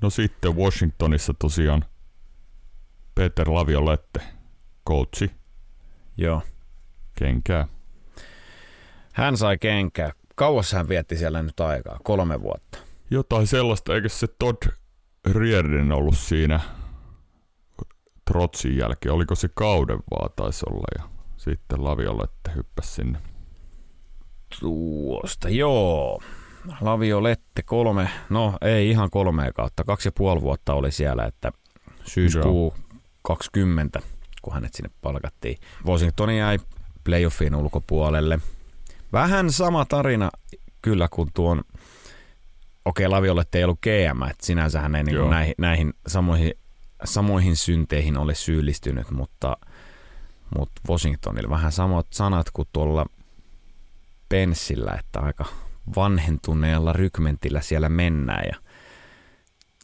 No 0.00 0.10
sitten 0.10 0.56
Washingtonissa 0.56 1.34
tosiaan 1.34 1.84
Peter 3.14 3.50
Laviolette, 3.50 4.20
coachi. 4.88 5.30
Joo. 6.16 6.42
Kenkää. 7.14 7.68
Hän 9.12 9.36
sai 9.36 9.58
kenkää. 9.58 10.12
Kauas 10.34 10.72
hän 10.72 10.88
vietti 10.88 11.16
siellä 11.16 11.42
nyt 11.42 11.60
aikaa? 11.60 11.98
Kolme 12.04 12.42
vuotta. 12.42 12.78
Jotain 13.10 13.46
sellaista, 13.46 13.94
eikö 13.94 14.08
se 14.08 14.26
Todd 14.38 14.62
Riordan 15.26 15.92
ollut 15.92 16.18
siinä 16.18 16.60
Trotsin 18.24 18.76
jälkeen. 18.76 19.14
Oliko 19.14 19.34
se 19.34 19.48
kauden 19.54 19.98
vaan 20.10 20.30
taisi 20.36 20.66
olla 20.70 21.02
ja 21.02 21.10
sitten 21.36 21.84
Laviolette 21.84 22.50
hyppäsi 22.56 22.92
sinne. 22.92 23.18
Tuosta, 24.60 25.48
joo. 25.48 26.22
Laviolette 26.80 27.62
kolme, 27.62 28.10
no 28.30 28.58
ei 28.60 28.90
ihan 28.90 29.10
kolme 29.10 29.52
kautta, 29.52 29.84
kaksi 29.84 30.08
ja 30.08 30.12
puoli 30.12 30.40
vuotta 30.40 30.74
oli 30.74 30.92
siellä, 30.92 31.24
että 31.24 31.52
syyskuu 32.04 32.74
joo. 32.78 32.98
20, 33.22 34.00
kun 34.42 34.54
hänet 34.54 34.74
sinne 34.74 34.90
palkattiin. 35.02 35.58
Washington 35.86 36.36
jäi 36.36 36.58
playoffin 37.04 37.54
ulkopuolelle. 37.54 38.38
Vähän 39.12 39.52
sama 39.52 39.84
tarina 39.84 40.30
kyllä 40.82 41.08
kuin 41.10 41.28
tuon, 41.34 41.58
okei 42.84 43.06
okay, 43.06 43.16
Laviolette 43.16 43.58
ei 43.58 43.64
ollut 43.64 43.80
GM, 43.82 44.22
että 44.22 44.46
sinänsä 44.46 44.80
hän 44.80 44.94
ei 44.94 45.02
niin 45.02 45.30
näihin, 45.30 45.54
näihin 45.58 45.94
samoihin, 46.06 46.54
samoihin 47.04 47.56
synteihin 47.56 48.18
ole 48.18 48.34
syyllistynyt, 48.34 49.10
mutta, 49.10 49.56
mutta 50.58 50.80
Washingtonilla 50.88 51.50
vähän 51.50 51.72
samat 51.72 52.06
sanat 52.10 52.50
kuin 52.50 52.68
tuolla 52.72 53.06
Penssillä, 54.28 54.96
että 55.00 55.20
aika 55.20 55.44
vanhentuneella 55.96 56.92
rykmentillä 56.92 57.60
siellä 57.60 57.88
mennään 57.88 58.44
ja 58.52 58.56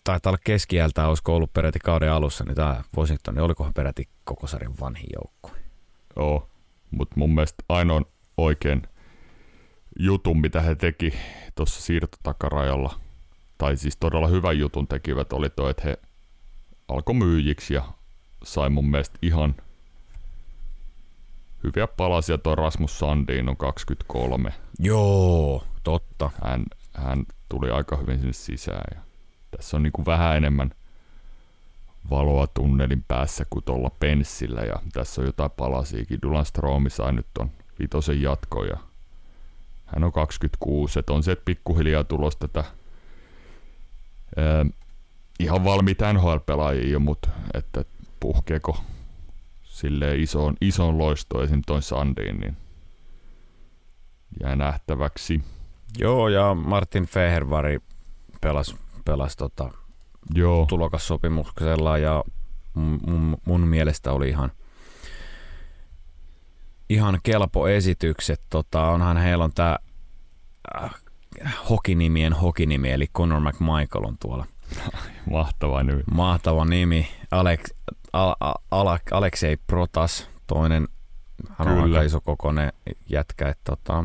taitaa 0.05 0.31
olla 0.31 0.41
keskiältä, 0.45 1.09
olisiko 1.09 1.37
ollut 1.37 1.53
peräti 1.53 1.79
kauden 1.79 2.13
alussa, 2.13 2.45
niin 2.45 2.55
tämä 2.55 2.83
Washington, 2.97 3.35
niin 3.35 3.43
olikohan 3.43 3.75
peräti 3.75 4.09
koko 4.25 4.47
sarjan 4.47 4.75
vanhin 4.81 5.07
joukko. 5.15 5.51
Joo, 6.17 6.49
mutta 6.91 7.15
mun 7.19 7.35
mielestä 7.35 7.65
ainoa 7.69 8.03
oikein 8.37 8.83
jutun, 9.99 10.41
mitä 10.41 10.61
he 10.61 10.75
teki 10.75 11.15
tuossa 11.55 11.83
siirtotakarajalla, 11.83 13.01
tai 13.59 13.77
siis 13.77 13.97
todella 13.97 14.29
hyvän 14.29 14.59
jutun 14.59 14.89
tekivät, 14.89 15.33
oli 15.33 15.51
tuo, 15.51 15.69
että 15.69 15.83
he 15.85 15.99
alkoi 16.89 17.15
myyjiksi 17.15 17.75
ja 17.75 17.83
sai 18.45 18.71
mun 18.71 18.91
mielestä 18.91 19.19
ihan 19.23 19.55
hyviä 21.65 21.87
palasia. 21.87 22.39
Tuo 22.39 22.55
Rasmus 22.55 22.99
Sandin 22.99 23.49
on 23.49 23.57
23. 23.57 24.53
Joo, 24.79 25.65
totta. 25.85 26.31
Hän, 26.45 26.65
hän 26.95 27.25
tuli 27.49 27.71
aika 27.71 27.97
hyvin 27.97 28.19
sinne 28.19 28.33
sisään. 28.33 28.85
Ja 28.95 29.01
tässä 29.51 29.77
on 29.77 29.83
niin 29.83 29.93
kuin 29.93 30.07
vähän 30.07 30.37
enemmän 30.37 30.71
valoa 32.11 32.47
tunnelin 32.47 33.05
päässä 33.09 33.45
kuin 33.51 33.65
tuolla 33.65 33.91
penssillä 34.01 34.61
ja 34.61 34.75
tässä 34.93 35.21
on 35.21 35.27
jotain 35.27 35.51
palasiakin. 35.51 36.19
Dulan 36.23 36.47
Stromi 36.47 36.91
sai 36.91 37.13
nyt 37.13 37.27
ton 37.35 37.51
vitosen 37.81 38.23
jatko 38.23 38.65
ja 38.65 38.77
hän 39.87 40.05
on 40.05 40.13
26, 40.13 40.99
että 40.99 41.13
on 41.13 41.23
se, 41.23 41.33
että 41.33 41.45
pikkuhiljaa 41.45 42.05
tulos 42.05 42.37
tätä 42.37 42.65
ää, 44.37 44.67
ihan 45.41 45.65
valmiita 45.65 46.13
NHL-pelaajia, 46.13 46.99
mutta 46.99 47.29
että 47.55 47.85
puhkeeko 48.21 48.85
silleen 49.63 50.21
isoon, 50.21 50.57
isoon 50.61 50.99
loistoon 50.99 51.45
esim. 51.45 51.63
toi 51.67 51.83
Sandiin, 51.83 52.41
niin 52.41 52.57
jää 54.41 54.57
nähtäväksi. 54.57 55.43
Joo, 55.99 56.29
ja 56.29 56.55
Martin 56.55 57.07
Fehervari 57.07 57.79
pelasi, 58.41 58.77
pelasi 59.05 59.37
tota 59.37 59.71
Joo. 60.35 60.67
tulokassopimuksella 60.67 61.99
ja 61.99 62.25
mun, 62.75 63.37
mun 63.45 63.61
mielestä 63.61 64.13
oli 64.13 64.29
ihan, 64.29 64.53
ihan 66.91 67.21
kelpo 67.23 67.69
esitykset. 67.69 68.41
Tota, 68.51 68.89
onhan 68.89 69.17
heillä 69.17 69.45
on 69.45 69.53
tämä 69.55 69.79
äh, 70.83 70.95
hokinimien 71.71 72.33
hokinimi, 72.33 72.91
eli 72.91 73.07
Conor 73.07 73.41
McMichael 73.41 74.05
on 74.05 74.17
tuolla. 74.21 74.47
Mahtava 75.31 75.83
nimi. 75.83 76.03
Mahtava 76.11 76.65
nimi. 76.65 77.09
Alex, 77.31 77.61
Al, 78.13 78.35
Al, 78.71 78.99
Aleksei 79.11 79.57
Protas, 79.57 80.31
toinen, 80.47 80.89
hän 81.59 81.69
on 81.69 81.83
aika 81.83 82.03
iso 82.03 82.21
kokoinen 82.21 82.73
jätkä. 83.09 83.49
Että, 83.49 83.63
tota, 83.65 84.05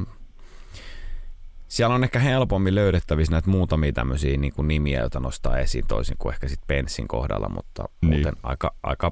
siellä 1.73 1.95
on 1.95 2.03
ehkä 2.03 2.19
helpommin 2.19 2.75
löydettävissä 2.75 3.31
näitä 3.31 3.49
muutamia 3.49 3.93
tämmöisiä 3.93 4.37
niin 4.37 4.53
kuin 4.53 4.67
nimiä, 4.67 4.99
joita 4.99 5.19
nostaa 5.19 5.57
esiin 5.57 5.87
toisin 5.87 6.17
kuin 6.17 6.33
ehkä 6.33 6.47
sitten 6.47 6.67
Pensin 6.67 7.07
kohdalla, 7.07 7.49
mutta 7.49 7.83
niin. 8.01 8.13
muuten 8.13 8.33
aika, 8.43 8.75
aika 8.83 9.11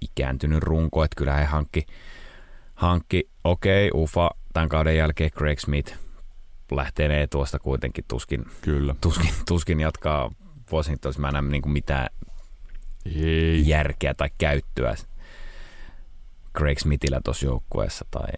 ikääntynyt 0.00 0.62
runko, 0.62 1.04
että 1.04 1.16
kyllä 1.16 1.34
he 1.34 1.44
hankki, 1.44 1.86
hankki 2.74 3.30
okei, 3.44 3.88
okay, 3.90 4.02
Ufa 4.02 4.30
tämän 4.52 4.68
kauden 4.68 4.96
jälkeen 4.96 5.30
Craig 5.30 5.58
Smith 5.58 5.94
lähtee 6.72 7.26
tuosta 7.26 7.58
kuitenkin 7.58 8.04
tuskin, 8.08 8.44
kyllä. 8.62 8.94
tuskin, 9.00 9.30
tuskin 9.48 9.80
jatkaa 9.80 10.30
Washingtonissa. 10.72 11.20
Mä 11.20 11.28
en 11.28 11.32
näe 11.32 11.42
niin 11.42 11.62
kuin 11.62 11.72
mitään 11.72 12.06
Ei. 13.16 13.68
järkeä 13.68 14.14
tai 14.14 14.28
käyttöä 14.38 14.94
Craig 16.58 16.78
Smithillä 16.78 17.20
tuossa 17.24 17.46
joukkueessa 17.46 18.04
tai 18.10 18.28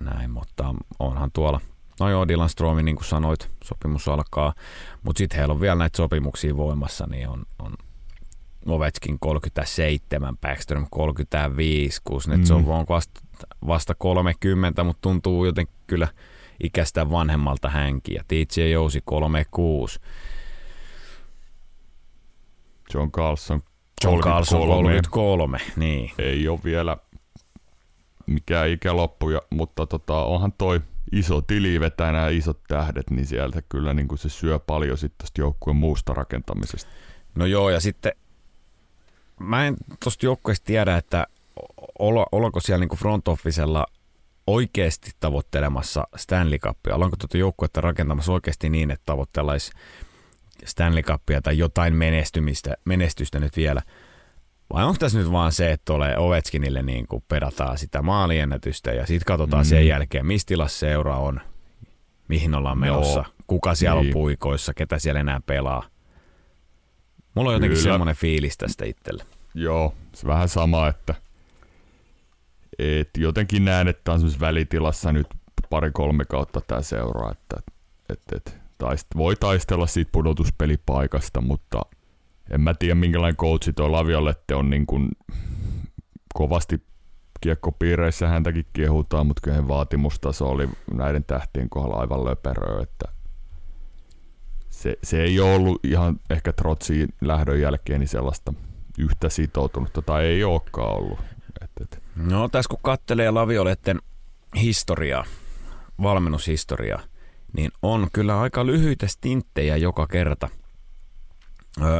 näin, 0.00 0.30
mutta 0.30 0.74
onhan 0.98 1.30
tuolla– 1.32 1.60
No 2.00 2.10
joo, 2.10 2.28
Dylan 2.28 2.48
Stromi, 2.48 2.82
niin 2.82 2.96
kuin 2.96 3.04
sanoit, 3.04 3.50
sopimus 3.64 4.08
alkaa, 4.08 4.54
mutta 5.02 5.18
sitten 5.18 5.38
heillä 5.38 5.52
on 5.52 5.60
vielä 5.60 5.74
näitä 5.74 5.96
sopimuksia 5.96 6.56
voimassa, 6.56 7.06
niin 7.06 7.28
on, 7.28 7.44
on 7.58 7.72
Ovechkin 8.66 9.18
37, 9.20 10.38
Backstrom 10.38 10.86
35, 10.90 12.00
Kuznetsov 12.04 12.62
mm. 12.62 12.68
on 12.68 12.86
vasta, 12.88 13.20
vasta 13.66 13.94
30, 13.94 14.84
mutta 14.84 15.00
tuntuu 15.00 15.44
joten 15.44 15.66
kyllä 15.86 16.08
ikästä 16.62 17.10
vanhemmalta 17.10 17.68
hänkin, 17.68 18.14
ja 18.14 18.22
TJ 18.28 18.70
Jousi 18.70 19.02
36. 19.04 20.00
John 22.94 23.10
Carlson 23.10 23.60
33. 23.60 24.04
John 24.04 24.20
Carlson 24.22 24.60
33, 24.68 25.58
niin. 25.76 26.10
Ei 26.18 26.48
ole 26.48 26.60
vielä 26.64 26.96
mikään 28.26 28.68
ikäloppu, 28.68 29.26
mutta 29.50 29.86
tota, 29.86 30.24
onhan 30.24 30.52
toi– 30.52 30.80
iso 31.12 31.40
tili 31.40 31.80
vetää 31.80 32.12
nämä 32.12 32.28
isot 32.28 32.60
tähdet, 32.68 33.10
niin 33.10 33.26
sieltä 33.26 33.62
kyllä 33.68 33.94
niin 33.94 34.08
kuin 34.08 34.18
se 34.18 34.28
syö 34.28 34.58
paljon 34.58 34.98
sitten 34.98 35.28
joukkueen 35.38 35.76
muusta 35.76 36.14
rakentamisesta. 36.14 36.90
No 37.34 37.46
joo, 37.46 37.70
ja 37.70 37.80
sitten 37.80 38.12
mä 39.40 39.66
en 39.66 39.76
tuosta 40.04 40.26
joukkueesta 40.26 40.64
tiedä, 40.64 40.96
että 40.96 41.26
ollaanko 42.32 42.60
siellä 42.60 42.80
niin 42.80 42.88
kuin 42.88 42.98
front 42.98 43.28
officella 43.28 43.86
oikeasti 44.46 45.10
tavoittelemassa 45.20 46.08
Stanley 46.16 46.58
Cupia? 46.58 46.94
Ollaanko 46.94 47.16
tuota 47.16 47.38
joukkuetta 47.38 47.80
rakentamassa 47.80 48.32
oikeasti 48.32 48.70
niin, 48.70 48.90
että 48.90 49.06
tavoittelisi 49.06 49.72
Stanley 50.64 51.02
Cupia 51.02 51.42
tai 51.42 51.58
jotain 51.58 51.94
menestymistä, 51.94 52.76
menestystä 52.84 53.40
nyt 53.40 53.56
vielä– 53.56 53.82
vai 54.72 54.84
onko 54.84 54.96
tässä 54.98 55.18
nyt 55.18 55.32
vaan 55.32 55.52
se, 55.52 55.72
että 55.72 55.84
tulee 55.84 56.18
Ovechkinille 56.18 56.82
niin 56.82 57.06
kuin 57.06 57.24
pedataan 57.28 57.78
sitä 57.78 58.02
maaliennätystä 58.02 58.92
ja 58.92 59.06
sitten 59.06 59.26
katsotaan 59.26 59.64
mm. 59.64 59.68
sen 59.68 59.86
jälkeen, 59.86 60.26
missä 60.26 60.46
tilassa 60.46 60.78
seura 60.78 61.18
on, 61.18 61.40
mihin 62.28 62.54
ollaan 62.54 62.78
menossa, 62.78 63.20
Joo. 63.20 63.34
kuka 63.46 63.74
siellä 63.74 64.00
niin. 64.00 64.08
on 64.08 64.12
puikoissa, 64.12 64.74
ketä 64.74 64.98
siellä 64.98 65.20
enää 65.20 65.40
pelaa. 65.46 65.84
Mulla 67.34 67.50
on 67.50 67.54
jotenkin 67.54 67.78
Kyllä. 67.78 67.92
semmoinen 67.92 68.16
fiilis 68.16 68.56
tästä 68.56 68.84
itselle. 68.84 69.24
Joo, 69.54 69.94
se 70.14 70.26
vähän 70.26 70.48
sama, 70.48 70.88
että 70.88 71.14
et 72.78 73.10
jotenkin 73.16 73.64
näen, 73.64 73.88
että 73.88 74.12
on 74.12 74.20
välitilassa 74.40 75.12
nyt 75.12 75.26
pari-kolme 75.70 76.24
kautta 76.24 76.60
tämä 76.66 76.82
seura, 76.82 77.30
että 77.30 77.56
et, 78.08 78.22
et, 78.36 78.56
taist, 78.78 79.06
voi 79.16 79.36
taistella 79.36 79.86
siitä 79.86 80.08
pudotuspelipaikasta, 80.12 81.40
mutta– 81.40 81.82
en 82.52 82.60
mä 82.60 82.74
tiedä 82.74 82.94
minkälainen 82.94 83.36
coachi 83.36 83.72
tuo 83.72 83.92
Laviolette 83.92 84.54
on 84.54 84.70
niin 84.70 84.86
kuin 84.86 85.08
kovasti 86.34 86.82
kiekkopiireissä 87.40 88.28
häntäkin 88.28 88.66
kehutaan, 88.72 89.26
mutta 89.26 89.40
kyllä 89.44 89.68
vaatimustaso 89.68 90.48
oli 90.50 90.68
näiden 90.94 91.24
tähtien 91.24 91.70
kohdalla 91.70 91.96
aivan 91.96 92.24
löperöä, 92.24 92.82
että 92.82 93.04
se, 94.70 94.98
se 95.02 95.22
ei 95.22 95.40
ole 95.40 95.54
ollut 95.54 95.84
ihan 95.84 96.20
ehkä 96.30 96.52
Trotsiin 96.52 97.08
lähdön 97.20 97.60
jälkeen 97.60 98.00
niin 98.00 98.08
sellaista 98.08 98.54
yhtä 98.98 99.28
sitoutunutta, 99.28 100.02
tai 100.02 100.24
ei 100.24 100.44
olekaan 100.44 100.96
ollut. 100.96 101.18
Et, 101.62 101.70
et. 101.80 102.02
No 102.16 102.48
tässä 102.48 102.68
kun 102.68 102.78
kattelee 102.82 103.30
Lavioletten 103.30 104.02
historiaa, 104.60 105.24
valmennushistoriaa, 106.02 107.02
niin 107.52 107.70
on 107.82 108.08
kyllä 108.12 108.40
aika 108.40 108.66
lyhyitä 108.66 109.06
stinttejä 109.06 109.76
joka 109.76 110.06
kerta– 110.06 110.48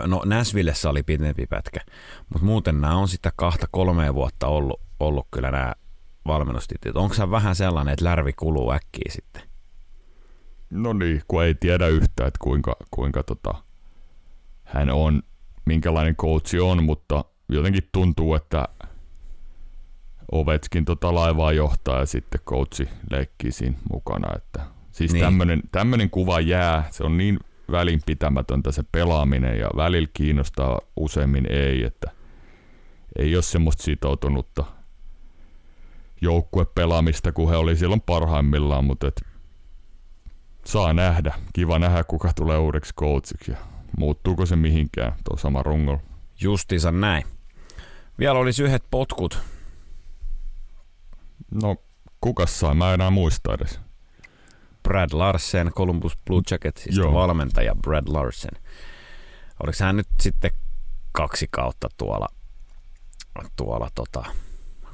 No 0.06 0.22
Näsvillessä 0.24 0.90
oli 0.90 1.02
pitempi 1.02 1.46
pätkä, 1.46 1.80
mutta 2.28 2.46
muuten 2.46 2.80
nämä 2.80 2.96
on 2.96 3.08
sitä 3.08 3.32
kahta 3.36 3.66
kolmea 3.70 4.14
vuotta 4.14 4.46
ollut, 4.46 4.80
ollut 5.00 5.26
kyllä 5.30 5.50
nämä 5.50 5.72
valmennustitit. 6.26 6.96
Onko 6.96 7.14
se 7.14 7.30
vähän 7.30 7.54
sellainen, 7.54 7.92
että 7.92 8.04
lärvi 8.04 8.32
kuluu 8.32 8.72
äkkiä 8.72 9.12
sitten? 9.12 9.42
No 10.70 10.92
niin, 10.92 11.22
kun 11.28 11.44
ei 11.44 11.54
tiedä 11.54 11.86
yhtään, 11.86 12.28
että 12.28 12.38
kuinka, 12.42 12.76
kuinka 12.90 13.22
tota, 13.22 13.54
hän 14.64 14.90
on, 14.90 15.22
minkälainen 15.64 16.16
coachi 16.16 16.60
on, 16.60 16.84
mutta 16.84 17.24
jotenkin 17.48 17.88
tuntuu, 17.92 18.34
että 18.34 18.68
Ovetskin 20.32 20.84
tota 20.84 21.14
laivaa 21.14 21.52
johtaa 21.52 21.98
ja 22.00 22.06
sitten 22.06 22.40
coachi 22.40 22.88
leikkii 23.10 23.52
siinä 23.52 23.76
mukana. 23.92 24.28
Että, 24.36 24.60
siis 24.90 25.12
niin. 25.12 25.62
tämmöinen 25.72 26.10
kuva 26.10 26.40
jää, 26.40 26.88
se 26.90 27.04
on 27.04 27.16
niin 27.16 27.38
välinpitämätöntä 27.70 28.72
se 28.72 28.82
pelaaminen 28.92 29.58
ja 29.58 29.70
välillä 29.76 30.08
kiinnostaa, 30.14 30.80
useimmin 30.96 31.46
ei, 31.52 31.84
että 31.84 32.10
ei 33.18 33.36
ole 33.36 33.42
semmoista 33.42 33.82
sitoutunutta 33.82 34.64
joukkuepelaamista, 36.20 37.32
kun 37.32 37.50
he 37.50 37.56
oli 37.56 37.76
silloin 37.76 38.00
parhaimmillaan, 38.00 38.84
mutta 38.84 39.08
et 39.08 39.22
saa 40.64 40.92
nähdä. 40.92 41.34
Kiva 41.52 41.78
nähdä, 41.78 42.04
kuka 42.04 42.32
tulee 42.32 42.58
uudeksi 42.58 42.94
coachiksi 42.94 43.50
ja 43.50 43.56
muuttuuko 43.98 44.46
se 44.46 44.56
mihinkään 44.56 45.12
tuo 45.28 45.36
sama 45.36 45.62
rungolla. 45.62 46.00
Justiinsa 46.40 46.92
näin. 46.92 47.24
Vielä 48.18 48.38
olisi 48.38 48.62
yhdet 48.62 48.84
potkut. 48.90 49.38
No, 51.62 51.76
kuka 52.20 52.46
saa? 52.46 52.74
Mä 52.74 52.88
en 52.88 52.94
enää 52.94 53.10
muista 53.10 53.54
edes. 53.54 53.80
Brad 54.82 55.10
Larsen, 55.12 55.72
Columbus 55.72 56.12
Blue 56.26 56.42
Jacketsista 56.50 57.00
Joo. 57.00 57.14
valmentaja 57.14 57.74
Brad 57.74 58.04
Larsen. 58.08 58.62
Oliko 59.62 59.84
hän 59.84 59.96
nyt 59.96 60.08
sitten 60.20 60.50
kaksi 61.12 61.46
kautta 61.50 61.88
tuolla, 61.96 62.28
tuolla 63.56 63.88
tota, 63.94 64.24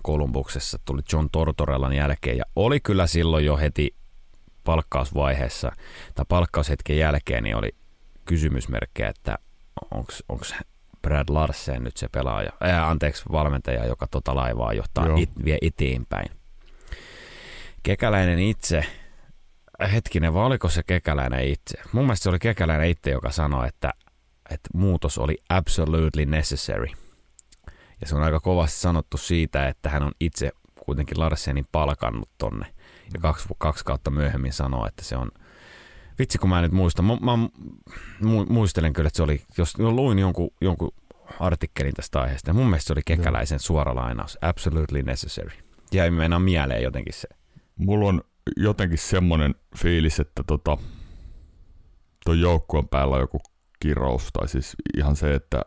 Kolumbuksessa, 0.02 0.78
tuli 0.84 1.00
John 1.12 1.28
Tortorellan 1.32 1.92
jälkeen 1.92 2.36
ja 2.36 2.44
oli 2.56 2.80
kyllä 2.80 3.06
silloin 3.06 3.44
jo 3.44 3.56
heti 3.56 3.94
palkkausvaiheessa 4.64 5.72
tai 6.14 6.24
palkkaushetken 6.28 6.98
jälkeen 6.98 7.44
niin 7.44 7.56
oli 7.56 7.74
kysymysmerkkejä, 8.24 9.08
että 9.08 9.38
onko 9.90 10.44
Brad 11.02 11.28
Larsen 11.28 11.84
nyt 11.84 11.96
se 11.96 12.08
pelaaja, 12.08 12.52
ää, 12.60 12.88
anteeksi 12.88 13.24
valmentaja, 13.32 13.86
joka 13.86 14.06
tota 14.06 14.34
laivaa 14.34 14.72
johtaa 14.72 15.06
Joo. 15.06 15.16
it, 15.16 15.30
vie 15.44 15.58
eteenpäin. 15.62 16.30
Kekäläinen 17.82 18.38
itse, 18.38 18.84
hetkinen, 19.86 20.34
vai 20.34 20.46
oliko 20.46 20.68
se 20.68 20.82
Kekäläinen 20.82 21.44
itse? 21.44 21.78
Mun 21.92 22.04
mielestä 22.04 22.22
se 22.22 22.28
oli 22.28 22.38
Kekäläinen 22.38 22.90
itse, 22.90 23.10
joka 23.10 23.30
sanoi, 23.30 23.68
että, 23.68 23.92
että 24.50 24.68
muutos 24.74 25.18
oli 25.18 25.38
absolutely 25.48 26.26
necessary. 26.26 26.86
Ja 28.00 28.06
se 28.06 28.16
on 28.16 28.22
aika 28.22 28.40
kovasti 28.40 28.80
sanottu 28.80 29.16
siitä, 29.16 29.68
että 29.68 29.88
hän 29.90 30.02
on 30.02 30.12
itse 30.20 30.50
kuitenkin 30.84 31.20
Larsenin 31.20 31.66
palkannut 31.72 32.28
tonne. 32.38 32.66
Ja 33.14 33.20
kaksi, 33.20 33.48
kaksi 33.58 33.84
kautta 33.84 34.10
myöhemmin 34.10 34.52
sanoo, 34.52 34.86
että 34.86 35.04
se 35.04 35.16
on... 35.16 35.30
Vitsi, 36.18 36.38
kun 36.38 36.50
mä 36.50 36.58
en 36.58 36.62
nyt 36.62 36.72
muista. 36.72 37.02
Mä, 37.02 37.16
mä 37.20 37.48
mu- 38.22 38.52
muistelen 38.52 38.92
kyllä, 38.92 39.06
että 39.06 39.16
se 39.16 39.22
oli... 39.22 39.42
Jos 39.58 39.78
luin 39.78 40.18
jonkun, 40.18 40.50
jonkun 40.60 40.94
artikkelin 41.40 41.94
tästä 41.94 42.20
aiheesta, 42.20 42.50
ja 42.50 42.54
mun 42.54 42.66
mielestä 42.66 42.86
se 42.86 42.92
oli 42.92 43.02
Kekäläisen 43.04 43.58
suora 43.58 43.94
lainaus. 43.94 44.38
Absolutely 44.42 45.02
necessary. 45.02 45.50
Jäi 45.92 46.10
mennä 46.10 46.38
mieleen 46.38 46.82
jotenkin 46.82 47.14
se. 47.14 47.28
Mulla 47.76 48.08
on 48.08 48.22
jotenkin 48.56 48.98
semmonen 48.98 49.54
fiilis, 49.76 50.20
että 50.20 50.42
tota, 50.46 50.76
toi 52.24 52.40
joukkueen 52.40 52.88
päällä 52.88 53.14
on 53.14 53.20
joku 53.20 53.40
kirous, 53.80 54.28
tai 54.32 54.48
siis 54.48 54.76
ihan 54.96 55.16
se, 55.16 55.34
että 55.34 55.62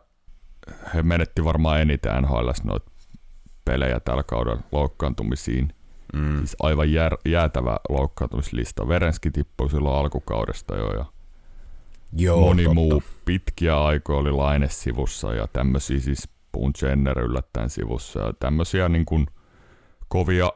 he 0.94 1.02
menetti 1.02 1.44
varmaan 1.44 1.80
eniten 1.80 2.22
NHL 2.22 2.50
noita 2.64 2.90
pelejä 3.64 4.00
tällä 4.00 4.22
kaudella 4.22 4.62
loukkaantumisiin. 4.72 5.74
Mm. 6.14 6.38
Siis 6.38 6.56
aivan 6.62 6.92
jär, 6.92 7.16
jäätävä 7.26 7.76
loukkaantumislista. 7.88 8.88
Verenski 8.88 9.30
tippui 9.30 9.70
silloin 9.70 9.96
alkukaudesta 9.96 10.76
jo 10.76 10.92
ja 10.92 11.04
Joo, 12.16 12.40
moni 12.40 12.62
totta. 12.62 12.74
muu 12.74 13.02
pitkiä 13.24 13.84
aikoja 13.84 14.18
oli 14.18 14.32
Laine 14.32 14.68
sivussa 14.68 15.34
ja 15.34 15.46
tämmöisiä 15.52 16.00
siis 16.00 16.28
Boone 16.52 16.72
Jenner 16.82 17.18
yllättäen 17.18 17.70
sivussa 17.70 18.20
ja 18.20 18.32
tämmöisiä 18.40 18.88
niin 18.88 19.04
kuin 19.04 19.26
kovia 20.08 20.52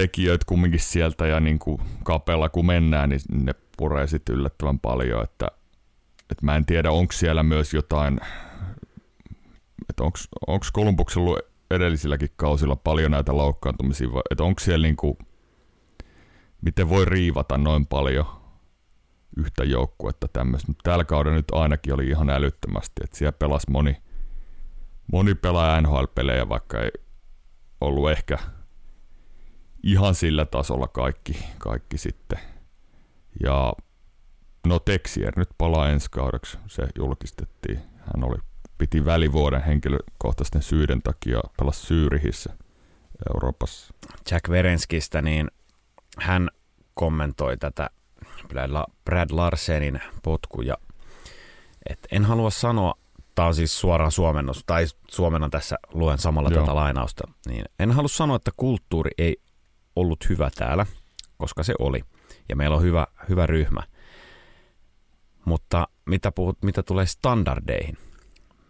tekijöitä 0.00 0.44
kumminkin 0.48 0.80
sieltä 0.80 1.26
ja 1.26 1.40
niin 1.40 1.58
kuin 1.58 1.78
kapella 2.04 2.48
kun 2.48 2.66
mennään, 2.66 3.08
niin 3.08 3.20
ne 3.32 3.54
puree 3.76 4.06
sitten 4.06 4.34
yllättävän 4.34 4.80
paljon, 4.80 5.24
että, 5.24 5.48
että 6.30 6.44
mä 6.44 6.56
en 6.56 6.66
tiedä 6.66 6.90
onko 6.90 7.12
siellä 7.12 7.42
myös 7.42 7.74
jotain, 7.74 8.20
että 9.88 10.02
onko 10.46 10.66
Kolumbuksella 10.72 11.26
ollut 11.28 11.40
edellisilläkin 11.70 12.28
kausilla 12.36 12.76
paljon 12.76 13.10
näitä 13.10 13.36
loukkaantumisia, 13.36 14.08
että 14.30 14.44
onko 14.44 14.60
siellä 14.60 14.86
niin 14.86 14.96
kuin, 14.96 15.18
miten 16.62 16.88
voi 16.88 17.04
riivata 17.04 17.58
noin 17.58 17.86
paljon 17.86 18.26
yhtä 19.36 19.64
joukkuetta 19.64 20.28
tämmöistä. 20.28 20.72
Tällä 20.82 21.04
kaudella 21.04 21.36
nyt 21.36 21.50
ainakin 21.52 21.94
oli 21.94 22.08
ihan 22.08 22.30
älyttömästi, 22.30 23.00
että 23.04 23.16
siellä 23.16 23.32
pelasi 23.32 23.70
moni, 23.70 23.96
moni 25.12 25.34
pelaa 25.34 25.80
NHL-pelejä, 25.80 26.48
vaikka 26.48 26.80
ei 26.80 26.90
ollut 27.80 28.10
ehkä 28.10 28.38
ihan 29.82 30.14
sillä 30.14 30.46
tasolla 30.46 30.88
kaikki, 30.88 31.44
kaikki 31.58 31.98
sitten. 31.98 32.38
Ja 33.42 33.72
no 34.66 34.78
Texier 34.78 35.32
nyt 35.36 35.48
palaa 35.58 35.88
ensi 35.88 36.10
kaudeksi, 36.10 36.58
se 36.66 36.86
julkistettiin. 36.98 37.78
Hän 37.98 38.24
oli, 38.24 38.36
piti 38.78 39.04
välivuoden 39.04 39.62
henkilökohtaisten 39.62 40.62
syiden 40.62 41.02
takia 41.02 41.40
pelasi 41.58 41.86
Syyrihissä 41.86 42.56
Euroopassa. 43.34 43.94
Jack 44.30 44.48
Verenskistä, 44.48 45.22
niin 45.22 45.50
hän 46.18 46.50
kommentoi 46.94 47.56
tätä 47.56 47.90
Brad 48.48 48.70
La- 48.70 48.86
Brad 49.04 49.28
Larsenin 49.30 50.00
potkuja. 50.22 50.76
Et 51.90 51.98
en 52.12 52.24
halua 52.24 52.50
sanoa, 52.50 52.94
tämä 53.34 53.48
on 53.48 53.54
siis 53.54 53.80
suoraan 53.80 54.12
suomennos, 54.12 54.64
tai 54.66 54.86
suomennan 55.08 55.50
tässä 55.50 55.76
luen 55.92 56.18
samalla 56.18 56.50
Joo. 56.50 56.60
tätä 56.60 56.74
lainausta, 56.74 57.28
niin 57.46 57.64
en 57.78 57.90
halua 57.90 58.08
sanoa, 58.08 58.36
että 58.36 58.50
kulttuuri 58.56 59.10
ei 59.18 59.36
ollut 60.00 60.28
hyvä 60.28 60.50
täällä, 60.54 60.86
koska 61.36 61.62
se 61.62 61.74
oli. 61.78 62.00
Ja 62.48 62.56
meillä 62.56 62.76
on 62.76 62.82
hyvä, 62.82 63.06
hyvä 63.28 63.46
ryhmä. 63.46 63.82
Mutta 65.44 65.88
mitä, 66.06 66.32
puhut, 66.32 66.62
mitä 66.62 66.82
tulee 66.82 67.06
standardeihin? 67.06 67.98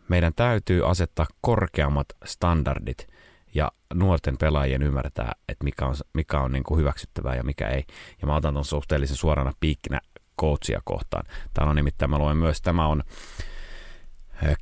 Meidän 0.09 0.33
täytyy 0.37 0.91
asettaa 0.91 1.27
korkeammat 1.41 2.07
standardit 2.25 3.07
ja 3.55 3.73
nuorten 3.95 4.39
pelaajien 4.39 4.83
ymmärtää, 4.83 5.33
että 5.49 5.65
mikä 5.65 5.87
on, 5.87 5.95
mikä 6.15 6.41
on 6.41 6.53
niin 6.53 6.65
kuin 6.65 6.81
hyväksyttävää 6.81 7.35
ja 7.35 7.43
mikä 7.43 7.69
ei. 7.69 7.85
Ja 8.21 8.27
mä 8.27 8.37
otan 8.37 8.55
tuon 8.55 8.65
suhteellisen 8.65 9.17
suorana 9.17 9.53
piikkinä 9.61 10.01
coachia 10.41 10.81
kohtaan. 10.85 11.25
Tämä 11.55 11.71
on 11.71 11.77
nimittäin, 11.77 12.11
mä 12.11 12.19
luen 12.19 12.37
myös, 12.37 12.63
tämä 12.63 12.87
on 12.87 13.03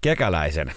Kekäläisen 0.01 0.73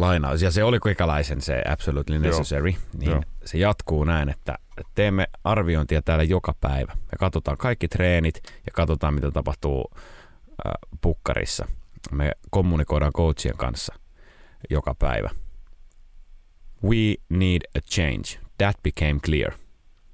lainaus, 0.00 0.42
ja 0.42 0.50
se 0.50 0.64
oli 0.64 0.78
Kekäläisen 0.84 1.40
se 1.40 1.62
absolutely 1.68 2.18
necessary, 2.18 2.74
niin 2.98 3.10
Joo. 3.10 3.22
se 3.44 3.58
jatkuu 3.58 4.04
näin, 4.04 4.28
että 4.28 4.58
teemme 4.94 5.26
arviointia 5.44 6.02
täällä 6.02 6.24
joka 6.24 6.54
päivä. 6.60 6.92
Me 6.94 7.18
katsotaan 7.18 7.56
kaikki 7.56 7.88
treenit 7.88 8.42
ja 8.44 8.72
katsotaan, 8.72 9.14
mitä 9.14 9.30
tapahtuu 9.30 9.90
äh, 9.96 10.72
pukkarissa. 11.00 11.68
Me 12.12 12.32
kommunikoidaan 12.50 13.12
coachien 13.12 13.56
kanssa 13.56 13.94
joka 14.70 14.94
päivä. 14.94 15.30
We 16.84 17.14
need 17.28 17.62
a 17.78 17.80
change. 17.80 18.46
That 18.58 18.76
became 18.82 19.20
clear. 19.20 19.52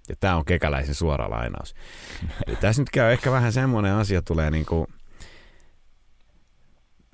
Ja 0.09 0.17
tämä 0.21 0.37
on 0.37 0.45
kekäläisen 0.45 0.95
suora 0.95 1.31
lainaus. 1.31 1.75
Eli 2.47 2.57
tässä 2.57 2.83
nyt 2.83 2.91
käy 2.91 3.13
ehkä 3.13 3.31
vähän 3.31 3.53
semmoinen 3.53 3.95
asia 3.95 4.23
tulee 4.23 4.51
niinku 4.51 4.87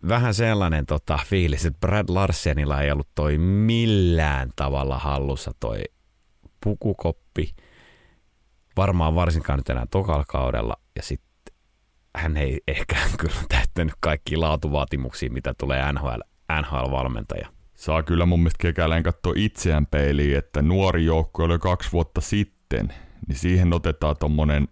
vähän 0.09 0.35
sellainen 0.35 0.87
tota, 0.87 1.19
fiilis, 1.27 1.67
että 1.67 1.79
Brad 1.87 2.05
Larsenilla 2.09 2.83
ei 2.83 2.91
ollut 2.91 3.09
toi 3.15 3.39
millään 3.39 4.51
tavalla 4.57 4.99
hallussa 4.99 5.51
toi 5.61 5.83
pukukoppi. 6.65 7.55
Varmaan 8.77 9.15
varsinkaan 9.15 9.59
nyt 9.59 9.69
enää 9.69 9.87
tokalla 9.91 10.25
kaudella. 10.29 10.77
Ja 10.97 11.03
sitten 11.03 11.55
hän 12.17 12.37
ei 12.37 12.61
ehkä 12.69 12.97
kyllä 13.21 13.41
täyttänyt 13.49 13.95
kaikki 14.01 14.37
laatuvaatimuksia, 14.37 15.31
mitä 15.31 15.55
tulee 15.59 15.93
NHL, 15.93 16.21
NHL-valmentaja. 16.63 17.49
Saa 17.75 18.03
kyllä 18.03 18.27
mun 18.27 18.41
mielestä 18.41 18.63
kekäläin 18.63 19.03
katsoa 19.03 19.33
itseään 19.37 19.87
peiliin, 19.87 20.39
että 20.39 20.63
nuori 20.63 21.05
joukko 21.05 21.45
oli 21.45 21.59
kaksi 21.59 21.93
vuotta 21.93 22.21
sitten, 22.21 22.95
niin 23.29 23.39
siihen 23.39 23.73
otetaan 23.73 24.17
tommonen 24.21 24.69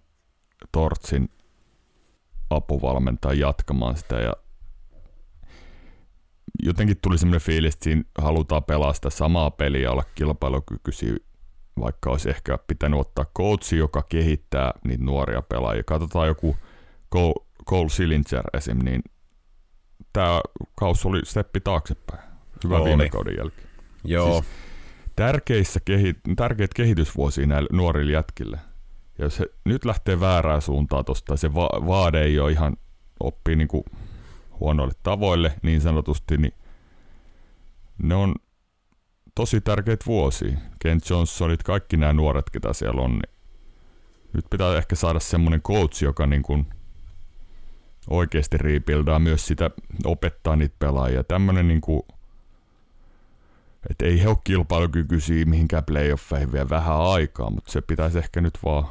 Tortsin 0.73 1.29
apuvalmentaja 2.51 3.47
jatkamaan 3.47 3.97
sitä 3.97 4.17
ja 4.17 4.33
jotenkin 6.67 6.97
tuli 7.03 7.19
semmoinen 7.19 7.41
fiilis, 7.41 7.75
että 7.75 7.85
siinä 7.85 8.03
halutaan 8.19 8.65
pelaa 8.65 8.93
sitä 8.93 9.11
samaa 9.11 9.51
peliä 9.51 9.83
ja 9.83 9.91
olla 9.93 10.05
kilpailukykyisiä, 10.15 11.17
vaikka 11.81 12.11
olisi 12.11 12.31
ehkä 12.31 12.59
pitänyt 12.67 13.01
ottaa 13.01 13.27
coachi, 13.39 13.77
joka 13.77 14.03
kehittää 14.09 14.73
niitä 14.85 15.05
nuoria 15.05 15.43
pelaajia. 15.43 15.83
Katsotaan 15.87 16.29
joku 16.29 16.57
Cole, 17.67 17.89
Sillinger 17.89 18.45
esim, 18.55 18.79
niin 18.85 19.03
tämä 20.13 20.41
kausi 20.75 21.09
oli 21.09 21.21
steppi 21.25 21.61
taaksepäin. 21.61 22.21
Hyvä 22.65 22.77
Oli. 22.77 22.85
viime 22.89 23.09
kauden 23.09 23.37
jälkeen. 23.39 23.69
Joo, 24.05 24.33
Siis- 24.33 24.55
Tärkeissä 25.17 25.81
kehi, 25.85 26.15
tärkeät 26.37 26.75
kehitysvuosia 26.75 27.47
näille 27.47 27.69
nuorille 27.73 28.13
jätkille. 28.13 28.59
Ja 29.19 29.25
jos 29.25 29.39
he 29.41 29.47
nyt 29.65 29.85
lähtee 29.85 30.21
väärään 30.21 30.63
suuntaan 30.63 31.05
tosta, 31.05 31.37
se 31.37 31.55
va- 31.55 31.87
vaade 31.87 32.23
ei 32.23 32.39
ole 32.39 32.53
ihan 32.53 32.77
oppii 33.21 33.57
niinku 33.57 33.85
huonoille 34.61 34.95
tavoille 35.03 35.55
niin 35.63 35.81
sanotusti, 35.81 36.37
niin 36.37 36.55
ne 38.03 38.15
on 38.15 38.35
tosi 39.35 39.61
tärkeitä 39.61 40.05
vuosia. 40.07 40.59
Kent 40.79 41.11
Johnsonit, 41.11 41.63
kaikki 41.63 41.97
nämä 41.97 42.13
nuoret, 42.13 42.51
ketä 42.51 42.73
siellä 42.73 43.01
on, 43.03 43.11
niin 43.11 43.37
nyt 44.33 44.45
pitää 44.51 44.77
ehkä 44.77 44.97
saada 44.97 45.21
semmoinen 45.21 45.63
coach, 45.63 46.03
joka 46.03 46.27
niin 46.27 46.43
kuin 46.43 46.67
oikeasti 48.11 48.59
riipildaa 48.59 49.19
myös 49.19 49.47
sitä, 49.47 49.71
opettaa 50.05 50.57
niitä 50.57 50.77
pelaajia. 50.79 51.25
Tämmöinen 51.25 51.69
niin 51.69 51.81
kuin, 51.81 52.03
Et 53.91 54.03
ei 54.03 54.23
he 54.23 54.29
ole 54.29 54.37
kilpailukykyisiä 54.45 55.45
mihinkään 55.45 55.85
playoffeihin 55.85 56.53
vielä 56.53 56.69
vähän 56.69 57.01
aikaa, 57.01 57.51
mutta 57.51 57.73
se 57.73 57.81
pitäisi 57.81 58.19
ehkä 58.19 58.41
nyt 58.41 58.59
vaan 58.65 58.87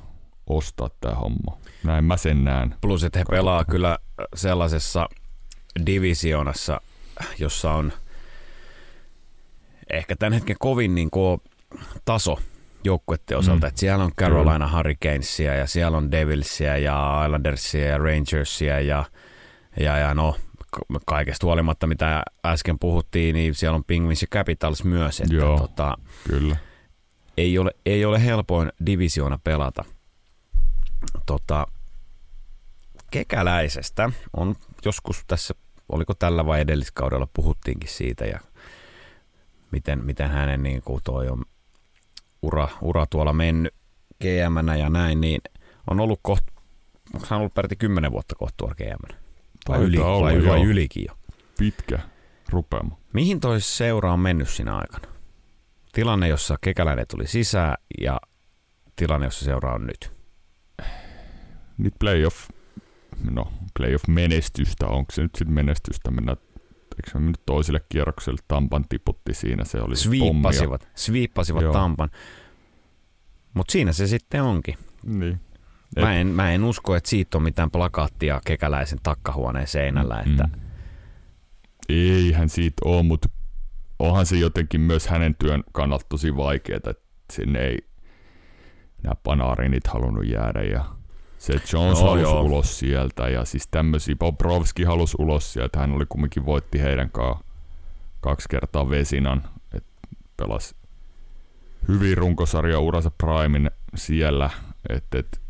ostaa 0.47 0.89
tämä 1.01 1.15
homma. 1.15 1.57
Näin 1.83 2.03
mä 2.03 2.17
sen 2.17 2.43
näen. 2.43 2.75
Plus, 2.81 3.03
että 3.03 3.19
he 3.19 3.25
pelaa 3.29 3.65
kyllä 3.65 3.99
sellaisessa 4.35 5.09
divisioonassa, 5.85 6.81
jossa 7.39 7.71
on 7.71 7.93
ehkä 9.89 10.15
tämän 10.15 10.33
hetken 10.33 10.55
kovin 10.59 10.95
niin 10.95 11.09
kuin 11.11 11.41
taso 12.05 12.39
joukkueiden 12.83 13.37
osalta. 13.37 13.67
Mm. 13.67 13.73
Siellä 13.75 14.03
on 14.03 14.11
Carolina 14.19 14.77
Hurricanesia 14.77 15.55
ja 15.55 15.67
siellä 15.67 15.97
on 15.97 16.11
Devilsia 16.11 16.77
ja 16.77 17.21
Islandersia 17.25 17.87
ja 17.87 17.97
Rangersia 17.97 18.79
ja, 18.79 19.05
ja, 19.79 19.97
ja 19.97 20.13
no 20.13 20.35
kaikesta 21.05 21.47
huolimatta, 21.47 21.87
mitä 21.87 22.23
äsken 22.45 22.79
puhuttiin, 22.79 23.33
niin 23.33 23.55
siellä 23.55 23.75
on 23.75 23.83
Penguins 23.83 24.21
ja 24.21 24.27
Capitals 24.27 24.83
myös. 24.83 25.19
Että 25.21 25.35
Joo, 25.35 25.57
tota, 25.59 25.97
kyllä. 26.27 26.57
Ei 27.37 27.57
ole, 27.57 27.71
ei 27.85 28.05
ole 28.05 28.23
helpoin 28.25 28.71
divisioona 28.85 29.39
pelata. 29.43 29.85
Tota, 31.25 31.67
kekäläisestä 33.11 34.09
on 34.37 34.55
joskus 34.85 35.23
tässä, 35.27 35.55
oliko 35.89 36.13
tällä 36.13 36.45
vai 36.45 36.61
edelliskaudella 36.61 37.27
puhuttiinkin 37.33 37.89
siitä 37.89 38.25
ja 38.25 38.39
miten, 39.71 40.05
miten 40.05 40.29
hänen 40.29 40.63
niin 40.63 40.81
kuin 40.81 41.01
toi 41.03 41.29
on 41.29 41.45
ura, 42.41 42.67
ura 42.81 43.05
tuolla 43.05 43.33
mennyt 43.33 43.73
gm 44.21 44.77
ja 44.79 44.89
näin, 44.89 45.21
niin 45.21 45.41
on 45.89 45.99
ollut 45.99 46.19
kohta, 46.21 46.51
onko 47.13 47.27
hän 47.29 47.39
ollut 47.39 47.53
peräti 47.53 47.75
kymmenen 47.75 48.11
vuotta 48.11 48.35
kohta 48.35 48.53
tuolla 48.57 48.75
gm 48.75 49.15
vai, 49.69 49.81
yli, 49.81 49.97
olla, 49.97 50.25
vai, 50.25 50.45
vai 50.45 50.63
ylikin 50.63 51.05
jo? 51.07 51.17
Pitkä 51.57 51.99
rupeama. 52.49 52.97
Mihin 53.13 53.39
toi 53.39 53.61
seura 53.61 54.13
on 54.13 54.19
mennyt 54.19 54.49
siinä 54.49 54.77
aikana? 54.77 55.07
Tilanne, 55.93 56.27
jossa 56.27 56.57
kekäläinen 56.61 57.05
tuli 57.07 57.27
sisään 57.27 57.77
ja 58.01 58.19
tilanne, 58.95 59.27
jossa 59.27 59.45
seura 59.45 59.73
on 59.73 59.87
nyt. 59.87 60.11
Nyt 61.77 61.93
playoff, 61.99 62.49
no 63.31 63.51
playoff-menestystä, 63.79 64.87
onko 64.87 65.11
se 65.11 65.21
nyt 65.21 65.35
sitten 65.35 65.55
menestystä 65.55 66.11
mennä 66.11 66.35
eikö 66.95 67.11
se 67.11 67.19
nyt 67.19 67.41
toiselle 67.45 67.81
kierrokselle 67.89 68.39
Tampan 68.47 68.85
tiputti 68.89 69.33
siinä, 69.33 69.65
se 69.65 69.81
oli 69.81 69.95
Sviippasivat, 69.95 70.89
sviippasivat 70.95 71.71
Tampan. 71.71 72.09
Mutta 73.53 73.71
siinä 73.71 73.93
se 73.93 74.07
sitten 74.07 74.43
onkin. 74.43 74.77
Niin. 75.05 75.39
Mä 75.99 76.13
en, 76.13 76.27
mä 76.27 76.51
en 76.51 76.63
usko, 76.63 76.95
että 76.95 77.09
siitä 77.09 77.37
on 77.37 77.43
mitään 77.43 77.71
plakaattia 77.71 78.41
kekäläisen 78.45 78.99
takkahuoneen 79.03 79.67
seinällä. 79.67 80.23
Että... 80.27 80.43
Mm. 80.43 80.61
Eihän 81.89 82.49
siitä 82.49 82.81
ole, 82.85 83.03
mutta 83.03 83.29
onhan 83.99 84.25
se 84.25 84.35
jotenkin 84.35 84.81
myös 84.81 85.07
hänen 85.07 85.35
työn 85.39 85.63
kannalta 85.71 86.05
tosi 86.09 86.35
vaikeaa, 86.37 86.77
että 86.77 86.93
sinne 87.33 87.59
ei 87.59 87.77
nämä 89.03 89.15
panaarinit 89.23 89.87
halunnut 89.87 90.27
jäädä 90.27 90.61
ja 90.61 90.94
se 91.45 91.53
Jones 91.53 91.99
no, 91.99 92.07
halusi 92.07 92.21
joo. 92.21 92.41
ulos 92.41 92.79
sieltä 92.79 93.29
ja 93.29 93.45
siis 93.45 93.67
tämmöisiä, 93.67 94.15
Bobrovski 94.15 94.83
halusi 94.83 95.15
ulos 95.19 95.53
sieltä, 95.53 95.79
hän 95.79 95.91
oli 95.91 96.05
kumminkin 96.09 96.45
voitti 96.45 96.81
heidän 96.81 97.09
kanssa 97.11 97.45
kaksi 98.21 98.49
kertaa 98.49 98.89
Vesinan, 98.89 99.43
että 99.73 100.07
pelasi 100.37 100.75
hyvin 101.87 102.17
runkosarja 102.17 102.79
uransa 102.79 103.11
Primin 103.11 103.71
siellä, 103.95 104.49
että 104.89 105.19
et, 105.19 105.41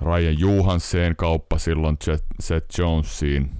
Ryan 0.00 0.38
Johansen 0.38 1.16
kauppa 1.16 1.58
silloin 1.58 1.96
Seth 2.40 2.78
Jonesiin. 2.78 3.50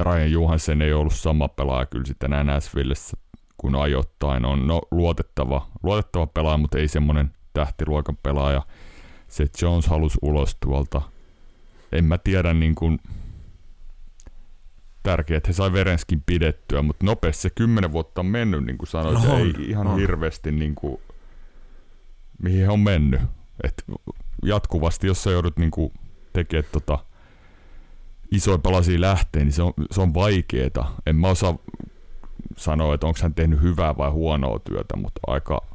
Ryan 0.00 0.32
Johansen 0.32 0.82
ei 0.82 0.92
ollut 0.92 1.14
sama 1.14 1.48
pelaaja 1.48 1.86
kyllä 1.86 2.04
sitten 2.04 2.30
Nashvillessä 2.30 3.16
kuin 3.56 3.74
ajoittain 3.74 4.44
on. 4.44 4.66
No 4.66 4.80
luotettava, 4.90 5.68
luotettava 5.82 6.26
pelaaja, 6.26 6.56
mutta 6.56 6.78
ei 6.78 6.88
semmoinen 6.88 7.30
tähtiluokan 7.52 8.16
pelaaja. 8.22 8.62
Seth 9.28 9.62
Jones 9.62 9.86
halusi 9.86 10.18
ulos 10.22 10.56
tuolta. 10.60 11.02
En 11.92 12.04
mä 12.04 12.18
tiedä 12.18 12.54
niin 12.54 12.74
kuin, 12.74 12.98
tärkeää, 15.02 15.36
että 15.36 15.48
he 15.48 15.52
sai 15.52 15.72
Verenskin 15.72 16.22
pidettyä, 16.26 16.82
mutta 16.82 17.06
nopeasti 17.06 17.42
se 17.42 17.50
kymmenen 17.50 17.92
vuotta 17.92 18.20
on 18.20 18.26
mennyt, 18.26 18.64
niin 18.64 18.78
kuin 18.78 18.88
sanoit, 18.88 19.24
no, 19.24 19.38
ei 19.38 19.54
ihan 19.58 19.86
no. 19.86 19.96
hirveästi 19.96 20.52
niin 20.52 20.74
kuin, 20.74 21.00
mihin 22.42 22.60
he 22.60 22.68
on 22.68 22.80
mennyt. 22.80 23.20
Et 23.64 23.84
jatkuvasti, 24.42 25.06
jos 25.06 25.22
sä 25.22 25.30
joudut 25.30 25.56
niin 25.56 25.70
kuin, 25.70 25.92
tekemään 26.32 26.68
tota, 26.72 26.98
isoja 28.30 28.58
palasia 28.58 29.00
lähteen, 29.00 29.46
niin 29.46 29.52
se 29.52 29.62
on, 29.62 29.72
se 29.90 30.00
on 30.00 30.14
vaikeeta. 30.14 30.84
En 31.06 31.16
mä 31.16 31.28
osaa 31.28 31.58
sanoa, 32.56 32.94
että 32.94 33.06
onko 33.06 33.18
hän 33.22 33.34
tehnyt 33.34 33.62
hyvää 33.62 33.96
vai 33.96 34.10
huonoa 34.10 34.58
työtä, 34.58 34.96
mutta 34.96 35.20
aika 35.26 35.71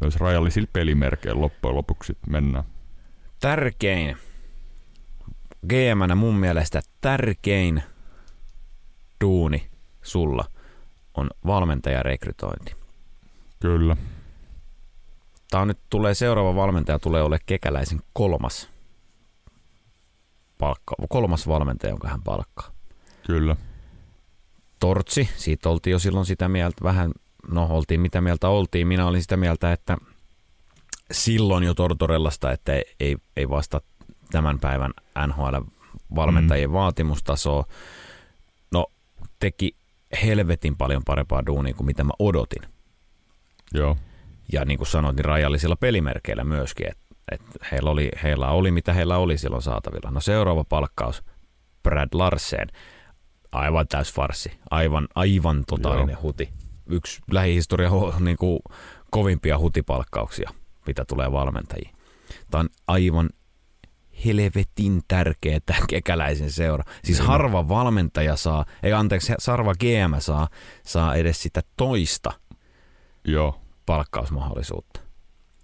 myös 0.00 0.16
rajallisilla 0.16 0.68
pelimerkeillä 0.72 1.40
loppujen 1.40 1.76
lopuksi 1.76 2.18
mennään. 2.28 2.64
Tärkein, 3.40 4.16
gm 5.68 6.16
mun 6.16 6.34
mielestä 6.34 6.80
tärkein 7.00 7.82
duuni 9.24 9.66
sulla 10.02 10.44
on 11.14 11.30
valmentajarekrytointi. 11.46 12.74
Kyllä. 13.60 13.96
Tämä 15.50 15.62
on 15.62 15.68
nyt 15.68 15.78
tulee 15.90 16.14
seuraava 16.14 16.54
valmentaja 16.54 16.98
tulee 16.98 17.22
ole 17.22 17.38
kekäläisen 17.46 18.00
kolmas 18.12 18.68
palkka, 20.58 20.94
kolmas 21.08 21.48
valmentaja, 21.48 21.90
jonka 21.90 22.08
hän 22.08 22.22
palkkaa. 22.22 22.70
Kyllä. 23.26 23.56
Tortsi, 24.80 25.28
siitä 25.36 25.68
oltiin 25.68 25.92
jo 25.92 25.98
silloin 25.98 26.26
sitä 26.26 26.48
mieltä 26.48 26.76
vähän, 26.82 27.12
no 27.50 27.66
oltiin 27.70 28.00
mitä 28.00 28.20
mieltä 28.20 28.48
oltiin. 28.48 28.86
Minä 28.86 29.06
olin 29.06 29.22
sitä 29.22 29.36
mieltä, 29.36 29.72
että 29.72 29.96
silloin 31.12 31.64
jo 31.64 31.74
Tortorellasta, 31.74 32.52
että 32.52 32.72
ei, 33.00 33.16
ei 33.36 33.48
vasta 33.48 33.80
tämän 34.30 34.58
päivän 34.58 34.90
NHL-valmentajien 35.26 36.70
mm. 36.70 36.72
vaatimustasoa. 36.72 37.64
No, 38.72 38.86
teki 39.38 39.76
helvetin 40.22 40.76
paljon 40.76 41.02
parempaa 41.04 41.46
duunia 41.46 41.74
kuin 41.74 41.86
mitä 41.86 42.04
mä 42.04 42.12
odotin. 42.18 42.62
Joo. 43.74 43.96
Ja 44.52 44.64
niin 44.64 44.78
kuin 44.78 44.88
sanoit, 44.88 45.16
niin 45.16 45.24
rajallisilla 45.24 45.76
pelimerkeillä 45.76 46.44
myöskin, 46.44 46.86
että 46.90 47.06
et 47.32 47.40
heillä, 47.72 47.90
oli, 47.90 48.10
heillä 48.22 48.48
oli 48.48 48.70
mitä 48.70 48.92
heillä 48.92 49.16
oli 49.16 49.38
silloin 49.38 49.62
saatavilla. 49.62 50.10
No 50.10 50.20
seuraava 50.20 50.64
palkkaus, 50.64 51.22
Brad 51.82 52.08
Larsen, 52.12 52.68
aivan 53.52 53.88
täys 53.88 54.12
farsi, 54.12 54.52
aivan, 54.70 55.08
aivan 55.14 55.64
totaalinen 55.66 56.12
Joo. 56.12 56.22
huti. 56.22 56.48
Yksi 56.86 57.20
lähihistoria 57.30 57.90
niin 58.20 58.36
kuin 58.36 58.60
kovimpia 59.10 59.58
hutipalkkauksia, 59.58 60.50
mitä 60.86 61.04
tulee 61.04 61.32
valmentajiin. 61.32 61.96
Tämä 62.50 62.60
on 62.60 62.68
aivan 62.86 63.30
helvetin 64.24 65.02
tärkeä 65.08 65.60
kekäläisen 65.88 66.50
seura. 66.50 66.84
Siis 67.04 67.18
Joo. 67.18 67.28
harva 67.28 67.68
valmentaja 67.68 68.36
saa, 68.36 68.64
ei 68.82 68.92
anteeksi, 68.92 69.32
harva 69.48 69.74
GM 69.74 70.18
saa, 70.18 70.48
saa 70.86 71.14
edes 71.14 71.42
sitä 71.42 71.62
toista 71.76 72.32
Joo 73.24 73.60
palkkausmahdollisuutta. 73.86 75.00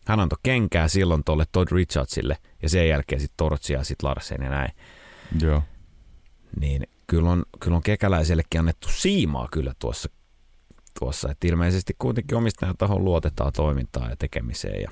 Hän 0.06 0.20
antoi 0.20 0.38
kenkää 0.42 0.88
silloin 0.88 1.24
tuolle 1.24 1.44
Todd 1.52 1.72
Richardsille 1.72 2.38
ja 2.62 2.68
sen 2.68 2.88
jälkeen 2.88 3.20
sitten 3.20 3.36
Tortsia 3.36 3.78
ja 3.78 3.84
sitten 3.84 4.08
Larsen 4.08 4.42
ja 4.42 4.50
näin. 4.50 4.72
Joo. 5.40 5.62
Niin 6.60 6.86
kyllä 7.06 7.30
on, 7.30 7.42
kyllä 7.60 7.76
on 7.76 7.82
kekäläisellekin 7.82 8.58
annettu 8.60 8.88
siimaa 8.88 9.48
kyllä 9.52 9.72
tuossa, 9.78 10.08
tuossa. 10.98 11.30
että 11.30 11.46
ilmeisesti 11.46 11.94
kuitenkin 11.98 12.38
omistajan 12.38 12.76
tahon 12.78 13.04
luotetaan 13.04 13.52
toimintaan 13.52 14.10
ja 14.10 14.16
tekemiseen. 14.16 14.82
Ja 14.82 14.90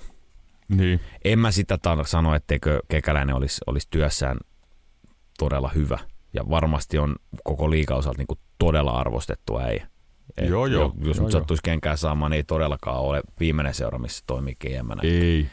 niin. 0.69 1.01
En 1.25 1.39
mä 1.39 1.51
sitä 1.51 1.79
sano, 2.07 2.35
etteikö 2.35 2.81
kekäläinen 2.89 3.37
olisi, 3.37 3.61
olisi 3.67 3.89
työssään 3.91 4.39
todella 5.39 5.71
hyvä. 5.75 5.99
Ja 6.33 6.51
varmasti 6.51 6.99
on 6.99 7.17
koko 7.45 7.71
liikausalta 7.71 8.19
niin 8.19 8.39
todella 8.59 8.91
arvostettu 8.91 9.59
äijä. 9.59 9.87
Et 10.37 10.49
joo, 10.49 10.67
joo. 10.67 10.93
Jos 11.05 11.17
joo, 11.17 11.25
nyt 11.25 11.33
sattuisi 11.33 11.63
kenkään 11.63 11.99
saamaan, 11.99 12.31
niin 12.31 12.37
ei 12.37 12.43
todellakaan 12.45 13.01
ole 13.01 13.23
viimeinen 13.41 13.75
seura, 13.75 13.99
missä 13.99 14.25
toimii 14.27 14.55
GM. 14.55 14.91
Ei. 15.03 15.47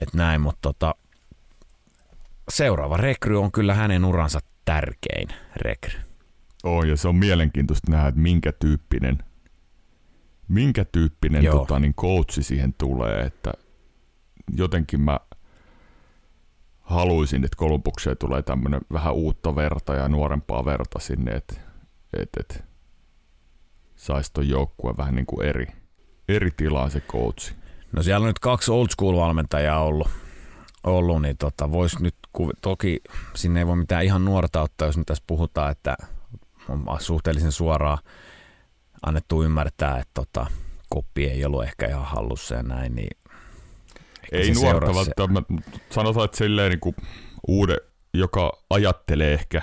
Et 0.00 0.14
näin, 0.14 0.40
mutta 0.40 0.58
tota, 0.62 0.94
seuraava 2.48 2.96
rekry 2.96 3.40
on 3.40 3.52
kyllä 3.52 3.74
hänen 3.74 4.04
uransa 4.04 4.40
tärkein 4.64 5.28
rekry. 5.56 6.11
Oh, 6.62 6.84
ja 6.84 6.96
se 6.96 7.08
on 7.08 7.16
mielenkiintoista 7.16 7.92
nähdä, 7.92 8.08
että 8.08 8.20
minkä 8.20 8.52
tyyppinen, 8.52 9.18
minkä 10.48 10.84
tyyppinen 10.84 11.44
tota, 11.44 11.80
niin 11.80 11.94
coachi 11.94 12.42
siihen 12.42 12.74
tulee, 12.78 13.20
että 13.20 13.52
jotenkin 14.56 15.00
mä 15.00 15.20
haluaisin, 16.80 17.44
että 17.44 17.56
Kolumbukseen 17.56 18.16
tulee 18.18 18.42
tämmöinen 18.42 18.80
vähän 18.92 19.14
uutta 19.14 19.56
verta 19.56 19.94
ja 19.94 20.08
nuorempaa 20.08 20.64
verta 20.64 20.98
sinne, 20.98 21.30
että 21.30 21.54
et, 22.12 22.28
et, 22.40 22.64
saisi 23.96 24.30
tuon 24.32 24.48
joukkueen 24.48 24.96
vähän 24.96 25.14
niin 25.14 25.26
kuin 25.26 25.46
eri, 25.46 25.66
eri 26.28 26.50
tilaan 26.50 26.90
se 26.90 27.00
coachi. 27.00 27.54
No 27.92 28.02
siellä 28.02 28.24
on 28.24 28.28
nyt 28.28 28.38
kaksi 28.38 28.70
old 28.70 28.88
school 28.90 29.16
valmentajaa 29.16 29.84
ollut, 29.84 30.08
ollut 30.84 31.22
niin 31.22 31.36
tota, 31.36 31.72
voisi 31.72 32.02
nyt, 32.02 32.14
toki 32.62 33.00
sinne 33.34 33.60
ei 33.60 33.66
voi 33.66 33.76
mitään 33.76 34.04
ihan 34.04 34.24
nuorta 34.24 34.62
ottaa, 34.62 34.88
jos 34.88 34.96
nyt 34.96 35.06
tässä 35.06 35.24
puhutaan, 35.26 35.72
että 35.72 35.96
on 36.68 37.00
suhteellisen 37.00 37.52
suoraa 37.52 37.98
annettu 39.06 39.42
ymmärtää, 39.42 39.98
että 39.98 40.10
tota, 40.14 40.46
koppi 40.88 41.24
ei 41.24 41.44
ollut 41.44 41.64
ehkä 41.64 41.88
ihan 41.88 42.04
hallussa 42.04 42.54
ja 42.54 42.62
näin, 42.62 42.94
niin 42.94 43.16
ei 44.32 44.52
nuorta 44.52 44.94
välttämättä, 44.94 45.54
sanotaan, 45.90 46.24
että 46.24 46.36
silleen 46.36 46.70
niin 46.70 46.80
kuin 46.80 46.96
uude, 47.48 47.76
joka 48.14 48.52
ajattelee 48.70 49.34
ehkä, 49.34 49.62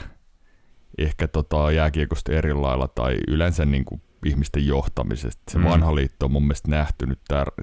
ehkä 0.97 1.27
tota 1.27 1.71
jääkiekosta 1.71 2.31
eri 2.31 2.53
lailla 2.53 2.87
tai 2.87 3.17
yleensä 3.27 3.65
niin 3.65 3.85
kuin 3.85 4.01
ihmisten 4.25 4.67
johtamisesta. 4.67 5.51
Se 5.51 5.57
mm. 5.57 5.63
vanha 5.63 5.95
liitto 5.95 6.25
on 6.25 6.31
mun 6.31 6.43
mielestä 6.43 6.71
nähty 6.71 7.05
nyt 7.05 7.19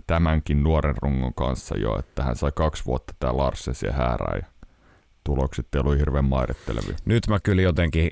tämänkin 0.06 0.62
nuoren 0.62 0.94
rungon 1.02 1.34
kanssa 1.34 1.78
jo, 1.78 1.98
että 1.98 2.22
hän 2.22 2.36
sai 2.36 2.52
kaksi 2.54 2.84
vuotta 2.84 3.14
tää 3.18 3.36
Larses 3.36 3.82
ja 3.82 3.92
Häärää 3.92 4.38
ja 4.42 4.46
tulokset 5.24 5.74
ei 5.74 5.80
ollut 5.80 5.98
hirveän 5.98 6.24
mairittelevia. 6.24 6.96
Nyt 7.04 7.28
mä 7.28 7.40
kyllä 7.40 7.62
jotenkin, 7.62 8.10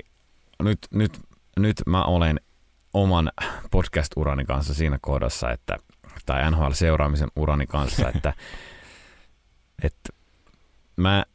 nyt, 0.63 0.79
nyt, 0.93 1.19
nyt 1.59 1.81
mä 1.87 2.03
olen 2.03 2.39
oman 2.93 3.31
podcast-urani 3.71 4.45
kanssa 4.45 4.73
siinä 4.73 4.99
kohdassa, 5.01 5.51
että, 5.51 5.77
tai 6.25 6.51
NHL-seuraamisen 6.51 7.31
urani 7.35 7.67
kanssa, 7.67 8.09
että, 8.15 8.33
että 9.83 10.09
mä 10.97 11.25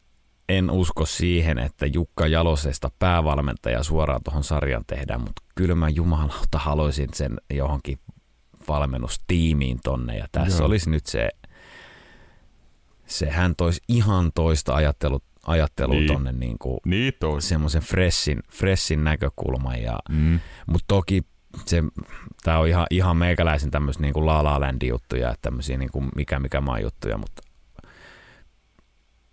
en 0.48 0.70
usko 0.70 1.06
siihen, 1.06 1.58
että 1.58 1.86
Jukka 1.86 2.26
Jalosesta 2.26 2.90
päävalmentaja 2.98 3.82
suoraan 3.82 4.20
tuohon 4.24 4.44
sarjan 4.44 4.84
tehdään, 4.86 5.20
mutta 5.20 5.42
kyllä 5.54 5.74
mä 5.74 5.88
jumalauta 5.88 6.58
haluaisin 6.58 7.08
sen 7.14 7.40
johonkin 7.50 7.98
valmennustiimiin 8.68 9.80
tonne 9.84 10.16
ja 10.16 10.26
tässä 10.32 10.58
Joo. 10.58 10.66
olisi 10.66 10.90
nyt 10.90 11.06
se, 11.06 11.28
se 13.06 13.30
hän 13.30 13.56
toisi 13.56 13.82
ihan 13.88 14.30
toista 14.34 14.74
ajattelut, 14.74 15.24
ajattelua 15.46 15.94
niin. 15.94 16.06
tonne 16.06 16.32
niin 16.32 16.56
kuin 16.58 16.80
niin 16.84 17.12
semmoisen 17.38 17.82
freshin, 17.82 18.42
freshin 18.52 19.04
näkökulman. 19.04 19.82
Ja, 19.82 19.98
mm. 20.10 20.40
Mutta 20.66 20.84
toki 20.88 21.22
se, 21.66 21.82
tämä 22.42 22.58
on 22.58 22.68
ihan, 22.68 22.86
ihan 22.90 23.16
meikäläisen 23.16 23.70
tämmöisiä 23.70 24.02
niin 24.02 24.26
La 24.26 24.44
La 24.44 24.60
juttuja, 24.84 25.34
tämmöisiä 25.42 25.78
niin 25.78 25.90
kuin 25.92 26.08
mikä 26.16 26.38
mikä 26.38 26.60
maa 26.60 26.80
juttuja, 26.80 27.18
mutta 27.18 27.42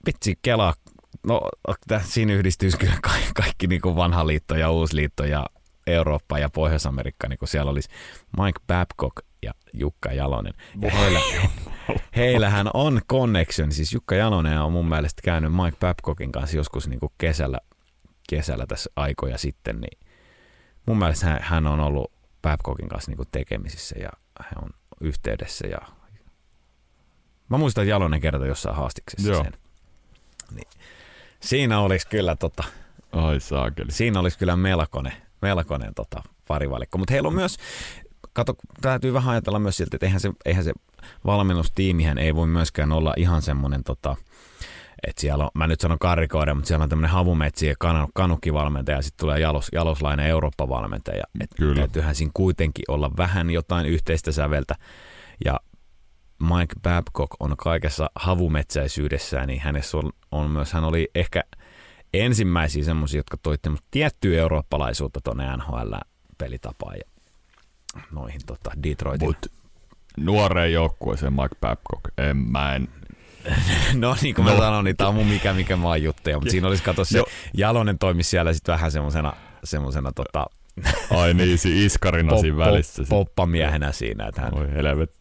vitsi 0.05 0.39
kelaa, 0.41 0.74
no 1.28 1.41
siinä 2.03 2.34
yhdistyisi 2.34 2.78
kyllä 2.78 2.97
kaikki, 3.01 3.32
kaikki 3.36 3.68
niin 3.68 3.82
kuin 3.82 3.95
vanha 3.95 4.28
liitto 4.28 4.55
ja 4.55 4.72
uusi 4.72 4.95
liitto 4.95 5.26
ja 5.26 5.45
Eurooppa 5.88 6.39
ja 6.39 6.49
Pohjois-Amerikka, 6.49 7.28
niin 7.28 7.39
kuin 7.39 7.49
siellä 7.49 7.72
olisi 7.72 7.89
Mike 8.38 8.60
Babcock 8.68 9.16
ja 9.43 9.53
Jukka 9.74 10.14
Jalonen. 10.14 10.53
Ja 10.82 10.91
heillä, 10.91 11.20
heillähän 12.15 12.69
on 12.73 13.01
connection, 13.11 13.71
siis 13.71 13.93
Jukka 13.93 14.15
Jalonen 14.15 14.61
on 14.61 14.71
mun 14.71 14.89
mielestä 14.89 15.21
käynyt 15.23 15.51
Mike 15.53 15.77
Babcockin 15.79 16.31
kanssa 16.31 16.57
joskus 16.57 16.88
niin 16.88 16.99
kuin 16.99 17.11
kesällä, 17.17 17.59
kesällä 18.29 18.65
tässä 18.67 18.89
aikoja 18.95 19.38
sitten, 19.38 19.81
niin 19.81 19.99
mun 20.85 20.97
mielestä 20.97 21.39
hän 21.41 21.67
on 21.67 21.79
ollut 21.79 22.11
Babcockin 22.41 22.89
kanssa 22.89 23.11
niin 23.11 23.17
kuin 23.17 23.29
tekemisissä 23.31 23.95
ja 23.99 24.09
hän 24.39 24.63
on 24.63 24.69
yhteydessä 25.01 25.67
ja 25.67 25.77
Mä 27.49 27.57
muistan, 27.57 27.81
että 27.81 27.89
Jalonen 27.89 28.21
kertoi 28.21 28.47
jossain 28.47 28.75
haastiksessa 28.75 29.29
Joo. 29.31 29.43
sen. 29.43 29.53
Niin. 30.55 30.67
Siinä 31.39 31.79
olisi 31.79 32.07
kyllä 32.07 32.35
tota, 32.35 32.63
Ai 33.11 33.39
saakeli. 33.39 33.91
Siinä 33.91 34.19
olisi 34.19 34.38
kyllä 34.38 34.55
melkoinen, 34.55 35.13
melkoinen 35.41 35.93
tota, 35.93 36.23
parivalikko. 36.47 36.97
Mutta 36.97 37.13
heillä 37.13 37.27
on 37.27 37.35
myös, 37.35 37.57
kato, 38.38 38.55
täytyy 38.81 39.13
vähän 39.13 39.31
ajatella 39.31 39.59
myös 39.59 39.77
siltä, 39.77 39.97
että 39.97 40.05
eihän 40.05 40.19
se, 40.19 40.31
eihän 40.45 40.63
se 40.63 40.73
valmennustiimihän 41.25 42.17
ei 42.17 42.35
voi 42.35 42.47
myöskään 42.47 42.91
olla 42.91 43.13
ihan 43.17 43.41
semmoinen 43.41 43.83
tota, 43.83 44.15
että 45.07 45.21
siellä 45.21 45.43
on, 45.43 45.49
mä 45.53 45.67
nyt 45.67 45.79
sanon 45.79 45.99
karikoida, 45.99 46.53
mutta 46.55 46.67
siellä 46.67 46.83
on 46.83 46.89
tämmöinen 46.89 47.11
havumetsi 47.11 47.67
ja 47.67 47.75
kan, 47.79 48.07
kanukkivalmentaja 48.13 48.97
ja 48.97 49.01
sitten 49.01 49.19
tulee 49.19 49.39
jalos, 49.39 49.69
jaloslainen 49.71 50.25
Eurooppa-valmentaja. 50.25 51.23
Et 51.39 51.49
Kyllä. 51.57 51.75
Täytyyhän 51.75 52.15
siinä 52.15 52.31
kuitenkin 52.33 52.85
olla 52.88 53.11
vähän 53.17 53.49
jotain 53.49 53.85
yhteistä 53.85 54.31
säveltä. 54.31 54.75
Ja 55.45 55.59
Mike 56.39 56.75
Babcock 56.83 57.31
on 57.39 57.57
kaikessa 57.57 58.09
havumetsäisyydessään, 58.15 59.47
niin 59.47 59.61
hänessä 59.61 59.97
on, 59.97 60.11
on 60.31 60.49
myös, 60.49 60.73
hän 60.73 60.83
oli 60.83 61.07
ehkä 61.15 61.43
ensimmäisiä 62.13 62.83
semmoisia, 62.83 63.19
jotka 63.19 63.38
toitte 63.38 63.71
tiettyä 63.91 64.39
eurooppalaisuutta 64.39 65.19
tuonne 65.23 65.57
NHL-pelitapaan 65.57 66.95
ja 66.95 67.16
noihin 68.11 68.41
tota, 68.45 68.71
Detroitin. 68.83 69.27
Mut 69.27 69.51
nuoreen 70.17 70.73
joukkueeseen 70.73 71.33
Mike 71.33 71.55
Babcock, 71.61 72.03
en, 72.17 72.37
mä 72.37 72.75
en 72.75 72.87
no 73.93 74.15
niin 74.21 74.35
kuin 74.35 74.45
no. 74.45 74.51
mä 74.51 74.57
sanoin, 74.57 74.83
niin 74.85 74.97
tämä 74.97 75.07
on 75.07 75.15
mun 75.15 75.27
mikä 75.27 75.53
mikä 75.53 75.75
maa 75.75 75.97
juttuja, 75.97 76.39
mutta 76.39 76.51
siinä 76.51 76.67
olisi 76.67 76.83
kato 76.83 77.05
se 77.05 77.23
Jalonen 77.53 77.99
toimi 77.99 78.23
siellä 78.23 78.53
sitten 78.53 78.73
vähän 78.73 78.91
semmoisena 78.91 79.33
semmosena 79.63 80.11
tota, 80.11 80.45
Ai 81.17 81.34
niin, 81.34 81.57
si 81.57 81.86
iskarina 81.86 82.30
pop, 82.30 82.39
siinä 82.41 82.57
välissä. 82.57 83.03
Pop, 83.09 83.09
poppamiehenä 83.09 83.91
siinä, 83.91 84.28
että 84.28 84.41
hän 84.41 84.53
Oi, 84.53 84.67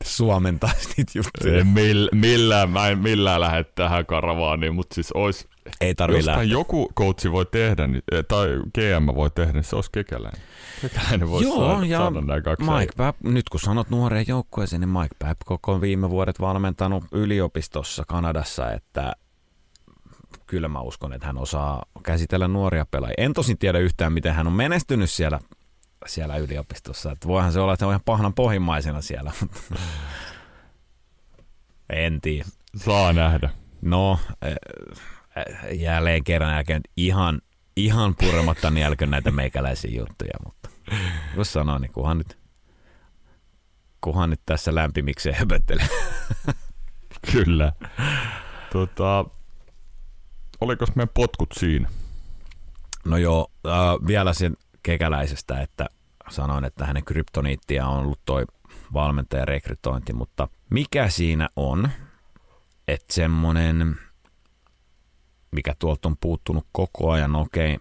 suomentaisi 0.04 0.88
niitä 0.96 1.12
juttuja. 1.14 1.64
Mill, 1.64 2.08
millään, 2.12 2.70
mä 2.70 2.88
en 2.88 2.98
millään 2.98 3.40
lähde 3.40 3.64
tähän 3.64 4.06
karavaaniin, 4.06 4.74
mutta 4.74 4.94
siis 4.94 5.12
olisi, 5.12 5.48
ei 5.80 5.94
tarvitse 5.94 6.26
lähteä. 6.30 6.44
joku 6.44 6.92
coachi 6.96 7.32
voi 7.32 7.46
tehdä, 7.46 7.86
niin- 7.86 8.02
eh, 8.12 8.24
tai 8.28 8.48
GM 8.74 9.14
voi 9.14 9.30
tehdä, 9.30 9.52
niin 9.52 9.64
se 9.64 9.76
olisi 9.76 9.90
kekäläinen. 9.92 10.40
Kekäläinen 10.82 11.30
voisi 11.30 11.48
Joo, 11.48 11.56
saada, 11.56 11.86
ja 11.86 11.98
saada 11.98 12.20
nämä 12.20 12.40
kaksi 12.40 12.64
Mike 12.70 12.92
Pap, 12.96 13.16
nyt 13.22 13.48
kun 13.48 13.60
sanot 13.60 13.90
nuoreen 13.90 14.24
joukkueeseen, 14.28 14.80
niin 14.80 14.88
Mike 14.88 15.16
Babcock 15.24 15.68
on 15.68 15.80
viime 15.80 16.10
vuodet 16.10 16.40
valmentanut 16.40 17.04
yliopistossa 17.12 18.04
Kanadassa, 18.08 18.72
että 18.72 19.12
kyllä 20.46 20.68
mä 20.68 20.80
uskon, 20.80 21.12
että 21.12 21.26
hän 21.26 21.38
osaa 21.38 21.82
käsitellä 22.02 22.48
nuoria 22.48 22.86
pelaajia. 22.90 23.14
En 23.18 23.32
tosin 23.32 23.58
tiedä 23.58 23.78
yhtään, 23.78 24.12
miten 24.12 24.34
hän 24.34 24.46
on 24.46 24.52
menestynyt 24.52 25.10
siellä, 25.10 25.40
siellä 26.06 26.36
yliopistossa. 26.36 27.12
Että 27.12 27.28
voihan 27.28 27.52
se 27.52 27.60
olla, 27.60 27.72
että 27.72 27.84
hän 27.84 27.88
on 27.88 27.92
ihan 27.92 28.04
pahnan 28.04 28.34
pohjimmaisena 28.34 29.00
siellä. 29.00 29.32
en 31.90 32.20
tiedä. 32.20 32.46
Saa 32.76 33.12
nähdä. 33.12 33.50
No, 33.82 34.18
eh, 34.42 34.56
eh, 35.36 35.78
jälleen 35.80 36.24
kerran 36.24 36.54
jälkeen 36.54 36.82
ihan, 36.96 37.40
ihan 37.76 38.14
purematta 38.14 38.72
jälkeen 38.78 39.10
näitä 39.10 39.30
meikäläisiä 39.30 39.90
juttuja, 40.00 40.38
mutta 40.44 40.70
jos 41.36 41.52
sanoo, 41.52 41.78
niin 41.78 41.92
kunhan 41.92 42.18
nyt, 42.18 42.38
kunhan 44.00 44.30
nyt 44.30 44.40
tässä 44.46 44.74
lämpimikseen 44.74 45.34
höpöttelee. 45.34 45.88
Kyllä. 47.32 47.72
Tota, 48.72 49.24
oliko 50.60 50.86
meidän 50.94 51.10
potkut 51.14 51.48
siinä? 51.58 51.88
No 53.04 53.16
joo, 53.16 53.50
äh, 53.66 53.72
vielä 54.06 54.32
sen 54.32 54.56
kekäläisestä, 54.82 55.60
että 55.60 55.86
sanoin, 56.30 56.64
että 56.64 56.86
hänen 56.86 57.04
kryptoniittia 57.04 57.86
on 57.86 57.98
ollut 57.98 58.20
toi 58.24 58.44
valmentajarekrytointi, 58.92 60.12
mutta 60.12 60.48
mikä 60.70 61.08
siinä 61.08 61.48
on, 61.56 61.90
että 62.88 63.14
semmonen, 63.14 63.96
mikä 65.50 65.74
tuolta 65.78 66.08
on 66.08 66.16
puuttunut 66.20 66.66
koko 66.72 67.10
ajan, 67.10 67.36
okei, 67.36 67.78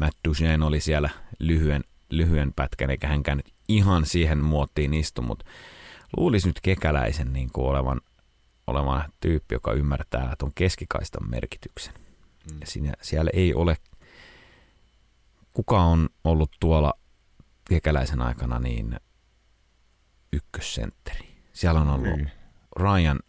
Matt 0.00 0.18
Duchenne 0.28 0.66
oli 0.66 0.80
siellä 0.80 1.10
lyhyen, 1.38 1.84
lyhyen 2.10 2.52
pätkän, 2.56 2.90
eikä 2.90 3.08
hänkään 3.08 3.36
nyt 3.36 3.54
ihan 3.68 4.06
siihen 4.06 4.38
muottiin 4.38 4.94
istu, 4.94 5.22
mutta 5.22 5.44
luulisi 6.16 6.46
nyt 6.46 6.60
kekäläisen 6.62 7.32
niin 7.32 7.50
kuin 7.52 7.66
olevan 7.66 8.00
olemaan 8.68 9.12
tyyppi, 9.20 9.54
joka 9.54 9.72
ymmärtää 9.72 10.34
tuon 10.38 10.52
keskikaistan 10.54 11.30
merkityksen. 11.30 11.94
Mm. 12.52 12.60
Ja 12.60 12.66
siinä, 12.66 12.92
siellä 13.02 13.30
ei 13.34 13.54
ole, 13.54 13.76
kuka 15.52 15.80
on 15.80 16.08
ollut 16.24 16.50
tuolla 16.60 16.94
kekäläisen 17.68 18.20
aikana 18.20 18.58
niin 18.58 18.96
ykkössentteri. 20.32 21.28
Siellä 21.52 21.80
on 21.80 21.88
ollut 21.90 22.16
niin. 22.16 22.30
Ryan 22.76 23.20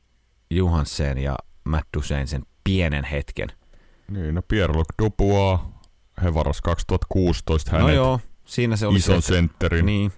Johansen 0.49 1.17
ja 1.17 1.37
Matt 1.63 1.87
Dusein 1.97 2.27
sen 2.27 2.45
pienen 2.63 3.03
hetken. 3.03 3.49
Niin, 4.07 4.35
no 4.35 4.41
Pierre-Luc 4.41 4.87
Dubois, 5.01 5.59
he 6.23 6.33
varas 6.33 6.61
2016 6.61 7.71
hänet. 7.71 7.87
No 7.87 7.93
joo, 7.93 8.19
siinä 8.45 8.75
se 8.75 8.87
oli 8.87 8.97
ison 8.97 9.21
se, 9.21 9.27
sentterin. 9.27 9.85
Niin. 9.85 10.11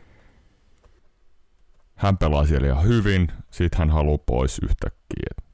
Hän 2.02 2.18
pelaa 2.18 2.46
siellä 2.46 2.68
ihan 2.68 2.84
hyvin, 2.84 3.28
sitten 3.52 3.80
hän 3.80 3.90
haluaa 3.90 4.18
pois 4.18 4.60
yhtäkkiä. 4.64 5.52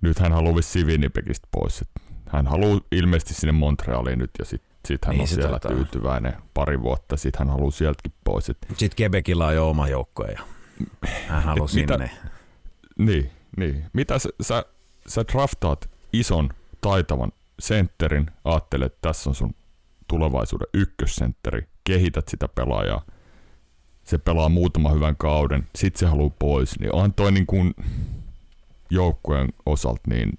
Nyt 0.00 0.18
hän 0.18 0.32
haluaa 0.32 0.56
vissiin 0.56 0.86
Winnipegistä 0.86 1.48
pois. 1.50 1.84
Hän 2.28 2.46
haluaa 2.46 2.80
ilmeisesti 2.92 3.34
sinne 3.34 3.52
Montrealiin 3.52 4.18
nyt 4.18 4.30
ja 4.38 4.44
sitten 4.44 4.70
sit 4.88 5.04
hän 5.04 5.12
niin, 5.12 5.20
on 5.20 5.28
siellä 5.28 5.58
tota... 5.60 5.74
tyytyväinen 5.74 6.32
pari 6.54 6.82
vuotta. 6.82 7.16
Sitten 7.16 7.38
hän 7.38 7.50
haluaa 7.50 7.70
sieltäkin 7.70 8.12
pois. 8.24 8.46
Sitten 8.76 8.90
Quebecilla 9.00 9.46
on 9.46 9.54
jo 9.54 9.70
oma 9.70 9.88
joukkue 9.88 10.26
ja 10.26 10.40
hän 11.26 11.42
haluaa 11.42 11.68
sinne. 11.68 11.96
Mitä, 11.96 12.08
niin, 12.98 13.30
niin. 13.56 13.84
Mitä 13.92 14.18
sä, 14.18 14.28
sä, 14.42 14.64
sä 15.06 15.24
draftaat 15.32 15.90
ison, 16.12 16.50
taitavan 16.80 17.32
sentterin, 17.58 18.30
ajattelet, 18.44 18.92
että 18.92 19.08
tässä 19.08 19.30
on 19.30 19.34
sun 19.34 19.54
tulevaisuuden 20.08 20.68
ykkössentteri, 20.74 21.68
kehität 21.84 22.28
sitä 22.28 22.48
pelaajaa– 22.48 23.02
se 24.06 24.18
pelaa 24.18 24.48
muutaman 24.48 24.94
hyvän 24.94 25.16
kauden, 25.16 25.68
sit 25.74 25.96
se 25.96 26.06
haluaa 26.06 26.34
pois, 26.38 26.80
niin 26.80 26.94
on 26.94 27.14
toi 27.14 27.32
niin 27.32 27.46
kuin 27.46 27.74
joukkueen 28.90 29.48
osalta 29.66 30.00
niin 30.06 30.38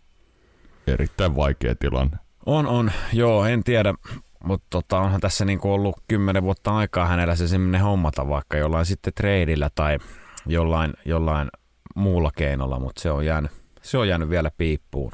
erittäin 0.87 1.35
vaikea 1.35 1.75
tilanne. 1.75 2.17
On, 2.45 2.67
on. 2.67 2.91
Joo, 3.13 3.45
en 3.45 3.63
tiedä. 3.63 3.93
mutta 4.43 4.67
tota, 4.69 4.99
onhan 4.99 5.21
tässä 5.21 5.45
niinku 5.45 5.73
ollut 5.73 5.95
kymmenen 6.07 6.43
vuotta 6.43 6.75
aikaa 6.75 7.05
hänellä 7.07 7.35
se 7.35 7.47
semmoinen 7.47 7.81
hommata 7.81 8.29
vaikka 8.29 8.57
jollain 8.57 8.85
sitten 8.85 9.13
treidillä 9.13 9.69
tai 9.75 9.97
jollain, 10.45 10.93
jollain 11.05 11.49
muulla 11.95 12.31
keinolla, 12.37 12.79
mutta 12.79 13.01
se 13.01 13.11
on 13.11 13.25
jäänyt, 13.25 13.51
se 13.81 13.97
on 13.97 14.07
jäänyt 14.07 14.29
vielä 14.29 14.51
piippuun. 14.57 15.11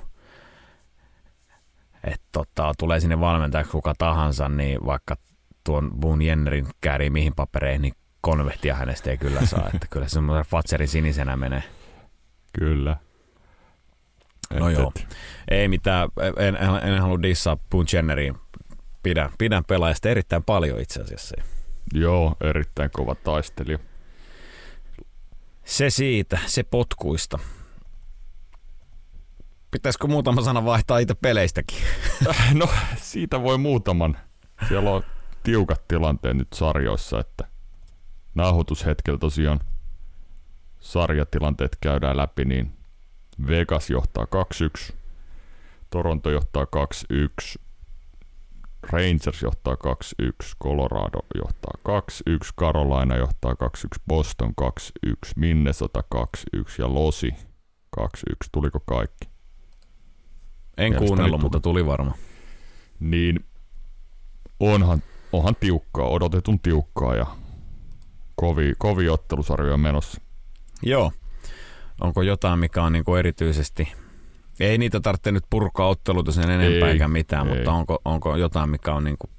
Että 2.04 2.28
tota, 2.32 2.74
tulee 2.80 2.99
sinne 2.99 3.20
valmentajaksi 3.20 3.72
kuka 3.72 3.93
tahansa, 3.97 4.49
niin 4.49 4.86
vaikka 4.86 5.16
tuon 5.64 5.91
Boon 5.99 6.22
Jennerin 6.22 6.68
käärii 6.82 7.10
mihin 7.10 7.36
papereihin, 7.36 7.82
niin 7.82 7.93
konvehtia 8.24 8.76
hänestä 8.76 9.11
ei 9.11 9.17
kyllä 9.17 9.45
saa. 9.45 9.69
että 9.74 9.88
kyllä 9.89 10.07
se 10.07 10.13
semmoinen 10.13 10.45
Fatserin 10.45 10.88
sinisenä 10.88 11.38
menee. 11.38 11.63
Kyllä. 12.59 12.97
No 14.53 14.69
et, 14.69 14.78
joo. 14.78 14.91
Et. 14.95 15.17
Ei 15.51 15.67
mitään, 15.67 16.09
en, 16.38 16.55
en, 16.55 16.93
en 16.93 17.01
halua 17.01 17.21
dissaa 17.21 17.57
Boon 17.69 17.86
Jenneriin. 17.93 18.36
Pidän, 19.03 19.32
pidän 19.38 19.63
pelaajasta 19.65 20.09
erittäin 20.09 20.43
paljon 20.43 20.80
itse 20.80 21.01
asiassa. 21.01 21.36
Joo, 21.93 22.36
erittäin 22.41 22.89
kova 22.93 23.15
taistelija. 23.15 23.80
Se 25.65 25.89
siitä, 25.89 26.39
se 26.45 26.63
potkuista. 26.63 27.39
Pitäisikö 29.71 30.07
muutama 30.07 30.41
sana 30.41 30.65
vaihtaa 30.65 30.97
itse 30.97 31.15
peleistäkin? 31.15 31.78
No, 32.53 32.69
siitä 32.95 33.41
voi 33.41 33.57
muutaman. 33.57 34.17
Siellä 34.67 34.91
on 34.91 35.03
tiukat 35.43 35.88
tilanteet 35.88 36.38
nyt 36.38 36.47
sarjoissa, 36.53 37.19
että 37.19 37.53
nauhoitushetkellä 38.36 39.19
tosiaan 39.19 39.59
sarjatilanteet 40.79 41.77
käydään 41.81 42.17
läpi, 42.17 42.45
niin 42.45 42.73
Vegas 43.47 43.89
johtaa 43.89 44.27
2-1, 44.89 44.93
Toronto 45.89 46.29
johtaa 46.29 46.67
2-1, 47.55 47.61
Rangers 48.84 49.41
johtaa 49.41 49.75
2-1, 49.75 49.77
Colorado 50.63 51.19
johtaa 51.36 51.73
2-1, 52.29 52.53
Carolina 52.59 53.17
johtaa 53.17 53.53
2-1, 53.53 53.57
Boston 54.07 54.53
2-1, 55.07 55.13
Minnesota 55.36 56.03
2-1 56.15 56.17
ja 56.79 56.93
Losi 56.93 57.29
2-1. 57.99 58.05
Tuliko 58.51 58.79
kaikki? 58.79 59.29
En 60.77 60.91
Mielestäni 60.91 61.07
kuunnellut, 61.07 61.31
tuli. 61.31 61.43
mutta 61.43 61.59
tuli 61.59 61.86
varma. 61.86 62.13
Niin 62.99 63.45
onhan, 64.59 65.03
onhan 65.31 65.55
tiukkaa, 65.55 66.07
odotetun 66.07 66.59
tiukkaa 66.59 67.15
ja 67.15 67.25
kovi, 68.44 68.74
kovi 68.78 69.10
ottelusarjoja 69.10 69.78
menossa. 69.78 70.22
Joo. 70.82 71.12
Onko 72.02 72.22
jotain, 72.22 72.60
mikä 72.60 72.84
on 72.84 72.94
niin 72.94 73.04
kuin 73.04 73.20
erityisesti 73.20 73.88
ei 74.60 74.78
niitä 74.78 75.00
tarvitse 75.00 75.32
nyt 75.32 75.44
purkaa 75.50 75.88
otteluita 75.88 76.32
sen 76.32 76.50
enempää 76.50 76.88
ei, 76.88 76.94
eikä 76.94 77.08
mitään, 77.08 77.48
ei. 77.48 77.56
mutta 77.56 77.72
onko, 77.72 78.02
onko 78.06 78.36
jotain, 78.38 78.70
mikä 78.70 78.94
on 78.94 79.04
niin 79.04 79.18
kuin, 79.20 79.32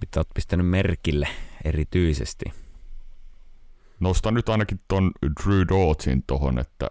mitä 0.00 0.20
olet 0.20 0.28
pistänyt 0.34 0.68
merkille 0.68 1.28
erityisesti? 1.64 2.44
Nostan 4.00 4.34
nyt 4.34 4.48
ainakin 4.48 4.80
ton 4.88 5.10
Drew 5.44 5.60
Dodgein 5.68 6.22
tohon, 6.26 6.58
että 6.58 6.90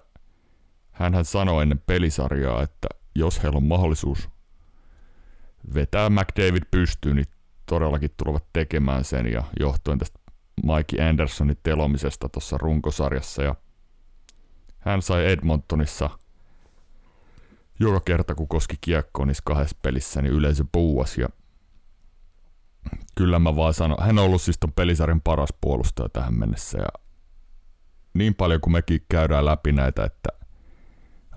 hän 0.91 1.25
sanoi 1.25 1.63
ennen 1.63 1.81
pelisarjaa, 1.87 2.63
että 2.63 2.87
jos 3.15 3.43
heillä 3.43 3.57
on 3.57 3.63
mahdollisuus 3.63 4.29
vetää 5.73 6.09
McDavid 6.09 6.63
pystyyn, 6.71 7.15
niin 7.15 7.27
todellakin 7.65 8.11
tulevat 8.17 8.45
tekemään 8.53 9.03
sen 9.03 9.31
ja 9.31 9.43
johtuen 9.59 9.99
tästä 9.99 10.20
Mike 10.63 11.03
Andersonin 11.09 11.57
telomisesta 11.63 12.29
tuossa 12.29 12.57
runkosarjassa 12.57 13.43
ja 13.43 13.55
hän 14.79 15.01
sai 15.01 15.31
Edmontonissa– 15.31 16.09
joka 17.81 17.99
kerta 17.99 18.35
kun 18.35 18.47
koski 18.47 18.75
kiekkoon 18.81 19.27
niissä 19.27 19.43
kahdessa 19.45 19.77
pelissä, 19.81 20.21
niin 20.21 20.33
yleisö 20.33 20.65
puuas 20.71 21.17
ja 21.17 21.27
kyllä 23.15 23.39
mä 23.39 23.55
vaan 23.55 23.73
sanon, 23.73 23.97
hän 24.01 24.19
on 24.19 24.25
ollut 24.25 24.41
siis 24.41 24.57
ton 24.59 24.73
pelisarjan 24.73 25.21
paras 25.21 25.53
puolustaja 25.61 26.09
tähän 26.09 26.33
mennessä 26.33 26.77
ja 26.77 26.87
niin 28.13 28.35
paljon 28.35 28.61
kuin 28.61 28.73
mekin 28.73 29.05
käydään 29.09 29.45
läpi 29.45 29.71
näitä, 29.71 30.03
että 30.03 30.29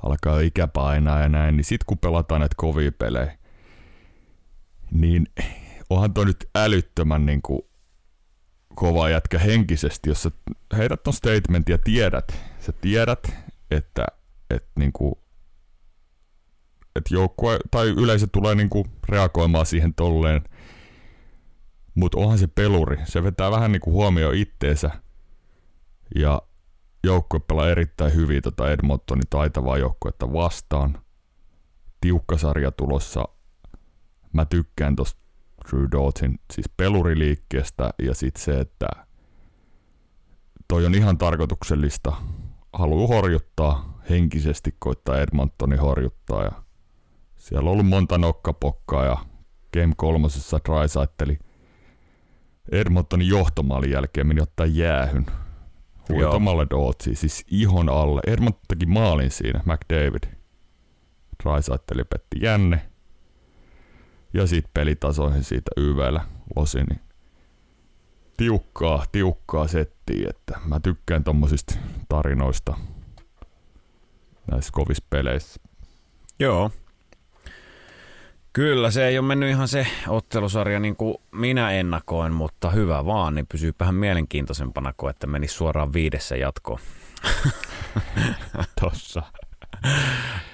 alkaa 0.02 0.40
ikä 0.40 0.66
painaa 0.66 1.20
ja 1.20 1.28
näin, 1.28 1.56
niin 1.56 1.64
sit 1.64 1.84
kun 1.84 1.98
pelataan 1.98 2.40
näitä 2.40 2.54
kovia 2.56 2.92
pelejä, 2.92 3.38
niin 4.90 5.26
onhan 5.90 6.14
toi 6.14 6.24
nyt 6.24 6.50
älyttömän 6.56 7.26
niin 7.26 7.42
kuin 7.42 7.62
kova 8.74 9.08
jätkä 9.08 9.38
henkisesti, 9.38 10.10
jos 10.10 10.22
sä 10.22 10.30
heidät 10.76 11.02
ton 11.02 11.12
statement 11.12 11.68
ja 11.68 11.78
tiedät, 11.78 12.34
sä 12.60 12.72
tiedät, 12.72 13.32
että, 13.70 14.06
että 14.50 14.70
niin 14.76 14.92
kuin 14.92 15.14
että 16.96 17.14
joukkue 17.14 17.58
tai 17.70 17.88
yleisö 17.88 18.26
tulee 18.32 18.54
niinku 18.54 18.86
reagoimaan 19.08 19.66
siihen 19.66 19.94
tolleen. 19.94 20.44
Mutta 21.94 22.18
onhan 22.18 22.38
se 22.38 22.46
peluri. 22.46 22.96
Se 23.04 23.22
vetää 23.22 23.50
vähän 23.50 23.72
niinku 23.72 23.92
huomioon 23.92 24.34
itteensä. 24.34 24.90
Ja 26.14 26.42
joukkue 27.04 27.40
pelaa 27.40 27.68
erittäin 27.68 28.14
hyvin 28.14 28.42
tota 28.42 28.72
Edmontonin 28.72 29.28
taitavaa 29.30 29.78
joukkuetta 29.78 30.32
vastaan. 30.32 30.98
Tiukka 32.00 32.38
sarja 32.38 32.70
tulossa. 32.70 33.24
Mä 34.32 34.44
tykkään 34.44 34.96
tosta 34.96 35.23
Drew 35.70 35.86
Dodgein 35.92 36.38
siis 36.52 36.66
peluriliikkeestä 36.76 37.90
ja 38.02 38.14
sitten 38.14 38.42
se, 38.42 38.60
että 38.60 38.88
toi 40.68 40.86
on 40.86 40.94
ihan 40.94 41.18
tarkoituksellista. 41.18 42.12
Haluaa 42.72 43.06
horjuttaa 43.06 43.98
henkisesti, 44.10 44.74
koittaa 44.78 45.20
Edmontoni 45.20 45.76
horjuttaa 45.76 46.42
ja 46.42 46.52
siellä 47.36 47.68
on 47.68 47.72
ollut 47.72 47.86
monta 47.86 48.18
nokkapokkaa 48.18 49.04
ja 49.04 49.16
Game 49.72 49.92
kolmosessa 49.96 50.58
Drysaitteli 50.68 51.38
Edmontonin 52.72 53.28
johtomaalin 53.28 53.90
jälkeen 53.90 54.26
meni 54.26 54.40
ottaa 54.40 54.66
jäähyn 54.66 55.26
huitomalle 56.08 56.66
Dootsi, 56.70 57.14
siis 57.14 57.44
ihon 57.50 57.88
alle. 57.88 58.20
Edmonton 58.26 58.62
teki 58.68 58.86
maalin 58.86 59.30
siinä, 59.30 59.60
McDavid. 59.64 60.24
Drysaitteli 61.42 62.04
petti 62.04 62.36
jänne. 62.42 62.90
Ja 64.34 64.46
sitten 64.46 64.70
pelitasoihin 64.74 65.44
siitä 65.44 65.70
YVllä 65.76 66.24
losi, 66.56 66.78
niin 66.78 67.00
tiukkaa, 68.36 69.04
tiukkaa 69.12 69.66
settiä, 69.66 70.30
että 70.30 70.58
mä 70.64 70.80
tykkään 70.80 71.24
tommosista 71.24 71.74
tarinoista 72.08 72.76
näissä 74.50 74.70
kovissa 74.72 75.04
peleissä. 75.10 75.60
Joo, 76.40 76.70
Kyllä, 78.54 78.90
se 78.90 79.06
ei 79.06 79.18
ole 79.18 79.26
mennyt 79.26 79.50
ihan 79.50 79.68
se 79.68 79.86
ottelusarja 80.08 80.80
niin 80.80 80.96
kuin 80.96 81.16
minä 81.32 81.70
ennakoin, 81.70 82.32
mutta 82.32 82.70
hyvä 82.70 83.06
vaan, 83.06 83.34
niin 83.34 83.46
pysyy 83.46 83.74
vähän 83.80 83.94
mielenkiintoisempana 83.94 84.94
kuin 84.96 85.10
että 85.10 85.26
menisi 85.26 85.54
suoraan 85.54 85.92
viidessä 85.92 86.36
jatkoon. 86.36 86.78
Tossa. 88.80 89.22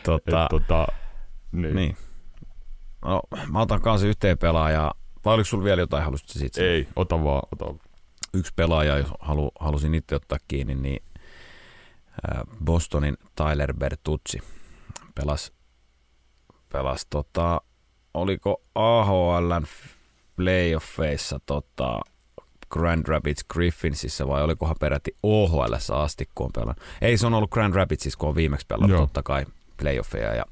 tota, 0.05 0.43
Et, 0.43 0.49
tota, 0.51 0.87
niin. 1.53 1.77
niin. 1.77 1.97
No, 3.05 3.23
mä 3.51 3.61
otan 3.61 3.83
kanssa 3.83 4.07
yhteen 4.07 4.39
pelaajaa. 4.39 4.95
Vai 5.25 5.35
oliko 5.35 5.45
sulla 5.45 5.65
vielä 5.65 5.83
jotain 5.83 6.05
halusit 6.05 6.29
siitä? 6.29 6.63
Ei, 6.63 6.89
ota 6.97 7.25
vaan, 7.25 7.43
ota 7.53 7.65
vaan. 7.65 7.79
Yksi 8.35 8.53
pelaaja, 8.57 8.99
jos 8.99 9.09
halu, 9.21 9.53
halusin 9.61 9.95
itse 9.95 10.15
ottaa 10.15 10.39
kiinni, 10.49 10.75
niin 10.75 11.03
Bostonin 12.65 13.17
Tyler 13.37 13.75
Bertuzzi 13.75 14.39
pelasi 15.15 15.53
pelas 16.73 17.07
tota, 17.11 17.61
oliko 18.15 18.63
AHLn 18.75 19.67
playoffeissa 20.37 21.41
tota, 21.47 22.01
Grand 22.71 23.07
Rapids 23.09 23.45
Griffinsissä 23.45 24.29
vai 24.29 24.43
olikohan 24.43 24.77
peräti 24.81 25.17
OHL 25.23 25.75
asti, 25.93 26.29
kun 26.35 26.47
on 26.47 26.53
pelannut. 26.55 26.85
Ei, 27.01 27.19
se 27.19 27.27
on 27.27 27.35
ollut 27.35 27.51
Grand 27.51 27.75
Rapidsissa, 27.75 28.19
kun 28.19 28.29
on 28.29 28.35
viimeksi 28.35 28.67
pelannut 28.67 28.91
Joo. 28.91 29.01
totta 29.01 29.23
kai 29.23 29.47
playoffeja 29.77 30.35
ja 30.35 30.45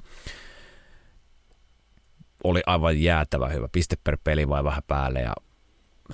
oli 2.44 2.60
aivan 2.66 3.02
jäätävä 3.02 3.48
hyvä. 3.48 3.68
Piste 3.72 3.96
per 4.04 4.18
peli 4.24 4.48
vai 4.48 4.64
vähän 4.64 4.82
päälle 4.86 5.20
ja 5.20 5.32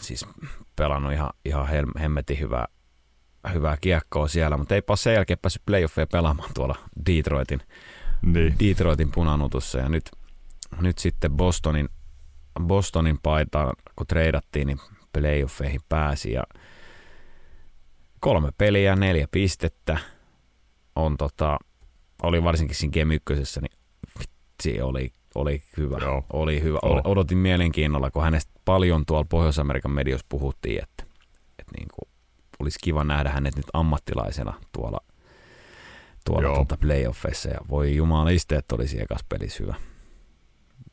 siis 0.00 0.26
pelannut 0.76 1.12
ihan, 1.12 1.30
ihan 1.44 1.68
hemmetin 2.00 2.40
hyvää, 2.40 2.66
hyvää 3.52 3.76
kiekkoa 3.80 4.28
siellä, 4.28 4.56
mutta 4.56 4.74
ei 4.74 4.82
sen 4.94 5.14
jälkeen 5.14 5.38
päässyt 5.38 5.62
playoffeja 5.66 6.06
pelaamaan 6.06 6.50
tuolla 6.54 6.76
Detroitin, 7.06 7.60
niin. 8.22 8.54
Detroitin 8.60 9.12
punanutussa 9.12 9.78
ja 9.78 9.88
nyt– 9.88 10.04
nyt 10.80 10.98
sitten 10.98 11.30
Bostonin, 11.30 11.88
Bostonin 12.60 13.18
paitaan, 13.22 13.72
kun 13.96 14.06
treidattiin, 14.06 14.66
niin 14.66 14.80
playoffeihin 15.12 15.80
pääsi 15.88 16.32
ja 16.32 16.42
kolme 18.20 18.50
peliä, 18.58 18.96
neljä 18.96 19.28
pistettä 19.30 19.98
on 20.96 21.16
tota, 21.16 21.58
oli 22.22 22.42
varsinkin 22.42 22.76
siinä 22.76 22.92
Game 23.00 23.14
1, 23.14 23.60
niin 23.60 23.78
vitsi 24.18 24.80
oli, 24.80 25.12
oli 25.34 25.62
hyvä. 25.76 25.98
Joo. 26.00 26.24
Oli 26.32 26.62
hyvä. 26.62 26.78
Joo. 26.82 27.00
Odotin 27.04 27.38
mielenkiinnolla, 27.38 28.10
kun 28.10 28.22
hänestä 28.22 28.52
paljon 28.64 29.06
tuolla 29.06 29.26
Pohjois-Amerikan 29.28 29.92
mediossa 29.92 30.26
puhuttiin, 30.28 30.82
että, 30.82 31.04
että 31.58 31.72
niin 31.76 31.88
kuin, 31.94 32.08
olisi 32.60 32.78
kiva 32.82 33.04
nähdä 33.04 33.30
hänet 33.30 33.56
nyt 33.56 33.66
ammattilaisena 33.72 34.54
tuolla, 34.72 35.00
tuolla 36.24 36.54
tuota 36.54 36.76
playoffeissa. 36.76 37.48
Ja 37.48 37.58
voi 37.70 37.96
jumaliste, 37.96 38.56
että 38.56 38.74
olisi 38.74 39.00
ekas 39.00 39.24
pelissä 39.28 39.64
hyvä 39.64 39.74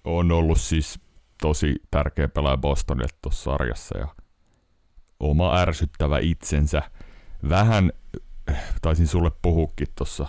on 0.04 0.32
ollut 0.32 0.62
siis 0.62 1.00
tosi 1.42 1.76
tärkeä 1.92 2.28
pelaaja 2.28 2.58
Bostonille 2.58 3.10
tuossa 3.22 3.44
sarjassa 3.44 3.98
ja 3.98 4.08
oma 5.20 5.58
ärsyttävä 5.58 6.20
itsensä. 6.20 6.82
Vähän, 7.50 7.92
taisin 8.82 9.08
sulle 9.08 9.32
puhukin 9.42 9.88
tuossa 9.96 10.28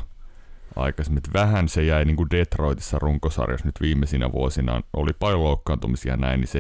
aikaisemmin, 0.77 1.23
vähän 1.35 1.69
se 1.69 1.83
jäi 1.85 2.05
niin 2.05 2.17
kuin 2.17 2.31
Detroitissa 2.31 2.99
runkosarjassa 2.99 3.67
nyt 3.67 3.81
viimeisinä 3.81 4.33
vuosina. 4.33 4.83
Oli 4.93 5.13
paljon 5.13 5.45
loukkaantumisia 5.45 6.17
näin, 6.17 6.41
niin 6.41 6.49
se, 6.49 6.59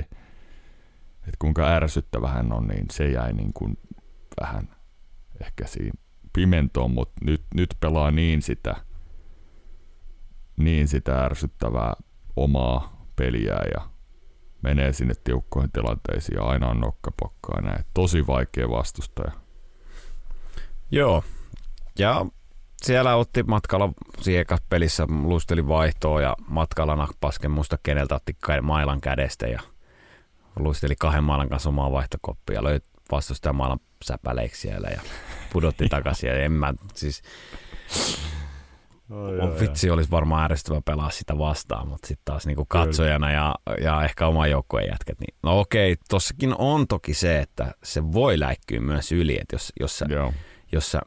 että 1.18 1.36
kuinka 1.38 1.68
ärsyttävä 1.68 2.28
hän 2.28 2.52
on, 2.52 2.68
niin 2.68 2.86
se 2.92 3.08
jäi 3.08 3.32
niin 3.32 3.52
kuin 3.52 3.78
vähän 4.40 4.76
ehkä 5.40 5.66
siinä 5.66 5.92
pimentoon, 6.32 6.90
mutta 6.90 7.24
nyt, 7.24 7.42
nyt 7.54 7.76
pelaa 7.80 8.10
niin 8.10 8.42
sitä, 8.42 8.76
niin 10.56 10.88
sitä 10.88 11.24
ärsyttävää 11.24 11.92
omaa 12.36 13.06
peliä 13.16 13.56
ja 13.74 13.88
menee 14.62 14.92
sinne 14.92 15.14
tiukkoihin 15.24 15.72
tilanteisiin 15.72 16.36
ja 16.36 16.42
aina 16.42 16.68
on 16.68 16.80
nokkapokkaa 16.80 17.60
näin. 17.60 17.84
Tosi 17.94 18.26
vaikea 18.26 18.68
vastustaja. 18.68 19.32
Joo, 20.90 21.24
ja 21.98 22.26
siellä 22.82 23.16
otti 23.16 23.42
matkalla 23.42 23.92
siihen 24.20 24.46
pelissä, 24.68 25.06
luisteli 25.22 25.68
vaihtoa 25.68 26.20
ja 26.20 26.36
matkalla 26.46 26.96
nappasken 26.96 27.50
muista 27.50 27.78
keneltä 27.82 28.14
otti 28.14 28.36
mailan 28.62 29.00
kädestä 29.00 29.46
ja 29.46 29.60
luisteli 30.56 30.94
kahden 30.98 31.24
mailan 31.24 31.48
kanssa 31.48 31.68
omaa 31.68 31.92
vaihtokoppia, 31.92 32.64
löi 32.64 32.80
vastustajan 33.12 33.56
mailan 33.56 33.80
säpäleiksi 34.04 34.60
siellä 34.60 34.88
ja 34.88 35.00
pudotti 35.52 35.88
takaisin. 35.96 36.28
Ja 36.28 36.36
en 36.36 36.52
mä, 36.52 36.74
siis, 36.94 37.22
Oh, 39.10 39.34
joo, 39.34 39.60
vitsi 39.60 39.90
olisi 39.90 40.10
varmaan 40.10 40.44
ärsyttävä 40.44 40.80
pelaa 40.84 41.10
sitä 41.10 41.38
vastaan, 41.38 41.88
mutta 41.88 42.08
sitten 42.08 42.24
taas 42.24 42.46
niinku 42.46 42.64
katsojana 42.64 43.32
ja, 43.32 43.54
ja 43.80 44.04
ehkä 44.04 44.26
oma 44.26 44.46
joukkueen 44.46 44.88
jätkät, 44.90 45.20
niin 45.20 45.34
no 45.42 45.60
okei, 45.60 45.96
tossakin 46.08 46.54
on 46.58 46.86
toki 46.88 47.14
se, 47.14 47.38
että 47.38 47.74
se 47.84 48.12
voi 48.12 48.40
läikkyä 48.40 48.80
myös 48.80 49.12
yli, 49.12 49.38
että 49.40 49.54
jos, 49.54 49.72
jos, 49.80 49.98
sä, 49.98 50.06
jos 50.72 50.90
sä, 50.90 51.00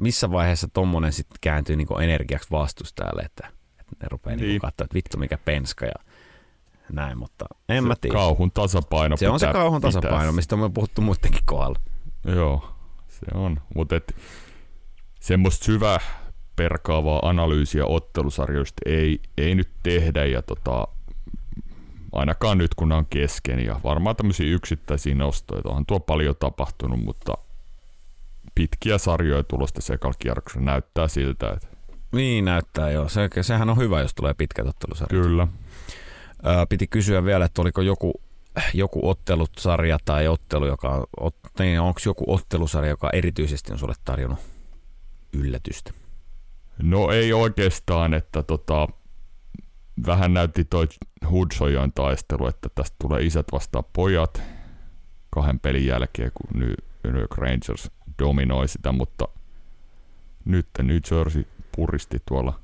missä 0.00 0.30
vaiheessa 0.30 0.68
tommonen 0.68 1.12
sitten 1.12 1.38
kääntyy 1.40 1.76
niinku 1.76 1.96
energiaksi 1.96 2.50
vastustajalle, 2.50 3.22
että, 3.22 3.48
että 3.80 3.96
ne 4.02 4.08
rupeaa 4.10 4.36
niin. 4.36 4.48
niinku 4.48 4.66
katsoa, 4.66 4.84
että 4.84 4.94
vittu 4.94 5.18
mikä 5.18 5.38
penska 5.38 5.86
ja 5.86 5.94
näin, 6.92 7.18
mutta 7.18 7.44
en 7.68 7.82
se 7.82 7.88
mä 7.88 7.94
tiedä. 8.00 8.14
Kauhun 8.14 8.50
tasapaino 8.50 9.16
Se 9.16 9.28
on 9.28 9.40
se 9.40 9.52
kauhun 9.52 9.80
tasapaino, 9.80 10.16
pitäisi. 10.16 10.36
mistä 10.36 10.56
on 10.56 10.72
puhuttu 10.72 11.00
muidenkin 11.00 11.42
kohdalla. 11.44 11.78
Joo, 12.24 12.74
se 13.08 13.26
on, 13.34 13.60
mutta 13.74 13.94
semmoista 15.20 15.64
syvää 15.64 16.00
perkaavaa 16.56 17.20
analyysiä 17.22 17.86
ottelusarjoista 17.86 18.80
ei, 18.86 19.20
ei 19.38 19.54
nyt 19.54 19.70
tehdä 19.82 20.24
ja 20.24 20.42
tota, 20.42 20.88
ainakaan 22.12 22.58
nyt 22.58 22.74
kun 22.74 22.92
on 22.92 23.06
kesken 23.10 23.64
ja 23.64 23.80
varmaan 23.84 24.16
tämmöisiä 24.16 24.46
yksittäisiä 24.54 25.14
nostoja, 25.14 25.62
onhan 25.64 25.86
tuo 25.86 26.00
paljon 26.00 26.34
tapahtunut, 26.40 27.04
mutta 27.04 27.34
pitkiä 28.54 28.98
sarjoja 28.98 29.42
tulosta 29.42 29.80
sekalla 29.80 30.60
näyttää 30.60 31.08
siltä, 31.08 31.50
että 31.50 31.80
niin 32.12 32.44
näyttää 32.44 32.90
joo. 32.90 33.08
Se, 33.08 33.28
sehän 33.42 33.70
on 33.70 33.76
hyvä, 33.76 34.00
jos 34.00 34.14
tulee 34.14 34.34
pitkät 34.34 34.66
ottelusarjat. 34.66 35.22
Kyllä. 35.22 35.48
Ää, 36.42 36.66
piti 36.66 36.86
kysyä 36.86 37.24
vielä, 37.24 37.44
että 37.44 37.62
oliko 37.62 37.82
joku, 37.82 38.12
joku 38.74 39.08
ottelusarja 39.08 39.98
tai 40.04 40.28
ottelu, 40.28 40.66
joka, 40.66 41.06
ot, 41.20 41.36
niin, 41.58 41.80
onko 41.80 42.00
joku 42.06 42.24
ottelusarja, 42.26 42.90
joka 42.90 43.10
erityisesti 43.12 43.72
on 43.72 43.78
sulle 43.78 43.94
tarjonnut 44.04 44.38
yllätystä? 45.32 45.92
No 46.82 47.10
ei 47.10 47.32
oikeastaan, 47.32 48.14
että 48.14 48.42
tota, 48.42 48.88
vähän 50.06 50.34
näytti 50.34 50.64
toi 50.64 50.88
Hudsojan 51.30 51.92
taistelu, 51.92 52.46
että 52.46 52.68
tästä 52.74 52.96
tulee 53.00 53.22
isät 53.22 53.46
vastaan 53.52 53.84
pojat 53.92 54.42
kahden 55.30 55.60
pelin 55.60 55.86
jälkeen, 55.86 56.32
kun 56.34 56.60
New 57.04 57.16
York 57.20 57.38
Rangers 57.38 57.90
dominoi 58.20 58.68
sitä, 58.68 58.92
mutta 58.92 59.28
nyt 60.44 60.66
New 60.82 60.98
Jersey 61.10 61.44
puristi 61.76 62.18
tuolla, 62.28 62.60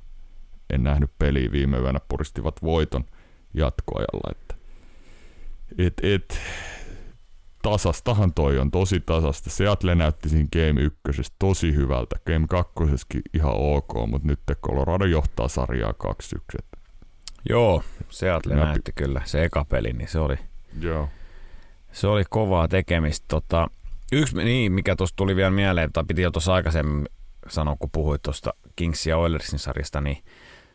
en 0.71 0.83
nähnyt 0.83 1.11
peliä 1.19 1.53
viime 1.53 1.79
yönä, 1.79 2.01
puristivat 2.09 2.63
voiton 2.63 3.05
jatkoajalla, 3.55 4.31
että 4.31 4.55
et, 5.79 5.95
et, 6.03 6.41
tasastahan 7.63 8.35
toi 8.35 8.59
on, 8.59 8.71
tosi 8.71 9.01
tasasta. 9.01 9.51
Seattle 9.51 9.95
näytti 9.95 10.29
siinä 10.29 10.49
Game 10.53 10.81
1 10.81 11.33
tosi 11.39 11.75
hyvältä, 11.75 12.17
Game 12.27 12.47
2 12.49 12.73
ihan 13.35 13.55
ok, 13.57 13.93
mutta 14.07 14.29
nyt 14.29 14.41
Colorado 14.67 15.05
johtaa 15.05 15.49
sarjaa 15.49 15.95
2-1. 16.55 16.79
Joo, 17.49 17.83
Seattle 18.09 18.55
Näpi. 18.55 18.67
näytti 18.67 18.93
kyllä, 18.95 19.23
se 19.25 19.45
eka 19.45 19.65
peli, 19.65 19.93
niin 19.93 20.09
se 20.09 20.19
oli, 20.19 20.37
Joo. 20.81 21.09
se 21.93 22.07
oli 22.07 22.25
kovaa 22.31 22.69
tekemistä. 22.69 23.25
Tota, 23.29 23.71
yksi, 24.13 24.37
niin, 24.37 24.73
mikä 24.73 24.97
tuossa 24.97 25.17
tuli 25.17 25.37
vielä 25.37 25.51
mieleen, 25.51 25.93
tai 25.93 26.05
piti 26.09 26.23
jo 26.23 26.31
tuossa 26.31 26.55
aikaisemmin 26.55 27.09
sanoa, 27.49 27.77
kun 27.79 27.91
puhuit 27.91 28.23
tuosta 28.23 28.55
Kings 28.77 29.07
ja 29.07 29.17
Oilersin 29.17 29.59
sarjasta, 29.59 30.01
niin 30.01 30.25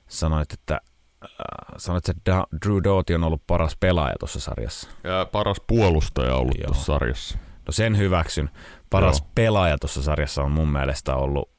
sanoit, 0.08 0.54
että 0.54 0.82
Äh, 1.24 1.30
sanoit, 1.78 2.10
että 2.10 2.46
Drew 2.66 2.78
Doughty 2.84 3.14
on 3.14 3.24
ollut 3.24 3.48
paras 3.48 3.78
pelaaja 3.80 4.16
tuossa 4.20 4.40
sarjassa. 4.40 4.90
Ja 5.04 5.28
paras 5.32 5.58
puolustaja 5.68 6.36
ollut 6.36 6.58
tuossa 6.66 6.86
sarjassa. 6.86 7.38
No 7.66 7.72
sen 7.72 7.98
hyväksyn. 7.98 8.50
Paras 8.90 9.20
Joo. 9.20 9.30
pelaaja 9.36 9.78
tuossa 9.78 10.02
sarjassa 10.02 10.44
on 10.44 10.52
mun 10.52 10.68
mielestä 10.72 11.16
ollut 11.16 11.50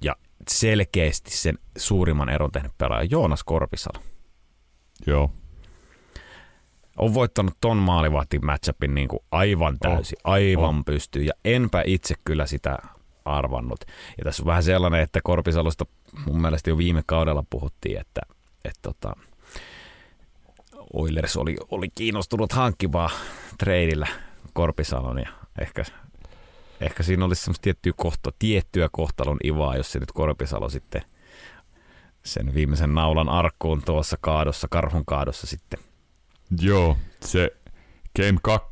ja 0.00 0.16
selkeästi 0.48 1.30
sen 1.30 1.58
suurimman 1.78 2.28
eron 2.28 2.52
tehnyt 2.52 2.72
pelaaja 2.78 3.08
Joonas 3.10 3.44
Korpisalo. 3.44 4.02
Joo. 5.06 5.30
On 6.98 7.14
voittanut 7.14 7.54
ton 7.60 7.76
maalivahti 7.76 8.38
matchupin 8.38 8.94
niin 8.94 9.08
kuin 9.08 9.20
aivan 9.30 9.78
täysin, 9.78 10.18
oh. 10.24 10.32
aivan 10.32 10.78
oh. 10.78 10.84
pystyy 10.84 11.22
ja 11.22 11.32
enpä 11.44 11.82
itse 11.86 12.14
kyllä 12.24 12.46
sitä 12.46 12.78
arvannut. 13.24 13.80
Ja 14.18 14.24
tässä 14.24 14.42
on 14.42 14.46
vähän 14.46 14.62
sellainen, 14.62 15.00
että 15.00 15.20
Korpisalosta 15.24 15.86
mun 16.26 16.40
mielestä 16.40 16.70
jo 16.70 16.78
viime 16.78 17.02
kaudella 17.06 17.44
puhuttiin, 17.50 18.00
että 18.00 18.20
että 18.64 18.78
tota, 18.82 19.16
Oilers 20.92 21.36
oli, 21.36 21.56
oli 21.70 21.88
kiinnostunut 21.94 22.52
hankkimaan 22.52 23.10
treidillä 23.58 24.06
Korpisalon 24.52 25.18
ja 25.18 25.28
ehkä, 25.60 25.84
ehkä 26.80 27.02
siinä 27.02 27.24
olisi 27.24 27.42
semmoista 27.42 27.62
tiettyä, 27.62 27.92
kohta, 27.96 28.32
tiettyä 28.38 28.88
kohtalon 28.92 29.36
ivaa, 29.44 29.76
jos 29.76 29.92
se 29.92 29.98
nyt 29.98 30.12
Korpisalo 30.12 30.68
sitten 30.68 31.02
sen 32.24 32.54
viimeisen 32.54 32.94
naulan 32.94 33.28
arkkuun 33.28 33.82
tuossa 33.82 34.16
kaadossa, 34.20 34.68
karhun 34.70 35.04
kaadossa 35.06 35.46
sitten. 35.46 35.80
Joo, 36.60 36.96
se 37.24 37.50
Game 38.16 38.38
2 38.42 38.68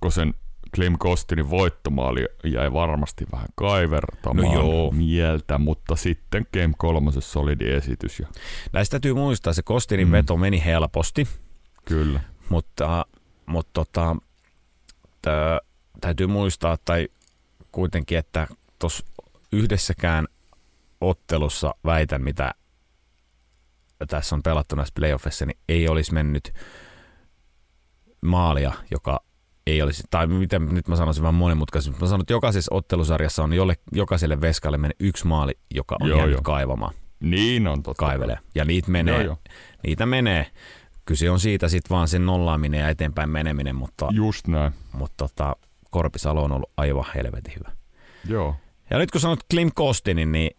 Klim 0.74 0.98
Kostinin 0.98 1.51
voittomaali 1.51 2.27
jäi 2.44 2.73
varmasti 2.73 3.27
vähän 3.32 3.48
kaivertamaan 3.55 4.47
no 4.47 4.55
joo. 4.55 4.90
mieltä, 4.90 5.59
mutta 5.59 5.97
sitten 5.97 6.47
Game 6.52 6.74
3 6.78 7.11
solidi 7.19 7.70
esitys. 7.70 8.20
Ja... 8.20 8.27
Näistä 8.73 8.90
täytyy 8.90 9.15
muistaa, 9.15 9.52
se 9.52 9.62
Kostinin 9.62 10.09
mm. 10.09 10.12
veto 10.12 10.36
meni 10.36 10.65
helposti. 10.65 11.28
Kyllä. 11.85 12.20
Mutta, 12.48 13.07
mutta 13.47 13.70
tota, 13.73 14.16
tää, 15.23 15.61
täytyy 16.01 16.27
muistaa, 16.27 16.78
tai 16.85 17.09
kuitenkin, 17.73 18.19
että 18.19 18.47
tuossa 18.78 19.07
yhdessäkään 19.52 20.28
ottelussa 21.01 21.74
väitän, 21.85 22.23
mitä 22.23 22.55
tässä 24.09 24.35
on 24.35 24.43
pelattu 24.43 24.77
näissä 24.77 24.94
playoffissa, 24.94 25.47
niin 25.47 25.59
ei 25.69 25.89
olisi 25.89 26.15
mennyt 26.15 26.52
maalia, 28.21 28.73
joka 28.91 29.21
ei 29.67 29.83
olisi, 29.83 30.03
tai 30.11 30.27
miten 30.27 30.67
nyt 30.75 30.89
mä 30.89 30.97
sanoisin 30.97 31.23
vähän 31.23 31.35
monimutkaisesti, 31.35 32.01
mä 32.01 32.07
sanon, 32.07 32.21
että 32.21 32.33
jokaisessa 32.33 32.75
ottelusarjassa 32.75 33.43
on 33.43 33.53
jolle, 33.53 33.75
jokaiselle 33.93 34.41
veskalle 34.41 34.79
mennyt 34.79 34.97
yksi 35.01 35.27
maali, 35.27 35.59
joka 35.75 35.97
on 36.01 36.09
joo, 36.09 36.19
jäänyt 36.19 36.37
jo. 36.37 36.43
kaivamaan. 36.43 36.95
Niin 37.21 37.69
on 37.69 37.83
totta. 37.83 38.07
Kaivelee. 38.07 38.39
Ja 38.55 38.65
niitä 38.65 38.91
menee, 38.91 39.15
joo, 39.15 39.25
joo. 39.25 39.37
niitä 39.83 40.07
menee. 40.07 40.47
Kyse 41.05 41.31
on 41.31 41.41
siitä 41.41 41.69
sitten 41.69 41.97
vaan 41.97 42.09
sen 42.09 42.27
nollaaminen 42.27 42.81
ja 42.81 42.89
eteenpäin 42.89 43.31
meneminen, 43.31 43.77
mutta, 43.77 44.09
Just 44.13 44.47
näin. 44.47 44.73
mutta 44.93 45.29
tota, 45.29 45.57
Korpisalo 45.91 46.45
on 46.45 46.53
ollut 46.53 46.71
aivan 46.77 47.05
helvetin 47.15 47.55
hyvä. 47.55 47.73
Joo. 48.29 48.57
Ja 48.91 48.99
nyt 48.99 49.11
kun 49.11 49.21
sanot 49.21 49.41
Klim 49.51 49.71
Kostinin, 49.75 50.33
niin 50.33 50.51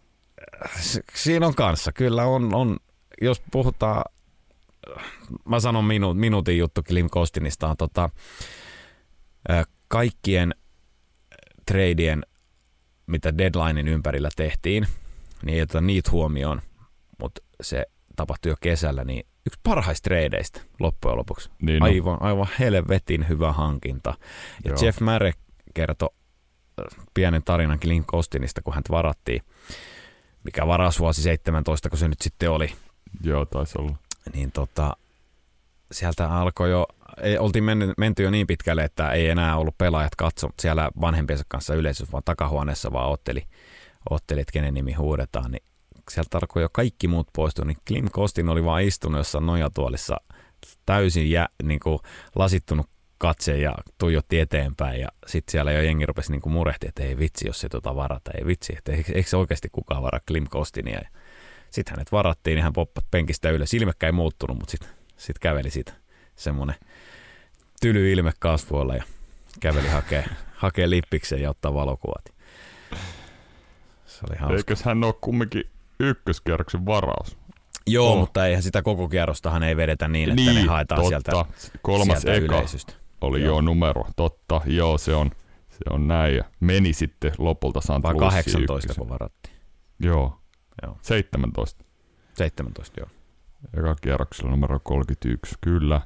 siinä 1.14 1.46
on 1.46 1.54
kanssa. 1.54 1.92
Kyllä 1.92 2.24
on, 2.24 2.54
on 2.54 2.76
jos 3.22 3.42
puhutaan, 3.50 4.04
mä 5.44 5.60
sanon 5.60 5.84
minu, 5.84 6.14
minuutin 6.14 6.58
juttu 6.58 6.82
Klim 6.82 7.10
Kostinista 7.10 7.68
on 7.68 7.76
tota, 7.76 8.10
kaikkien 9.88 10.54
treidien, 11.66 12.22
mitä 13.06 13.38
deadlinein 13.38 13.88
ympärillä 13.88 14.28
tehtiin, 14.36 14.86
niin 15.42 15.56
ei 15.56 15.62
oteta 15.62 15.80
niitä 15.80 16.10
huomioon, 16.10 16.62
mutta 17.20 17.42
se 17.62 17.86
tapahtui 18.16 18.52
jo 18.52 18.56
kesällä, 18.60 19.04
niin 19.04 19.26
yksi 19.46 19.60
parhaista 19.62 20.04
treideistä 20.04 20.60
loppujen 20.80 21.18
lopuksi. 21.18 21.50
Niin 21.62 21.82
aivan, 21.82 22.22
aivan 22.22 22.48
helvetin 22.58 23.28
hyvä 23.28 23.52
hankinta. 23.52 24.14
Ja 24.64 24.70
Joo. 24.70 24.78
Jeff 24.82 25.00
Marek 25.00 25.36
kertoi 25.74 26.08
pienen 27.14 27.42
tarinan 27.42 27.80
Clint 27.80 28.06
Costinista, 28.06 28.62
kun 28.62 28.74
hän 28.74 28.82
varattiin, 28.90 29.42
mikä 30.44 30.66
varasvuosi 30.66 31.22
17, 31.22 31.88
kun 31.88 31.98
se 31.98 32.08
nyt 32.08 32.20
sitten 32.22 32.50
oli. 32.50 32.72
Joo, 33.24 33.46
taisi 33.46 33.78
olla. 33.78 33.96
Niin 34.34 34.52
tota, 34.52 34.96
sieltä 35.92 36.30
alkoi 36.30 36.70
jo, 36.70 36.86
ei, 37.22 37.38
oltiin 37.38 37.64
menty, 37.64 37.92
menty 37.96 38.22
jo 38.22 38.30
niin 38.30 38.46
pitkälle, 38.46 38.84
että 38.84 39.10
ei 39.10 39.28
enää 39.28 39.56
ollut 39.56 39.78
pelaajat 39.78 40.14
katso 40.14 40.50
siellä 40.60 40.90
vanhempiensa 41.00 41.44
kanssa 41.48 41.74
yleisössä, 41.74 42.12
vaan 42.12 42.22
takahuoneessa 42.24 42.92
vaan 42.92 43.10
otteli, 43.10 43.44
otteli 44.10 44.40
että 44.40 44.52
kenen 44.52 44.74
nimi 44.74 44.92
huudetaan, 44.92 45.50
niin 45.50 45.62
sieltä 46.10 46.38
alkoi 46.38 46.62
jo 46.62 46.68
kaikki 46.72 47.08
muut 47.08 47.28
poistua, 47.32 47.64
niin 47.64 47.76
Klim 47.88 48.08
Kostin 48.12 48.48
oli 48.48 48.64
vaan 48.64 48.82
istunut 48.82 49.18
jossain 49.18 49.46
nojatuolissa 49.46 50.16
täysin 50.86 51.30
jä, 51.30 51.48
niin 51.62 51.80
kuin 51.80 51.98
lasittunut 52.34 52.86
katse 53.18 53.58
ja 53.58 53.74
tuijotti 53.98 54.40
eteenpäin 54.40 55.00
ja 55.00 55.08
sitten 55.26 55.52
siellä 55.52 55.72
jo 55.72 55.82
jengi 55.82 56.06
rupesi 56.06 56.32
niin 56.32 56.52
murehti, 56.52 56.88
että 56.88 57.02
ei 57.02 57.18
vitsi, 57.18 57.46
jos 57.46 57.60
se 57.60 57.68
tota 57.68 57.96
varata, 57.96 58.30
ei 58.34 58.46
vitsi, 58.46 58.74
että 58.78 58.92
eikö, 58.92 59.12
eikö 59.14 59.28
se 59.28 59.36
oikeasti 59.36 59.68
kukaan 59.72 60.02
vara 60.02 60.20
Klim 60.28 60.46
Kostinia. 60.50 61.00
Sitten 61.72 61.92
hänet 61.92 62.12
varattiin, 62.12 62.54
niin 62.54 62.62
hän 62.62 62.72
poppat 62.72 63.04
penkistä 63.10 63.50
ylös. 63.50 63.70
Silmekkä 63.70 64.06
ei 64.06 64.12
muuttunut, 64.12 64.58
mutta 64.58 64.70
sitten 64.70 64.88
sit 65.16 65.38
käveli 65.38 65.70
siitä 65.70 65.92
semmoinen 66.36 66.76
tyly 67.80 68.12
ilme 68.12 68.32
kasvoilla 68.38 68.94
ja 68.94 69.02
käveli 69.60 69.88
hakee, 69.88 70.24
hakee 70.54 70.90
lippikseen 70.90 71.42
ja 71.42 71.50
ottaa 71.50 71.74
valokuvat. 71.74 72.24
Se 74.06 74.20
oli 74.30 74.38
hauska. 74.38 74.56
Eikös 74.56 74.82
hän 74.82 75.04
ole 75.04 75.14
kumminkin 75.20 75.64
ykköskierroksen 76.00 76.86
varaus? 76.86 77.36
Joo, 77.86 78.12
oh. 78.12 78.18
mutta 78.18 78.46
eihän 78.46 78.62
sitä 78.62 78.82
koko 78.82 79.08
kierrostahan 79.08 79.62
ei 79.62 79.76
vedetä 79.76 80.08
niin, 80.08 80.30
että 80.30 80.42
niin, 80.42 80.54
ne 80.54 80.62
haetaan 80.62 81.02
totta. 81.02 81.32
sieltä, 81.32 81.78
Kolmas 81.82 82.22
sieltä 82.22 82.44
eka 82.44 82.56
yleisöstä. 82.56 82.92
oli 83.20 83.42
joo. 83.42 83.56
jo 83.56 83.60
numero, 83.60 84.04
totta, 84.16 84.60
joo 84.66 84.98
se 84.98 85.14
on, 85.14 85.30
se 85.70 85.78
on 85.90 86.08
näin 86.08 86.36
ja 86.36 86.44
meni 86.60 86.92
sitten 86.92 87.32
lopulta 87.38 87.80
St. 87.80 88.02
Vai 88.02 88.14
18 88.14 88.94
kun 88.94 89.08
varattiin. 89.08 89.56
Joo, 90.00 90.41
joo. 90.82 90.98
17. 91.02 91.84
17, 92.34 93.00
joo. 93.00 93.08
Eka 93.78 93.96
kierroksella 94.00 94.50
numero 94.50 94.80
31, 94.82 95.54
kyllä. 95.60 96.00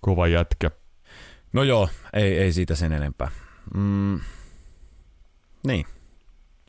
Kova 0.00 0.26
jätkä. 0.26 0.70
No 1.52 1.62
joo, 1.62 1.88
ei, 2.12 2.38
ei 2.38 2.52
siitä 2.52 2.74
sen 2.74 2.92
enempää. 2.92 3.30
Mm, 3.74 4.20
niin, 5.66 5.86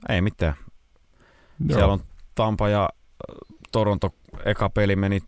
ei 0.09 0.21
mitään. 0.21 0.55
Joo. 1.67 1.77
Siellä 1.77 1.93
on 1.93 2.03
Tampa 2.35 2.69
ja 2.69 2.89
Toronto 3.71 4.15
eka 4.45 4.69
peli 4.69 4.95
meni 4.95 5.19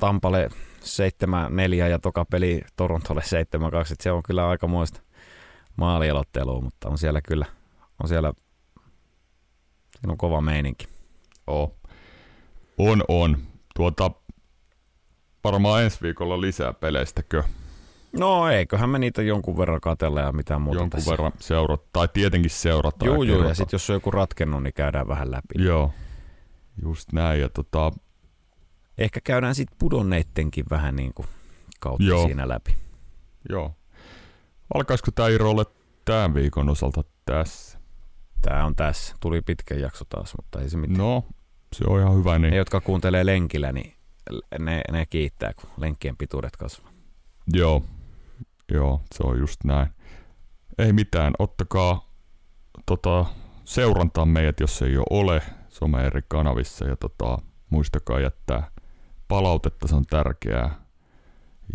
Tampalle 0.00 0.48
7-4 0.80 1.90
ja 1.90 1.98
toka 1.98 2.24
peli 2.24 2.62
Torontolle 2.76 3.20
7-2. 3.20 3.24
Se 4.00 4.12
on 4.12 4.22
kyllä 4.22 4.48
aika 4.48 4.66
muista 4.66 5.00
maalielottelua, 5.76 6.60
mutta 6.60 6.88
on 6.88 6.98
siellä 6.98 7.20
kyllä, 7.22 7.46
on 8.02 8.08
siellä, 8.08 8.32
siinä 10.00 10.12
on 10.12 10.18
kova 10.18 10.40
meininki. 10.40 10.88
Oh. 11.46 11.74
On, 12.78 13.04
on. 13.08 13.38
Tuota, 13.76 14.10
varmaan 15.44 15.82
ensi 15.82 15.98
viikolla 16.02 16.40
lisää 16.40 16.72
peleistäkö? 16.72 17.42
No 18.12 18.48
eiköhän 18.48 18.90
me 18.90 18.98
niitä 18.98 19.22
jonkun 19.22 19.58
verran 19.58 19.80
katella 19.80 20.20
ja 20.20 20.32
mitään 20.32 20.62
muuta 20.62 20.80
Jonkun 20.80 20.90
tässä. 20.98 21.10
verran 21.10 21.32
seurata, 21.40 21.84
tai 21.92 22.08
tietenkin 22.12 22.50
seurata. 22.50 23.04
Joo, 23.06 23.22
joo, 23.22 23.48
ja 23.48 23.54
sitten 23.54 23.74
jos 23.74 23.90
on 23.90 23.94
joku 23.94 24.10
ratkennut, 24.10 24.62
niin 24.62 24.74
käydään 24.74 25.08
vähän 25.08 25.30
läpi. 25.30 25.64
Joo, 25.64 25.92
just 26.82 27.12
näin. 27.12 27.40
Ja 27.40 27.48
tota... 27.48 27.92
Ehkä 28.98 29.20
käydään 29.24 29.54
sitten 29.54 29.76
pudonneittenkin 29.78 30.64
vähän 30.70 30.96
niin 30.96 31.14
kuin 31.14 31.28
kautta 31.80 32.04
joo. 32.04 32.26
siinä 32.26 32.48
läpi. 32.48 32.76
Joo. 33.48 33.74
Alkaisiko 34.74 35.10
tämä 35.10 35.28
Iro 35.28 35.50
olla 35.50 35.64
tämän 36.04 36.34
viikon 36.34 36.68
osalta 36.68 37.04
tässä? 37.24 37.67
Tämä 38.42 38.64
on 38.64 38.76
tässä. 38.76 39.16
Tuli 39.20 39.42
pitkä 39.42 39.74
jakso 39.74 40.04
taas, 40.08 40.34
mutta 40.36 40.60
ei 40.60 40.70
se 40.70 40.76
mitään. 40.76 40.98
No, 40.98 41.24
se 41.72 41.84
on 41.86 42.00
ihan 42.00 42.16
hyvä. 42.18 42.38
Niin... 42.38 42.50
Ne, 42.50 42.56
jotka 42.56 42.80
kuuntelee 42.80 43.26
lenkillä, 43.26 43.72
niin 43.72 43.94
ne, 44.58 44.80
ne 44.92 45.06
kiittää, 45.06 45.52
kun 45.54 45.70
lenkkien 45.76 46.16
pituudet 46.16 46.56
kasvaa. 46.56 46.92
Joo, 47.52 47.84
joo, 48.72 49.00
se 49.14 49.22
on 49.26 49.38
just 49.38 49.64
näin. 49.64 49.88
Ei 50.78 50.92
mitään, 50.92 51.32
ottakaa 51.38 52.12
tota, 52.86 53.26
seurantaa 53.64 54.26
meidät, 54.26 54.60
jos 54.60 54.82
ei 54.82 54.92
jo 54.92 55.02
ole 55.10 55.42
some 55.68 56.06
eri 56.06 56.20
kanavissa 56.28 56.86
ja 56.86 56.96
tota, 56.96 57.38
muistakaa 57.70 58.20
jättää 58.20 58.70
palautetta, 59.28 59.88
se 59.88 59.94
on 59.94 60.06
tärkeää. 60.06 60.80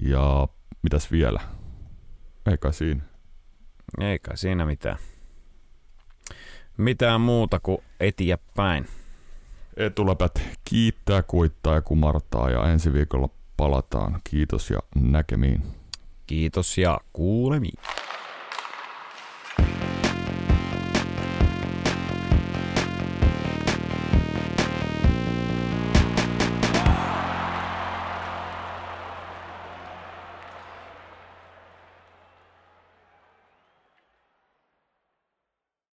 Ja 0.01 0.47
mitäs 0.83 1.11
vielä? 1.11 1.39
Eikä 2.51 2.71
siinä. 2.71 3.03
Eikä 3.99 4.35
siinä 4.35 4.65
mitään. 4.65 4.97
Mitään 6.77 7.21
muuta 7.21 7.59
kuin 7.59 7.77
etiä 7.99 8.37
päin. 8.55 8.87
Etuläpät 9.77 10.41
kiittää, 10.63 11.23
kuittaa 11.23 11.75
ja 11.75 11.81
kumartaa 11.81 12.49
ja 12.49 12.69
ensi 12.69 12.93
viikolla 12.93 13.29
palataan. 13.57 14.21
Kiitos 14.23 14.69
ja 14.69 14.79
näkemiin. 14.95 15.63
Kiitos 16.27 16.77
ja 16.77 16.99
kuulemiin. 17.13 17.79